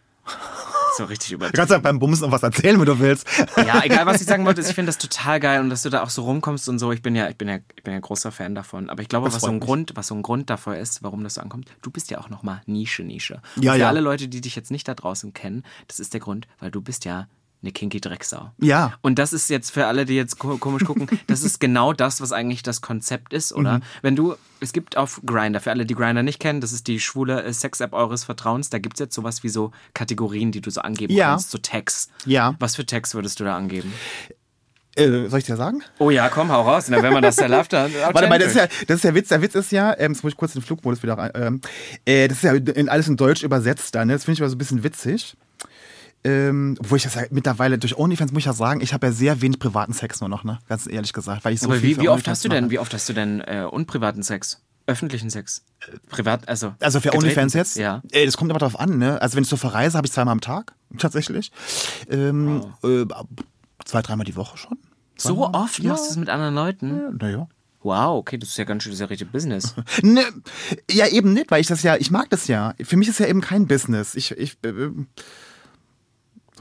So 0.98 1.06
richtig 1.06 1.30
Du 1.30 1.36
übertrieben. 1.36 1.56
kannst 1.58 1.72
ja 1.72 1.78
beim 1.78 2.00
Bumsen 2.00 2.26
noch 2.26 2.34
was 2.34 2.44
erzählen, 2.44 2.78
wenn 2.78 2.86
du 2.86 3.00
willst. 3.00 3.26
Ja, 3.56 3.82
egal, 3.84 4.06
was 4.06 4.20
ich 4.20 4.28
sagen 4.28 4.46
wollte, 4.46 4.60
ist, 4.62 4.68
ich 4.70 4.76
finde 4.76 4.90
das 4.90 4.98
total 4.98 5.40
geil 5.40 5.62
und 5.62 5.70
dass 5.70 5.84
du 5.84 5.90
da 5.90 6.04
auch 6.04 6.10
so 6.10 6.24
rumkommst 6.24 6.68
und 6.68 6.80
so. 6.80 6.92
Ich 6.92 7.02
bin 7.02 7.16
ja, 7.16 7.30
ich 7.30 7.38
bin 7.38 7.48
ja, 7.48 7.60
ich 7.76 7.84
bin 7.84 7.94
ja 7.94 8.00
großer 8.00 8.32
Fan 8.32 8.56
davon. 8.56 8.90
Aber 8.90 9.02
ich 9.02 9.08
glaube, 9.08 9.26
Das 9.28 9.36
was 9.36 9.42
so 9.44 9.48
ein 9.48 9.56
mich. 9.56 9.64
Grund, 9.64 9.94
was 9.96 10.08
so 10.08 10.16
ein 10.16 10.22
Grund 10.22 10.50
dafür 10.50 10.78
ist, 10.78 11.02
warum 11.02 11.24
das 11.24 11.36
so 11.36 11.42
ankommt, 11.42 11.68
du 11.82 11.92
bist 11.92 12.12
ja 12.12 12.20
auch 12.20 12.30
nochmal 12.30 12.62
Nische, 12.66 13.04
Nische. 13.04 13.42
Und 13.56 13.64
Ja, 13.64 13.74
für 13.74 13.80
ja. 13.80 13.88
alle 13.88 14.02
Leute, 14.02 14.28
die 14.28 14.42
dich 14.42 14.56
jetzt 14.58 14.70
nicht 14.70 14.86
da 14.88 14.94
draußen 14.94 15.34
kennen, 15.34 15.64
das 15.88 16.00
ist 16.02 16.14
der 16.14 16.20
Grund, 16.20 16.48
weil 16.60 16.72
du 16.72 16.82
bist 16.82 17.06
ja 17.06 17.28
eine 17.64 17.72
kinky 17.72 18.02
Drecksau. 18.02 18.52
Ja. 18.60 18.94
Und 19.02 19.20
das 19.20 19.34
ist 19.34 19.50
jetzt 19.50 19.70
für 19.72 19.86
alle, 19.86 20.06
die 20.06 20.16
jetzt 20.16 20.40
ko- 20.40 20.58
komisch 20.58 20.84
gucken, 20.84 21.08
das 21.28 21.44
ist 21.44 21.60
genau 21.60 21.94
das, 21.94 22.20
was 22.22 22.32
eigentlich 22.32 22.64
das 22.64 22.82
Konzept 22.82 23.34
ist, 23.34 23.54
oder? 23.54 23.78
Mhm. 23.78 23.84
Wenn 24.02 24.16
du, 24.16 24.36
es 24.60 24.74
gibt 24.74 24.98
auf 24.98 25.22
Grinder, 25.26 25.60
für 25.60 25.70
alle, 25.70 25.86
die 25.86 25.94
Grinder 25.96 26.24
nicht 26.24 26.40
kennen, 26.40 26.60
das 26.62 26.72
ist 26.74 26.88
die 26.88 27.00
schwule 27.00 27.44
äh, 27.44 27.54
Sex-App 27.54 27.94
eures 27.94 28.24
Vertrauens, 28.24 28.70
da 28.72 28.80
gibt 28.80 28.96
es 28.96 29.00
jetzt 29.00 29.14
sowas 29.16 29.44
wie 29.44 29.50
so 29.50 29.72
Kategorien, 29.94 30.52
die 30.52 30.62
du 30.62 30.72
so 30.72 30.82
angeben 30.82 31.14
Ja. 31.14 31.30
kannst, 31.32 31.52
so 31.52 31.58
Tags. 31.60 32.10
Ja. 32.26 32.56
Was 32.60 32.76
für 32.76 32.86
Tags 32.86 33.14
würdest 33.14 33.40
du 33.40 33.44
da 33.44 33.56
angeben? 33.56 33.94
Äh, 34.96 35.30
soll 35.30 35.40
ich 35.40 35.46
dir 35.46 35.56
sagen? 35.56 35.84
Oh 36.00 36.10
ja, 36.10 36.28
komm, 36.28 36.52
hau 36.52 36.64
raus. 36.64 36.88
Na, 36.90 37.02
wenn 37.02 37.14
man 37.14 37.22
das 37.22 37.40
läuft, 37.40 37.72
dann. 37.74 37.94
Warte 37.94 38.28
mal, 38.28 38.40
das 38.40 38.50
ist 38.50 38.56
ja, 38.58 38.68
das 38.88 38.96
ist 38.98 39.04
der 39.06 39.16
Witz. 39.16 39.30
Der 39.30 39.42
Witz 39.42 39.56
ist 39.56 39.72
ja, 39.72 39.98
ähm, 39.98 40.12
jetzt 40.12 40.22
muss 40.24 40.34
ich 40.34 40.38
kurz 40.38 40.52
den 40.52 40.62
Flugmodus 40.62 41.02
wieder 41.02 41.18
rein. 41.18 41.32
Ähm, 41.34 41.62
äh, 42.04 42.28
das 42.28 42.38
ist 42.40 42.44
ja 42.44 42.54
in, 42.56 42.90
alles 42.90 43.08
in 43.08 43.16
Deutsch 43.16 43.42
übersetzt 43.44 43.96
dann. 43.96 44.08
Ne? 44.10 44.14
Das 44.16 44.26
finde 44.26 44.34
ich 44.36 44.42
aber 44.42 44.50
so 44.50 44.56
ein 44.56 44.58
bisschen 44.58 44.84
witzig. 44.84 45.38
Ähm, 46.24 46.78
obwohl 46.80 46.98
ich 46.98 47.04
das 47.04 47.16
ja 47.16 47.24
mittlerweile 47.32 47.78
durch 47.80 47.98
OnlyFans 47.98 48.32
muss 48.32 48.40
ich 48.42 48.46
ja 48.46 48.54
sagen, 48.54 48.82
ich 48.82 48.94
habe 48.94 49.08
ja 49.08 49.14
sehr 49.14 49.42
wenig 49.42 49.58
privaten 49.60 49.94
Sex 49.94 50.22
nur 50.22 50.30
noch, 50.30 50.44
ne? 50.44 50.60
Ganz 50.70 50.88
ehrlich 50.88 51.14
gesagt. 51.14 51.44
Weil 51.46 51.54
ich 51.54 51.60
so 51.60 51.68
Aber 51.68 51.82
wie, 51.82 51.98
wie 52.00 52.10
oft 52.10 52.28
hast 52.28 52.46
du 52.46 52.50
denn, 52.50 52.70
wie 52.70 52.78
oft 52.80 52.94
hast 52.94 53.10
du 53.10 53.14
denn 53.14 53.42
äh, 53.42 53.66
unprivaten 53.70 54.22
Sex? 54.22 54.62
Öffentlichen 54.88 55.30
Sex? 55.30 55.64
Privat, 56.10 56.48
also. 56.48 56.76
Also 56.80 57.00
für 57.00 57.14
OnlyFans 57.14 57.54
jetzt? 57.54 57.78
Ja. 57.78 58.02
Ey, 58.12 58.26
das 58.26 58.38
kommt 58.38 58.50
immer 58.52 58.60
drauf 58.60 58.80
an, 58.80 58.98
ne? 58.98 59.22
Also 59.22 59.36
wenn 59.36 59.44
ich 59.44 59.50
so 59.50 59.58
verreise, 59.58 59.98
habe 59.98 60.06
ich 60.06 60.14
zweimal 60.14 60.34
am 60.34 60.42
Tag, 60.42 60.74
tatsächlich. 60.98 61.52
Ähm, 62.10 62.66
äh, 62.84 63.06
zwei, 63.86 64.02
dreimal 64.02 64.26
die 64.26 64.36
Woche 64.36 64.58
schon. 64.58 64.78
So 65.18 65.48
oft 65.54 65.80
Ja. 65.80 65.90
machst 65.92 66.06
du 66.08 66.10
es 66.12 66.18
mit 66.18 66.30
anderen 66.30 66.56
Leuten? 66.56 67.18
Naja. 67.18 67.48
Wow, 67.84 68.18
okay, 68.20 68.38
das 68.38 68.50
ist 68.50 68.58
ja 68.58 68.64
ganz 68.64 68.84
schön, 68.84 68.92
das 68.92 68.98
ist 68.98 69.02
ja 69.02 69.08
richtig 69.08 69.32
Business. 69.32 69.74
Ne, 70.04 70.24
ja, 70.90 71.08
eben 71.08 71.34
nicht, 71.34 71.50
weil 71.50 71.62
ich 71.62 71.68
das 71.68 71.82
ja, 71.82 71.96
ich 71.96 72.12
mag 72.12 72.30
das 72.30 72.48
ja. 72.48 72.76
Für 72.84 72.96
mich 72.98 73.08
ist 73.08 73.20
ja 73.20 73.26
eben 73.26 73.42
kein 73.42 73.66
Business. 73.66 74.14
Ich, 74.14 74.32
ich, 74.32 74.58
äh, 74.64 74.90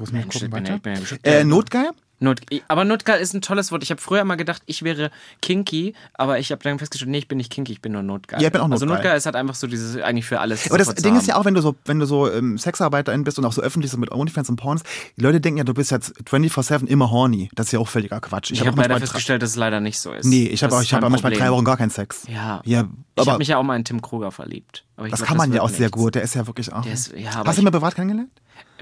muss 0.01 0.13
Mensch, 0.13 0.35
ich 0.37 0.51
bin 0.51 0.65
ja- 0.65 0.75
ich 0.77 0.83
bin 0.83 0.95
ja 1.25 1.31
äh, 1.33 1.45
Notgeil? 1.45 1.91
Not, 2.23 2.43
aber 2.69 2.85
notgeil 2.85 3.19
ist 3.19 3.33
ein 3.33 3.41
tolles 3.41 3.73
Wort. 3.73 3.83
Ich 3.83 3.91
habe 3.91 3.99
früher 3.99 4.21
immer 4.21 4.37
gedacht, 4.37 4.61
ich 4.67 4.83
wäre 4.83 5.11
kinky, 5.41 5.95
aber 6.13 6.39
ich 6.39 6.53
habe 6.53 6.63
dann 6.63 6.79
festgestellt, 6.79 7.11
nee, 7.11 7.17
ich 7.17 7.29
bin 7.29 7.39
nicht 7.39 7.51
kinky, 7.51 7.73
ich 7.73 7.81
bin 7.81 7.93
nur 7.93 8.03
notgeil. 8.03 8.43
Ja, 8.43 8.49
ich 8.49 8.53
bin 8.53 8.61
auch 8.61 8.71
Also 8.71 8.85
notgeil. 8.85 9.05
notgeil 9.05 9.17
ist 9.17 9.25
halt 9.25 9.37
einfach 9.37 9.55
so 9.55 9.67
dieses 9.67 9.97
eigentlich 10.03 10.27
für 10.27 10.39
alles. 10.39 10.69
Aber 10.69 10.77
das 10.77 10.95
Ding 10.97 11.17
ist 11.17 11.27
ja 11.29 11.37
auch, 11.37 11.47
wenn 11.47 11.55
du 11.55 11.63
so, 11.63 11.77
wenn 11.87 11.99
du 11.99 12.05
so 12.05 12.31
ähm, 12.31 12.59
Sexarbeiterin 12.59 13.25
bist 13.25 13.39
und 13.39 13.47
auch 13.47 13.55
so 13.55 13.63
öffentlich 13.63 13.91
so 13.91 13.97
mit 13.97 14.13
OnlyFans 14.13 14.51
und 14.51 14.57
Porns, 14.57 14.83
die 15.17 15.23
Leute 15.23 15.41
denken 15.41 15.57
ja, 15.57 15.65
du 15.65 15.73
bist 15.73 15.93
jetzt 15.93 16.13
24-7 16.29 16.87
immer 16.89 17.11
horny. 17.11 17.49
Das 17.55 17.69
ist 17.69 17.73
ja 17.73 17.79
auch 17.79 17.89
völliger 17.89 18.21
Quatsch. 18.21 18.51
Ich 18.51 18.61
hab 18.61 18.67
habe 18.67 18.77
auch 18.83 18.83
leider 18.87 18.99
festgestellt, 19.01 19.41
dass 19.43 19.49
es 19.51 19.57
leider 19.57 19.81
nicht 19.81 19.99
so 19.99 20.13
ist. 20.13 20.27
Nee, 20.27 20.45
ich 20.47 20.63
habe 20.63 20.73
Das 20.75 20.83
ich 20.85 20.93
hab 20.93 21.01
manchmal 21.01 21.33
drei 21.33 21.51
Wochen 21.51 21.65
gar 21.65 21.79
keinen 21.79 21.89
Sex. 21.91 22.25
Ja. 22.29 22.61
Ja, 22.67 22.87
ich 23.19 23.27
habe 23.27 23.39
mich 23.39 23.49
ja 23.49 23.57
auch 23.57 23.63
mal 23.63 23.77
in 23.77 23.85
Tim 23.87 24.03
Kruger 24.03 24.31
verliebt. 24.31 24.85
Ich 25.03 25.11
das 25.11 25.21
glaub, 25.21 25.29
kann 25.29 25.37
man 25.39 25.49
ja 25.49 25.55
wird 25.55 25.63
auch 25.63 25.69
sehr 25.71 25.87
nichts. 25.87 25.93
gut. 25.97 26.15
Der 26.17 26.23
ist 26.23 26.35
ja 26.35 26.47
wirklich 26.47 26.71
auch. 26.71 26.85
Ist- 26.85 27.15
ja, 27.17 27.31
Hast 27.37 27.47
du 27.47 27.51
ich- 27.53 27.59
ihn 27.61 27.65
mal 27.65 27.71
privat 27.71 27.95
kennengelernt? 27.95 28.31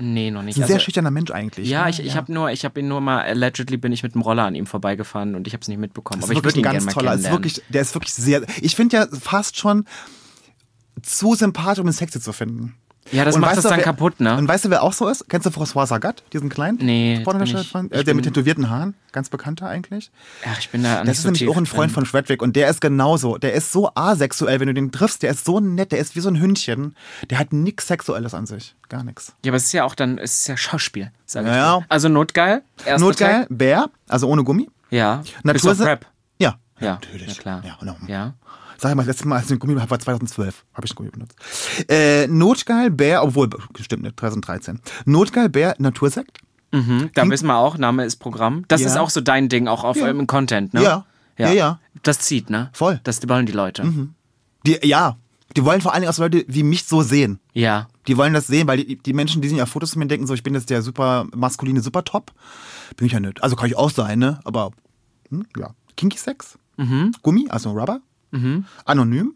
Nee, 0.01 0.30
noch 0.30 0.42
nicht. 0.42 0.57
Ist 0.57 0.64
ein 0.64 0.66
sehr 0.66 0.76
Also- 0.76 0.84
schüchterner 0.84 1.11
Mensch 1.11 1.30
eigentlich. 1.30 1.68
Ja, 1.68 1.84
ne? 1.84 1.90
ich, 1.90 2.01
ich 2.01 2.16
habe 2.16 2.32
nur, 2.32 2.51
ich 2.51 2.64
habe 2.64 2.80
ihn 2.80 2.88
nur 2.88 3.01
mal, 3.01 3.20
allegedly 3.22 3.76
bin 3.76 3.92
ich 3.92 4.03
mit 4.03 4.14
dem 4.14 4.22
Roller 4.22 4.44
an 4.44 4.55
ihm 4.55 4.66
vorbeigefahren 4.66 5.34
und 5.34 5.46
ich 5.46 5.53
habe 5.53 5.62
es 5.62 5.68
nicht 5.68 5.78
mitbekommen. 5.78 6.20
Das 6.20 6.28
Aber 6.28 6.32
ist 6.34 6.38
ich 6.38 6.44
wirklich 6.44 6.64
würde 6.64 6.76
ihn 6.76 6.80
ganz 6.84 6.94
toller. 6.94 7.14
Ist 7.14 7.30
wirklich, 7.30 7.62
der 7.68 7.82
ist 7.82 7.94
wirklich 7.94 8.14
sehr. 8.14 8.42
Ich 8.61 8.76
finde 8.76 8.96
ja 8.96 9.07
fast 9.20 9.57
schon 9.57 9.84
zu 11.03 11.34
sympathisch, 11.34 11.80
um 11.80 11.86
ihn 11.86 11.92
sexy 11.92 12.20
zu 12.20 12.32
finden. 12.32 12.74
Ja, 13.13 13.25
das 13.25 13.35
Und 13.35 13.41
macht 13.41 13.51
weißt 13.51 13.59
das 13.59 13.63
du, 13.65 13.69
dann 13.71 13.79
wer- 13.79 13.85
kaputt, 13.85 14.21
ne? 14.21 14.37
Und 14.37 14.47
weißt 14.49 14.65
du, 14.67 14.71
wer 14.71 14.83
auch 14.83 14.93
so 14.93 15.09
ist? 15.09 15.29
Kennst 15.29 15.47
du 15.47 15.51
François 15.51 15.87
Sagat, 15.87 16.23
diesen 16.33 16.49
kleinen? 16.49 16.79
Nee, 16.83 17.23
äh, 17.91 18.05
der 18.05 18.15
mit 18.15 18.25
tätowierten 18.25 18.69
Haaren, 18.71 18.95
ganz 19.13 19.29
bekannter 19.31 19.67
eigentlich. 19.69 20.11
Ach, 20.47 20.59
ich 20.59 20.69
bin 20.71 20.83
da 20.83 21.05
Das 21.05 21.17
ist 21.19 21.23
so 21.23 21.29
nämlich 21.29 21.49
auch 21.49 21.57
ein 21.57 21.67
Freund 21.67 21.91
drin. 21.91 21.95
von 21.95 22.07
Shredwick 22.07 22.43
und 22.43 22.57
der 22.57 22.69
ist 22.69 22.81
genauso. 22.81 23.39
Der 23.39 23.53
ist 23.55 23.73
so 23.73 23.91
asexuell, 23.95 24.61
wenn 24.61 24.67
du 24.69 24.75
den 24.75 24.93
triffst. 24.93 25.23
Der 25.23 25.31
ist 25.31 25.45
so 25.45 25.61
nett, 25.61 25.93
der 25.93 25.99
ist 26.01 26.17
wie 26.17 26.21
so 26.21 26.29
ein 26.29 26.41
Hündchen. 26.41 26.95
Der 27.31 27.39
hat 27.39 27.53
nichts 27.53 27.87
Sexuelles 27.87 28.35
an 28.35 28.47
sich. 28.47 28.75
Gar 28.89 29.05
nichts. 29.05 29.33
Ja, 29.45 29.51
aber 29.51 29.57
es 29.57 29.65
ist 29.65 29.73
ja 29.73 29.85
auch 29.85 29.95
dann, 29.95 30.19
es 30.19 30.41
ist 30.41 30.49
ja 30.49 30.57
Schauspiel, 30.57 31.11
sag 31.27 31.45
ich 31.45 31.51
Ja. 31.51 31.79
mal. 31.79 31.87
Also 31.89 32.09
notgeil. 32.09 32.63
Notgeil. 32.99 33.47
Bär, 33.49 33.91
also 34.09 34.29
ohne 34.29 34.45
Gummi. 34.45 34.69
Ja. 34.91 35.23
Natur 35.43 35.75
Prep. 35.75 36.07
Ja. 36.39 36.59
Ja, 36.81 36.93
natürlich. 36.95 37.27
na 37.29 37.35
klar. 37.35 37.63
Ja, 37.65 37.77
genau. 37.81 37.97
Ja. 38.07 38.35
Sag 38.81 38.95
mal, 38.95 39.03
das 39.03 39.09
letzte 39.16 39.29
Mal, 39.29 39.37
als 39.37 39.47
ich 39.47 39.51
einen 39.53 39.59
Gummi 39.61 39.74
habe, 39.79 39.91
war 39.91 39.99
2012. 39.99 40.64
Habe 40.74 40.87
ich 40.87 40.93
einen 40.93 40.97
Gummi 40.97 41.11
benutzt. 41.11 41.37
Äh, 41.89 42.26
Notgeil, 42.29 42.91
Bär, 42.91 43.24
obwohl, 43.24 43.51
stimmt 43.81 44.05
nicht, 44.05 44.18
2013. 44.20 44.81
Notgeil, 45.05 45.49
Bär, 45.49 45.74
Natursekt. 45.79 46.39
Mhm. 46.72 47.11
Da 47.14 47.29
wissen 47.29 47.47
wir 47.47 47.57
auch, 47.57 47.76
Name 47.79 48.05
ist 48.05 48.16
Programm. 48.16 48.64
Das 48.68 48.81
Ja. 48.83 48.87
ist 48.89 48.97
auch 48.97 49.11
so 49.11 49.20
dein 49.20 49.49
Ding, 49.49 49.66
auch 49.68 49.85
auf 49.85 49.97
Ja. 49.97 50.09
ähm, 50.09 50.26
Content, 50.26 50.74
ne? 50.74 50.83
Ja. 50.83 51.05
Ja, 51.39 51.51
ja. 51.53 51.81
Das 52.03 52.18
zieht, 52.20 52.51
ne? 52.51 52.70
Voll. 52.72 52.95
Mhm. 52.95 53.01
Das 53.05 53.29
wollen 53.29 53.47
die 53.47 53.53
Leute. 53.53 53.85
Die, 54.66 54.79
ja, 54.83 55.16
die 55.57 55.64
wollen 55.64 55.81
vor 55.81 55.93
allen 55.95 56.03
Dingen 56.03 56.11
auch 56.11 56.14
so 56.14 56.22
Leute 56.22 56.45
wie 56.49 56.62
mich 56.62 56.85
so 56.85 57.03
sehen. 57.03 57.39
Ja. 57.55 57.89
Die 58.07 58.16
wollen 58.16 58.35
das 58.35 58.47
sehen, 58.49 58.66
weil 58.68 58.79
die, 58.85 58.97
die 58.97 59.12
Menschen, 59.12 59.41
die 59.41 59.49
sehen 59.49 59.57
ja 59.59 59.66
Fotos 59.66 59.93
von 59.93 60.01
mir, 60.01 60.07
denken 60.09 60.26
so, 60.26 60.35
ich 60.35 60.43
bin 60.43 60.55
jetzt 60.55 60.68
der 60.70 60.83
super 60.83 61.26
maskuline 61.35 61.81
Supertop. 61.81 62.33
Bin 62.97 63.07
ich 63.07 63.12
ja 63.12 63.20
nicht. 63.20 63.43
Also 63.43 63.57
kann 63.57 63.66
ich 63.68 63.76
auch 63.76 63.91
sein, 63.91 64.18
ne? 64.18 64.41
Aber, 64.45 64.72
hm, 65.31 65.47
ja. 65.57 65.70
Kinky 65.97 66.18
Sex. 66.18 66.59
Mhm. 66.76 67.12
Gummi, 67.22 67.47
also 67.51 67.70
Rubber. 67.70 68.01
Anonym. 68.85 69.35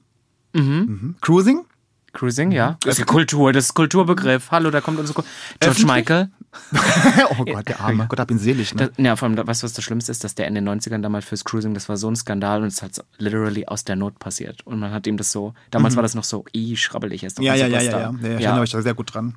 Mhm. 0.52 1.16
Cruising. 1.20 1.64
Cruising, 2.12 2.52
ja. 2.52 2.76
Das 2.82 2.98
ist 2.98 3.06
Kultur, 3.06 3.52
das 3.52 3.66
ist 3.66 3.74
Kulturbegriff. 3.74 4.50
Hallo, 4.50 4.70
da 4.70 4.82
kommt 4.82 4.98
unsere 4.98 5.22
Kul 5.22 5.24
George? 5.60 5.86
Michael. 5.86 6.30
oh 7.38 7.44
Gott, 7.44 7.68
der 7.68 7.80
Arme. 7.80 8.06
Gott 8.06 8.20
hab 8.20 8.30
ihn 8.30 8.38
selig, 8.38 8.74
ne? 8.74 8.88
Das, 8.88 9.04
ja, 9.04 9.16
vor 9.16 9.28
allem, 9.28 9.38
weißt 9.38 9.62
du, 9.62 9.64
was 9.64 9.72
das 9.72 9.82
Schlimmste 9.82 10.12
ist, 10.12 10.22
dass 10.22 10.34
der 10.34 10.46
in 10.46 10.54
den 10.54 10.68
90ern 10.68 11.00
damals 11.00 11.24
fürs 11.24 11.44
Cruising, 11.44 11.72
das 11.72 11.88
war 11.88 11.96
so 11.96 12.10
ein 12.10 12.16
Skandal 12.16 12.60
und 12.60 12.68
es 12.68 12.76
so 12.76 13.02
literally 13.16 13.66
aus 13.66 13.84
der 13.84 13.96
Not 13.96 14.18
passiert. 14.18 14.60
Und 14.66 14.78
man 14.78 14.92
hat 14.92 15.06
ihm 15.06 15.16
das 15.16 15.32
so, 15.32 15.54
damals 15.70 15.96
war 15.96 16.02
das 16.02 16.14
noch 16.14 16.24
so, 16.24 16.44
i, 16.54 16.76
schrabbelig, 16.76 17.24
ist 17.24 17.38
Mhm. 17.38 17.44
Ja, 17.44 17.54
ja, 17.54 17.66
ja, 17.66 17.80
ja, 17.80 17.90
ja. 17.90 17.98
ja, 17.98 18.38
ich 18.38 18.44
erinnere 18.44 18.60
mich 18.60 18.70
da 18.70 18.82
sehr 18.82 18.94
gut 18.94 19.14
dran. 19.14 19.36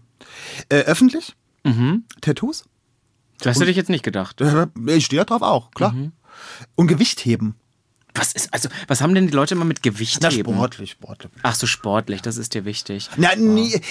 Äh, 0.68 0.80
öffentlich? 0.82 1.36
Mhm. 1.64 2.04
Tattoos? 2.20 2.66
Das 3.40 3.52
hast 3.52 3.62
du 3.62 3.66
dich 3.66 3.78
jetzt 3.78 3.90
nicht 3.90 4.04
gedacht. 4.04 4.42
Ich 4.88 5.06
stehe 5.06 5.24
drauf 5.24 5.42
auch, 5.42 5.72
klar. 5.72 5.94
Mhm. 5.94 6.12
Und 6.76 6.88
Gewicht 6.88 7.22
heben. 7.22 7.56
Was 8.16 8.34
ist, 8.34 8.54
also, 8.54 8.70
was 8.88 9.02
haben 9.02 9.14
denn 9.14 9.28
die 9.28 9.34
Leute 9.34 9.56
immer 9.56 9.66
mit 9.66 9.84
Gewicht 9.84 10.20
Na, 10.22 10.32
sportlich, 10.32 10.92
sportlich. 10.92 11.32
Ach 11.44 11.54
so, 11.56 11.68
sportlich, 11.68 12.22
das 12.22 12.38
ist 12.38 12.54
dir 12.54 12.66
wichtig. 12.66 13.10
Na, 13.18 13.30
nee. 13.36 13.82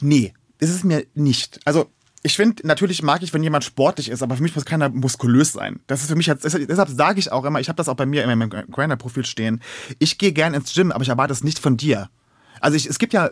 Nee, 0.00 0.32
ist 0.58 0.70
es 0.70 0.84
mir 0.84 1.04
nicht. 1.14 1.60
Also, 1.64 1.90
ich 2.22 2.36
finde, 2.36 2.66
natürlich 2.66 3.02
mag 3.02 3.22
ich, 3.22 3.32
wenn 3.32 3.42
jemand 3.42 3.64
sportlich 3.64 4.08
ist, 4.10 4.22
aber 4.22 4.36
für 4.36 4.42
mich 4.42 4.54
muss 4.54 4.64
keiner 4.64 4.88
muskulös 4.90 5.52
sein. 5.52 5.80
Das 5.86 6.02
ist 6.02 6.08
für 6.08 6.16
mich, 6.16 6.26
jetzt- 6.26 6.44
deshalb 6.44 6.88
sage 6.90 7.18
ich 7.18 7.32
auch 7.32 7.44
immer, 7.44 7.60
ich 7.60 7.68
habe 7.68 7.76
das 7.76 7.88
auch 7.88 7.96
bei 7.96 8.06
mir 8.06 8.22
in 8.24 8.38
meinem 8.38 8.50
Grinder-Profil 8.50 9.24
stehen. 9.24 9.60
Ich 9.98 10.18
gehe 10.18 10.32
gern 10.32 10.54
ins 10.54 10.72
Gym, 10.74 10.92
aber 10.92 11.02
ich 11.02 11.08
erwarte 11.08 11.32
es 11.32 11.44
nicht 11.44 11.58
von 11.58 11.76
dir. 11.76 12.10
Also 12.62 12.76
ich, 12.76 12.86
es 12.86 12.98
gibt 12.98 13.14
ja 13.14 13.30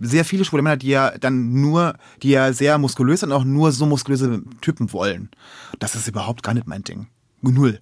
sehr 0.00 0.24
viele 0.24 0.46
schwule 0.46 0.62
Männer, 0.62 0.78
die 0.78 0.88
ja 0.88 1.16
dann 1.18 1.52
nur, 1.60 1.94
die 2.22 2.30
ja 2.30 2.54
sehr 2.54 2.78
muskulös 2.78 3.20
sind 3.20 3.32
und 3.32 3.36
auch 3.36 3.44
nur 3.44 3.70
so 3.72 3.84
muskulöse 3.84 4.42
Typen 4.62 4.94
wollen. 4.94 5.30
Das 5.78 5.94
ist 5.94 6.08
überhaupt 6.08 6.42
gar 6.42 6.54
nicht 6.54 6.66
mein 6.66 6.82
Ding. 6.82 7.08
Null. 7.42 7.80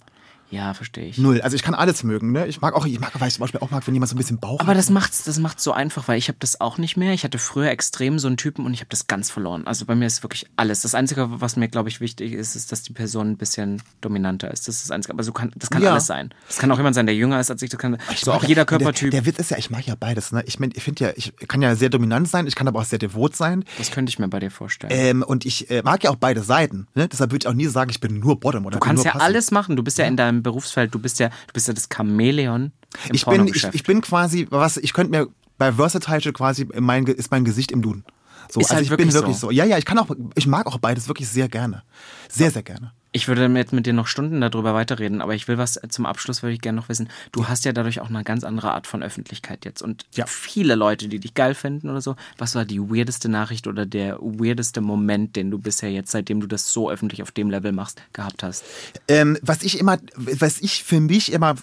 Ja, 0.55 0.73
verstehe 0.73 1.05
ich. 1.07 1.17
Null. 1.17 1.41
Also 1.41 1.55
ich 1.55 1.63
kann 1.63 1.73
alles 1.75 2.03
mögen, 2.03 2.31
ne? 2.31 2.47
Ich 2.47 2.61
mag 2.61 2.73
auch, 2.75 2.85
ich 2.85 2.99
mag, 2.99 3.11
weil 3.19 3.27
ich 3.27 3.33
zum 3.33 3.41
Beispiel 3.41 3.59
auch 3.59 3.71
mag, 3.71 3.85
wenn 3.87 3.93
jemand 3.93 4.09
so 4.09 4.15
ein 4.15 4.17
bisschen 4.17 4.39
Bauch 4.39 4.59
Aber 4.61 4.69
hat. 4.71 4.77
das 4.77 4.89
macht's, 4.89 5.23
das 5.23 5.37
macht's 5.39 5.63
so 5.63 5.73
einfach, 5.73 6.07
weil 6.07 6.17
ich 6.17 6.27
habe 6.29 6.37
das 6.39 6.61
auch 6.61 6.77
nicht 6.77 6.95
mehr. 6.97 7.13
Ich 7.13 7.23
hatte 7.23 7.37
früher 7.39 7.69
extrem 7.69 8.19
so 8.19 8.27
einen 8.27 8.37
Typen 8.37 8.65
und 8.65 8.73
ich 8.73 8.79
habe 8.79 8.89
das 8.89 9.07
ganz 9.07 9.29
verloren. 9.29 9.67
Also 9.67 9.85
bei 9.85 9.95
mir 9.95 10.05
ist 10.05 10.23
wirklich 10.23 10.45
alles. 10.55 10.81
Das 10.81 10.95
Einzige, 10.95 11.41
was 11.41 11.55
mir, 11.57 11.67
glaube 11.67 11.89
ich, 11.89 11.99
wichtig 11.99 12.31
ist, 12.33 12.55
ist, 12.55 12.71
dass 12.71 12.83
die 12.83 12.93
Person 12.93 13.31
ein 13.31 13.37
bisschen 13.37 13.81
dominanter 14.01 14.49
ist. 14.51 14.67
Das 14.67 14.75
ist 14.75 14.85
das 14.85 14.91
Einzige. 14.91 15.13
Aber 15.13 15.23
so 15.23 15.33
kann, 15.33 15.51
das 15.55 15.69
kann 15.69 15.81
Ja. 15.81 15.91
alles 15.91 16.05
sein. 16.07 16.33
Das 16.47 16.57
kann 16.57 16.71
auch 16.71 16.77
jemand 16.77 16.95
sein, 16.95 17.05
der 17.05 17.15
jünger 17.15 17.39
ist 17.39 17.51
als 17.51 17.61
ich. 17.61 17.69
Das 17.69 17.79
kann 17.79 17.97
so 18.15 18.31
mag 18.31 18.37
auch 18.39 18.43
ja- 18.43 18.49
jeder 18.49 18.61
der, 18.61 18.65
Körpertyp. 18.77 19.11
Der 19.11 19.25
Witz 19.25 19.39
ist 19.39 19.51
ja, 19.51 19.57
ich 19.57 19.69
mag 19.69 19.85
ja 19.85 19.95
beides. 19.95 20.31
Ne? 20.31 20.43
Ich, 20.45 20.59
mein, 20.59 20.71
ich 20.73 20.83
finde 20.83 21.03
ja, 21.05 21.11
ich 21.15 21.33
kann 21.47 21.61
ja 21.61 21.75
sehr 21.75 21.89
dominant 21.89 22.27
sein, 22.29 22.47
ich 22.47 22.55
kann 22.55 22.67
aber 22.67 22.79
auch 22.79 22.85
sehr 22.85 22.99
devot 22.99 23.35
sein. 23.35 23.65
das 23.77 23.91
könnte 23.91 24.09
ich 24.09 24.19
mir 24.19 24.27
bei 24.29 24.39
dir 24.39 24.51
vorstellen. 24.51 24.93
Ähm, 24.95 25.23
und 25.23 25.45
ich 25.45 25.69
äh, 25.69 25.81
mag 25.83 26.03
ja 26.03 26.11
auch 26.11 26.15
beide 26.15 26.41
Seiten. 26.43 26.87
Ne? 26.95 27.07
Deshalb 27.09 27.31
würde 27.31 27.43
ich 27.43 27.47
auch 27.47 27.53
nie 27.53 27.67
sagen, 27.67 27.89
ich 27.89 27.99
bin 27.99 28.19
nur 28.19 28.39
Bottom 28.39 28.65
oder 28.65 28.75
du 28.75 28.79
kannst 28.79 29.03
ja 29.03 29.11
passiv. 29.11 29.25
alles 29.25 29.51
machen. 29.51 29.75
Du 29.75 29.83
bist 29.83 29.97
ja 29.97 30.05
in 30.05 30.15
deinem 30.17 30.43
Berufsfeld. 30.45 30.93
Du 30.93 30.99
bist 30.99 31.19
ja, 31.19 31.27
du 31.29 31.53
bist 31.53 31.67
ja 31.67 31.73
das 31.73 31.89
Chamäleon 31.93 32.71
im 33.09 33.15
Ich 33.15 33.25
bin, 33.25 33.47
ich, 33.47 33.63
ich 33.73 33.83
bin 33.83 34.01
quasi, 34.01 34.47
was, 34.49 34.77
ich 34.77 34.93
könnte 34.93 35.11
mir 35.11 35.27
bei 35.57 35.73
Versatile 35.73 36.31
quasi 36.31 36.67
mein, 36.79 37.05
ist 37.05 37.31
mein 37.31 37.43
Gesicht 37.43 37.71
im 37.71 37.81
Duden. 37.81 38.05
So, 38.49 38.59
Ist 38.59 38.65
also 38.67 38.75
halt 38.75 38.83
ich 38.85 38.89
wirklich 38.91 39.07
bin 39.07 39.13
wirklich 39.13 39.37
so. 39.37 39.47
so. 39.47 39.51
Ja, 39.51 39.65
ja, 39.65 39.77
ich 39.77 39.85
kann 39.85 39.97
auch, 39.97 40.09
ich 40.35 40.47
mag 40.47 40.67
auch 40.67 40.77
beides 40.77 41.07
wirklich 41.07 41.27
sehr 41.27 41.49
gerne. 41.49 41.83
Sehr, 42.29 42.51
sehr 42.51 42.63
gerne. 42.63 42.93
Ich 43.15 43.29
würde 43.29 43.47
jetzt 43.47 43.71
mit 43.71 43.85
dir 43.85 43.93
noch 43.93 44.07
Stunden 44.07 44.41
darüber 44.41 44.73
weiterreden, 44.73 45.21
aber 45.21 45.33
ich 45.35 45.47
will 45.47 45.57
was 45.57 45.77
äh, 45.77 45.87
zum 45.87 46.05
Abschluss, 46.05 46.43
würde 46.43 46.53
ich 46.53 46.59
gerne 46.59 46.75
noch 46.75 46.89
wissen. 46.89 47.07
Du 47.31 47.47
hast 47.47 47.63
ja 47.63 47.71
dadurch 47.71 48.01
auch 48.01 48.09
eine 48.09 48.25
ganz 48.25 48.43
andere 48.43 48.73
Art 48.73 48.87
von 48.87 49.01
Öffentlichkeit 49.01 49.63
jetzt. 49.63 49.81
Und 49.81 50.03
Ja. 50.15 50.25
viele 50.27 50.75
Leute, 50.75 51.07
die 51.07 51.19
dich 51.19 51.33
geil 51.33 51.55
finden 51.55 51.89
oder 51.89 52.01
so, 52.01 52.17
was 52.37 52.55
war 52.55 52.65
die 52.65 52.81
weirdeste 52.81 53.29
Nachricht 53.29 53.67
oder 53.67 53.85
der 53.85 54.17
weirdeste 54.19 54.81
Moment, 54.81 55.37
den 55.37 55.49
du 55.49 55.57
bisher 55.59 55.89
jetzt, 55.93 56.11
seitdem 56.11 56.41
du 56.41 56.47
das 56.47 56.73
so 56.73 56.91
öffentlich 56.91 57.21
auf 57.21 57.31
dem 57.31 57.49
Level 57.49 57.71
machst, 57.71 58.01
gehabt 58.11 58.43
hast? 58.43 58.65
Ähm, 59.07 59.37
was 59.41 59.63
ich 59.63 59.79
immer, 59.79 59.97
was 60.17 60.59
ich 60.59 60.83
für 60.83 60.99
mich 60.99 61.31
immer 61.31 61.55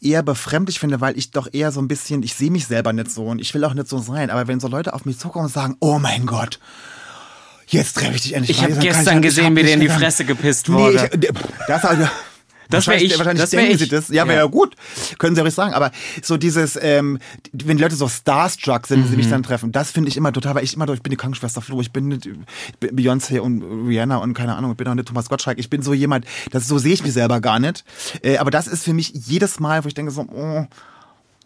eher 0.00 0.24
befremdlich 0.24 0.80
finde, 0.80 1.00
weil 1.00 1.16
ich 1.16 1.30
doch 1.30 1.46
eher 1.52 1.70
so 1.70 1.80
ein 1.80 1.86
bisschen, 1.86 2.24
ich 2.24 2.34
sehe 2.34 2.50
mich 2.50 2.66
selber 2.66 2.92
nicht 2.92 3.12
so 3.12 3.26
und 3.26 3.40
ich 3.40 3.54
will 3.54 3.62
auch 3.62 3.74
nicht 3.74 3.86
so 3.86 3.98
sein, 3.98 4.28
aber 4.28 4.48
wenn 4.48 4.58
so 4.58 4.66
Leute 4.66 4.92
auf 4.92 5.04
mich 5.04 5.20
zukommen 5.20 5.44
und 5.44 5.52
sagen, 5.52 5.76
oh 5.78 6.00
mein 6.00 6.26
Gott, 6.26 6.58
jetzt 7.70 7.96
treffe 7.96 8.14
ich 8.14 8.22
dich 8.22 8.34
endlich 8.34 8.50
Ich 8.50 8.62
mal, 8.62 8.70
hab 8.74 8.82
jetzt 8.82 8.94
kann 8.94 8.96
gestern 9.02 9.16
ich 9.18 9.22
gesehen, 9.22 9.56
wie 9.56 9.62
dir 9.62 9.74
in 9.74 9.80
die. 9.80 9.88
Fresse 9.88 10.24
gepisst 10.24 10.68
Nee, 10.68 10.74
wurde. 10.76 11.10
ich, 11.12 11.28
das, 11.66 11.84
also, 11.84 12.02
Das 12.02 12.86
wär 12.86 12.92
wahrscheinlich- 12.94 13.12
ich. 13.12 13.18
Wahrscheinlich 13.18 13.42
Das 13.42 13.52
wär 13.52 13.60
denken 13.60 13.74
ich. 13.74 13.80
sie 13.80 13.88
das. 13.88 14.08
Ja, 14.10 14.26
wäre 14.28 14.36
Ja. 14.38 14.44
ja 14.44 14.48
gut. 14.50 14.76
Können 15.18 15.34
sie 15.34 15.40
auch 15.40 15.44
nicht 15.44 15.54
sagen. 15.56 15.74
Aber 15.74 15.90
so 16.22 16.36
dieses, 16.36 16.78
ähm, 16.80 17.18
wenn 17.52 17.76
die 17.78 17.82
Leute 17.82 17.96
so 17.96 18.08
starstruck 18.08 18.86
sind, 18.86 19.02
wenn 19.04 19.10
sie 19.10 19.16
mich 19.16 19.26
Mhm. 19.26 19.30
dann 19.30 19.42
treffen, 19.42 19.72
das 19.72 19.90
finde 19.90 20.08
ich 20.08 20.16
immer 20.16 20.32
total, 20.32 20.54
weil 20.54 20.62
ich 20.64 20.74
immer, 20.74 20.88
ich 20.90 21.02
bin 21.02 21.10
die 21.10 21.16
Krankenschwester 21.16 21.62
Flo, 21.62 21.80
ich 21.80 21.90
bin, 21.90 22.06
nicht- 22.08 22.28
Beyoncé 22.80 23.40
und 23.40 23.62
Rihanna 23.88 24.18
und 24.18 24.34
keine 24.34 24.54
Ahnung, 24.54 24.70
ich 24.72 24.76
bin 24.76 24.86
auch 24.86 24.94
nicht 24.94 25.08
Thomas 25.08 25.28
Gottschalk. 25.28 25.58
Ich 25.58 25.68
bin 25.68 25.82
so 25.82 25.92
jemand, 25.94 26.26
das, 26.52 26.68
so 26.68 26.78
sehe 26.78 26.92
ich 26.94 27.02
mich 27.02 27.12
selber 27.12 27.40
gar 27.40 27.58
nicht. 27.58 27.84
Äh, 28.22 28.36
aber 28.38 28.50
das 28.52 28.68
ist 28.68 28.84
für 28.84 28.92
mich 28.92 29.12
jedes 29.14 29.58
Mal, 29.58 29.82
wo 29.84 29.88
ich 29.88 29.94
denke 29.94 30.12
so, 30.12 30.22
oh, 30.22 30.66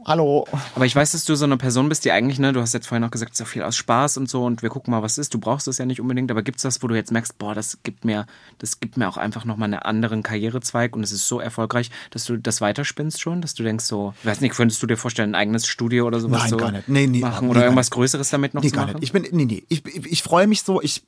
hallo. 0.04 0.46
Aber 0.74 0.86
ich 0.86 0.94
weiß, 0.94 1.12
dass 1.12 1.24
du 1.24 1.34
so 1.34 1.44
eine 1.44 1.56
Person 1.56 1.88
bist, 1.88 2.04
die 2.04 2.12
eigentlich, 2.12 2.38
ne, 2.38 2.52
du 2.52 2.60
hast 2.60 2.74
jetzt 2.74 2.86
vorhin 2.86 3.04
auch 3.04 3.10
gesagt, 3.10 3.36
so 3.36 3.44
viel 3.44 3.62
aus 3.62 3.76
Spaß 3.76 4.16
und 4.18 4.28
so 4.28 4.44
und 4.44 4.62
wir 4.62 4.68
gucken 4.70 4.90
mal, 4.90 5.02
was 5.02 5.18
ist. 5.18 5.34
Du 5.34 5.38
brauchst 5.38 5.66
das 5.66 5.78
ja 5.78 5.86
nicht 5.86 6.00
unbedingt, 6.00 6.30
aber 6.30 6.42
gibt's 6.42 6.62
das, 6.62 6.82
wo 6.82 6.86
du 6.86 6.94
jetzt 6.94 7.12
merkst, 7.12 7.38
boah, 7.38 7.54
das 7.54 7.78
gibt 7.82 8.04
mir, 8.04 8.26
das 8.58 8.80
gibt 8.80 8.96
mir 8.96 9.08
auch 9.08 9.16
einfach 9.16 9.44
nochmal 9.44 9.66
einen 9.72 9.82
anderen 9.82 10.22
Karrierezweig 10.22 10.94
und 10.96 11.02
es 11.02 11.12
ist 11.12 11.26
so 11.28 11.40
erfolgreich, 11.40 11.90
dass 12.10 12.24
du 12.24 12.36
das 12.36 12.60
weiterspinnst 12.60 13.20
schon, 13.20 13.40
dass 13.40 13.54
du 13.54 13.62
denkst 13.62 13.84
so, 13.84 14.14
ich 14.20 14.26
weiß 14.26 14.40
nicht, 14.40 14.54
könntest 14.54 14.82
du 14.82 14.86
dir 14.86 14.96
vorstellen, 14.96 15.30
ein 15.30 15.34
eigenes 15.34 15.66
Studio 15.66 16.06
oder 16.06 16.20
sowas 16.20 16.42
Nein, 16.42 16.50
so 16.50 16.56
gar 16.56 16.72
nicht. 16.72 16.88
Nee, 16.88 17.06
nee, 17.06 17.20
machen 17.20 17.46
nee, 17.46 17.50
oder 17.50 17.60
gar 17.60 17.66
irgendwas. 17.68 17.90
Größeres 17.90 18.30
damit 18.30 18.54
noch 18.54 18.62
Nee, 18.62 18.68
zu 18.68 18.74
gar 18.74 18.86
machen? 18.86 19.00
nicht. 19.00 19.04
Ich 19.04 19.12
bin, 19.12 19.26
nee, 19.32 19.44
nee. 19.44 19.64
Ich, 19.68 19.84
ich, 19.86 20.06
ich 20.12 20.22
freue 20.22 20.46
mich 20.46 20.62
so, 20.62 20.80
ich, 20.82 21.02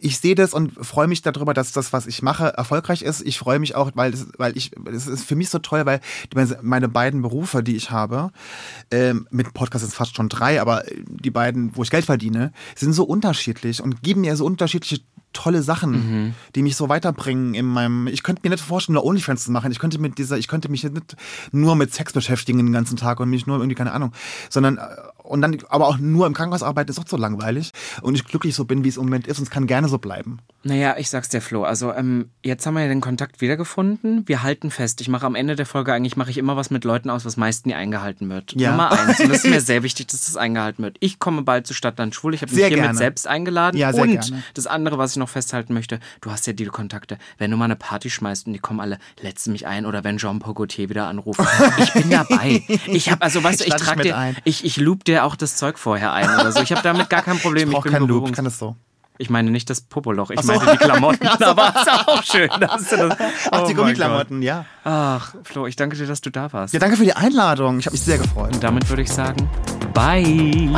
ich 0.00 0.18
sehe 0.18 0.34
das 0.34 0.54
und 0.54 0.72
freue 0.84 1.06
mich 1.06 1.22
darüber, 1.22 1.54
dass 1.54 1.72
das, 1.72 1.92
was 1.92 2.06
ich 2.06 2.22
mache, 2.22 2.48
erfolgreich 2.48 3.02
ist. 3.02 3.20
Ich 3.22 3.38
freue 3.38 3.58
mich 3.58 3.74
auch, 3.74 3.90
weil, 3.94 4.12
es, 4.14 4.26
weil 4.38 4.56
ich, 4.56 4.72
es 4.92 5.06
ist 5.06 5.24
für 5.24 5.36
mich 5.36 5.50
so 5.50 5.58
toll, 5.58 5.84
weil 5.86 6.00
meine 6.62 6.88
beiden 6.88 7.22
Berufe, 7.22 7.62
die 7.62 7.76
ich 7.76 7.90
habe, 7.90 8.30
ähm, 8.90 9.26
mit 9.30 9.52
Podcast 9.54 9.84
ist 9.84 9.94
fast 9.94 10.16
schon 10.16 10.28
drei, 10.28 10.60
aber 10.60 10.84
die 11.06 11.30
beiden, 11.30 11.76
wo 11.76 11.82
ich 11.82 11.90
Geld 11.90 12.04
verdiene, 12.06 12.52
sind 12.74 12.92
so 12.92 13.04
unterschiedlich 13.04 13.82
und 13.82 14.02
geben 14.02 14.22
mir 14.22 14.36
so 14.36 14.44
unterschiedliche 14.46 15.00
tolle 15.32 15.62
Sachen, 15.62 15.90
Mhm. 15.92 16.34
die 16.56 16.62
mich 16.62 16.74
so 16.74 16.88
weiterbringen 16.88 17.54
in 17.54 17.64
meinem. 17.64 18.08
Ich 18.08 18.24
könnte 18.24 18.42
mir 18.42 18.50
nicht 18.50 18.64
vorstellen, 18.64 18.94
nur 18.94 19.04
OnlyFans 19.04 19.44
zu 19.44 19.52
machen. 19.52 19.70
Ich 19.70 19.78
könnte 19.78 20.00
mit 20.00 20.18
dieser, 20.18 20.36
ich 20.38 20.48
könnte 20.48 20.68
mich 20.68 20.82
nicht 20.82 21.16
nur 21.52 21.76
mit 21.76 21.94
Sex 21.94 22.12
beschäftigen 22.12 22.58
den 22.58 22.72
ganzen 22.72 22.96
Tag 22.96 23.20
und 23.20 23.30
mich 23.30 23.46
nur 23.46 23.58
irgendwie 23.58 23.76
keine 23.76 23.92
Ahnung, 23.92 24.12
sondern 24.48 24.78
äh, 24.78 24.80
und 25.30 25.42
dann 25.42 25.58
aber 25.68 25.86
auch 25.86 25.98
nur 25.98 26.26
im 26.26 26.34
Krankenhaus 26.34 26.62
arbeiten, 26.62 26.90
ist 26.90 26.98
auch 26.98 27.06
so 27.06 27.16
langweilig. 27.16 27.70
Und 28.02 28.16
ich 28.16 28.24
glücklich 28.24 28.54
so 28.54 28.64
bin, 28.64 28.82
wie 28.82 28.88
es 28.88 28.96
im 28.96 29.04
Moment 29.04 29.28
ist 29.28 29.38
und 29.38 29.44
es 29.44 29.50
kann 29.50 29.66
gerne 29.66 29.88
so 29.88 29.98
bleiben. 29.98 30.40
Naja, 30.62 30.96
ich 30.98 31.08
sag's 31.08 31.30
dir, 31.30 31.40
Flo. 31.40 31.64
Also 31.64 31.92
ähm, 31.92 32.30
jetzt 32.44 32.66
haben 32.66 32.74
wir 32.74 32.82
ja 32.82 32.88
den 32.88 33.00
Kontakt 33.00 33.40
wiedergefunden. 33.40 34.24
Wir 34.26 34.42
halten 34.42 34.70
fest. 34.70 35.00
Ich 35.00 35.08
mache 35.08 35.24
am 35.24 35.34
Ende 35.34 35.56
der 35.56 35.64
Folge 35.64 35.92
eigentlich 35.92 36.16
mache 36.16 36.30
ich 36.30 36.36
immer 36.36 36.54
was 36.56 36.70
mit 36.70 36.84
Leuten 36.84 37.08
aus, 37.08 37.24
was 37.24 37.38
meist 37.38 37.64
nie 37.64 37.74
eingehalten 37.74 38.28
wird. 38.28 38.52
Ja. 38.54 38.72
Nummer 38.72 38.92
eins. 38.92 39.20
Und 39.20 39.30
das 39.30 39.44
ist 39.44 39.50
mir 39.50 39.60
sehr 39.62 39.82
wichtig, 39.82 40.08
dass 40.08 40.26
das 40.26 40.36
eingehalten 40.36 40.82
wird. 40.82 40.98
Ich 41.00 41.18
komme 41.18 41.42
bald 41.42 41.66
zu 41.66 41.72
Stadtland 41.72 42.14
Schwul. 42.14 42.34
Ich 42.34 42.42
habe 42.42 42.52
mich 42.52 42.60
hiermit 42.60 42.82
gerne. 42.82 42.98
selbst 42.98 43.26
eingeladen. 43.26 43.78
Ja, 43.78 43.92
sehr 43.92 44.02
und 44.02 44.10
gerne. 44.10 44.42
das 44.52 44.66
andere, 44.66 44.98
was 44.98 45.12
ich 45.12 45.16
noch 45.16 45.30
festhalten 45.30 45.72
möchte, 45.72 45.98
du 46.20 46.30
hast 46.30 46.46
ja 46.46 46.52
die 46.52 46.66
Kontakte. 46.66 47.16
Wenn 47.38 47.50
du 47.50 47.56
mal 47.56 47.64
eine 47.64 47.76
Party 47.76 48.10
schmeißt 48.10 48.46
und 48.46 48.52
die 48.52 48.58
kommen 48.58 48.80
alle, 48.80 48.98
lädst 49.22 49.48
mich 49.48 49.66
ein 49.66 49.86
oder 49.86 50.04
wenn 50.04 50.18
Jean 50.18 50.40
Paul 50.40 50.54
Gaultier 50.54 50.90
wieder 50.90 51.06
anruft. 51.06 51.40
Ich 51.78 51.92
bin 51.92 52.10
dabei. 52.10 52.62
Ich 52.86 53.10
habe 53.10 53.22
also, 53.22 53.42
weißt 53.42 53.60
du, 53.60 53.64
ich 53.64 53.74
ich 53.74 53.80
trage 53.80 54.02
dir, 54.02 54.16
ein. 54.16 54.36
ich, 54.44 54.64
ich 54.64 54.76
loop 54.76 55.04
dir 55.04 55.24
auch 55.24 55.36
das 55.36 55.56
Zeug 55.56 55.78
vorher 55.78 56.12
ein 56.12 56.28
oder 56.28 56.52
so. 56.52 56.60
Ich 56.60 56.72
habe 56.72 56.82
damit 56.82 57.08
gar 57.08 57.22
kein 57.22 57.38
Problem. 57.38 57.68
Ich 57.68 57.74
brauche 57.74 57.84
bin 57.84 57.92
keinen 57.92 58.08
Loop, 58.08 58.28
ich 58.28 58.34
kann 58.34 58.44
das 58.44 58.58
so. 58.58 58.76
Ich 59.20 59.28
meine 59.28 59.50
nicht 59.50 59.68
das 59.68 59.82
Popoloch, 59.82 60.30
ich 60.30 60.40
so. 60.40 60.52
meine 60.52 60.72
die 60.72 60.78
Klamotten, 60.78 61.26
aber 61.42 61.74
ist 61.76 62.08
auch 62.08 62.22
schön. 62.24 62.48
Dass 62.58 62.88
du 62.88 62.96
das, 62.96 63.16
Ach, 63.50 63.62
Oh 63.62 63.66
die 63.66 63.74
Gummiklamotten, 63.74 64.40
ja. 64.42 64.64
Ach, 64.84 65.34
Flo, 65.44 65.66
ich 65.66 65.76
danke 65.76 65.96
dir, 65.96 66.06
dass 66.06 66.22
du 66.22 66.30
da 66.30 66.52
warst. 66.52 66.72
Ja, 66.72 66.80
danke 66.80 66.96
für 66.96 67.04
die 67.04 67.12
Einladung. 67.12 67.78
Ich 67.78 67.86
habe 67.86 67.94
mich 67.94 68.02
sehr 68.02 68.18
gefreut. 68.18 68.54
Und 68.54 68.64
damit 68.64 68.88
würde 68.88 69.02
ich 69.02 69.12
sagen, 69.12 69.48
bye. 69.92 70.70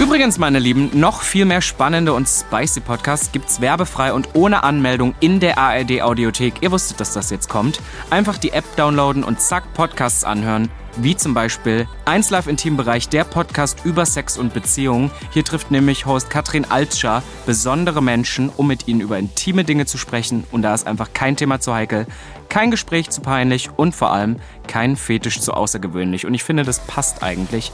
Übrigens, 0.00 0.38
meine 0.38 0.58
Lieben, 0.58 0.90
noch 0.98 1.20
viel 1.20 1.44
mehr 1.44 1.60
spannende 1.60 2.14
und 2.14 2.26
spicy 2.26 2.80
Podcasts 2.80 3.32
gibt's 3.32 3.60
werbefrei 3.60 4.14
und 4.14 4.30
ohne 4.32 4.62
Anmeldung 4.62 5.14
in 5.20 5.40
der 5.40 5.58
ARD 5.58 6.00
Audiothek. 6.00 6.54
Ihr 6.62 6.72
wusstet, 6.72 7.00
dass 7.00 7.12
das 7.12 7.28
jetzt 7.28 7.50
kommt. 7.50 7.80
Einfach 8.08 8.38
die 8.38 8.52
App 8.52 8.64
downloaden 8.76 9.22
und 9.22 9.42
zack, 9.42 9.74
Podcasts 9.74 10.24
anhören. 10.24 10.70
Wie 10.96 11.16
zum 11.16 11.34
Beispiel 11.34 11.86
1 12.04 12.30
Live 12.30 12.48
Intimbereich, 12.48 13.08
der 13.08 13.24
Podcast 13.24 13.84
über 13.84 14.04
Sex 14.04 14.36
und 14.36 14.52
Beziehungen. 14.52 15.10
Hier 15.32 15.44
trifft 15.44 15.70
nämlich 15.70 16.04
Host 16.04 16.30
Katrin 16.30 16.64
Altscher 16.68 17.22
besondere 17.46 18.02
Menschen, 18.02 18.50
um 18.56 18.66
mit 18.66 18.88
ihnen 18.88 19.00
über 19.00 19.18
intime 19.18 19.64
Dinge 19.64 19.86
zu 19.86 19.98
sprechen. 19.98 20.44
Und 20.50 20.62
da 20.62 20.74
ist 20.74 20.86
einfach 20.86 21.12
kein 21.14 21.36
Thema 21.36 21.60
zu 21.60 21.72
heikel, 21.72 22.06
kein 22.48 22.70
Gespräch 22.70 23.08
zu 23.10 23.20
peinlich 23.20 23.70
und 23.76 23.94
vor 23.94 24.12
allem 24.12 24.36
kein 24.66 24.96
Fetisch 24.96 25.40
zu 25.40 25.54
außergewöhnlich. 25.54 26.26
Und 26.26 26.34
ich 26.34 26.42
finde, 26.42 26.64
das 26.64 26.80
passt 26.80 27.22
eigentlich 27.22 27.70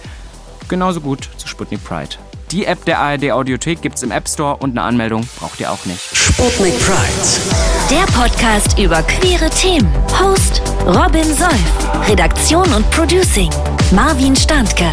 genauso 0.68 1.00
gut 1.00 1.30
zu 1.38 1.48
Sputnik 1.48 1.82
Pride. 1.84 2.16
Die 2.52 2.64
App 2.64 2.84
der 2.84 3.00
ARD 3.00 3.32
Audiothek 3.32 3.82
gibt's 3.82 4.02
im 4.04 4.12
App 4.12 4.28
Store 4.28 4.56
und 4.56 4.70
eine 4.70 4.82
Anmeldung 4.82 5.28
braucht 5.40 5.58
ihr 5.58 5.70
auch 5.70 5.84
nicht. 5.84 6.00
Sputnik 6.12 6.74
Pride. 6.78 7.90
Der 7.90 8.04
Podcast 8.12 8.78
über 8.78 9.02
queere 9.02 9.50
Themen. 9.50 9.92
Host 10.20 10.62
Robin 10.86 11.24
Solf. 11.24 12.08
Redaktion 12.08 12.72
und 12.72 12.88
Producing 12.92 13.50
Marvin 13.90 14.36
Standke. 14.36 14.90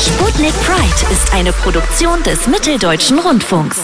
Sputnik 0.00 0.54
Pride 0.64 1.12
ist 1.12 1.32
eine 1.32 1.52
Produktion 1.52 2.22
des 2.24 2.48
Mitteldeutschen 2.48 3.20
Rundfunks. 3.20 3.78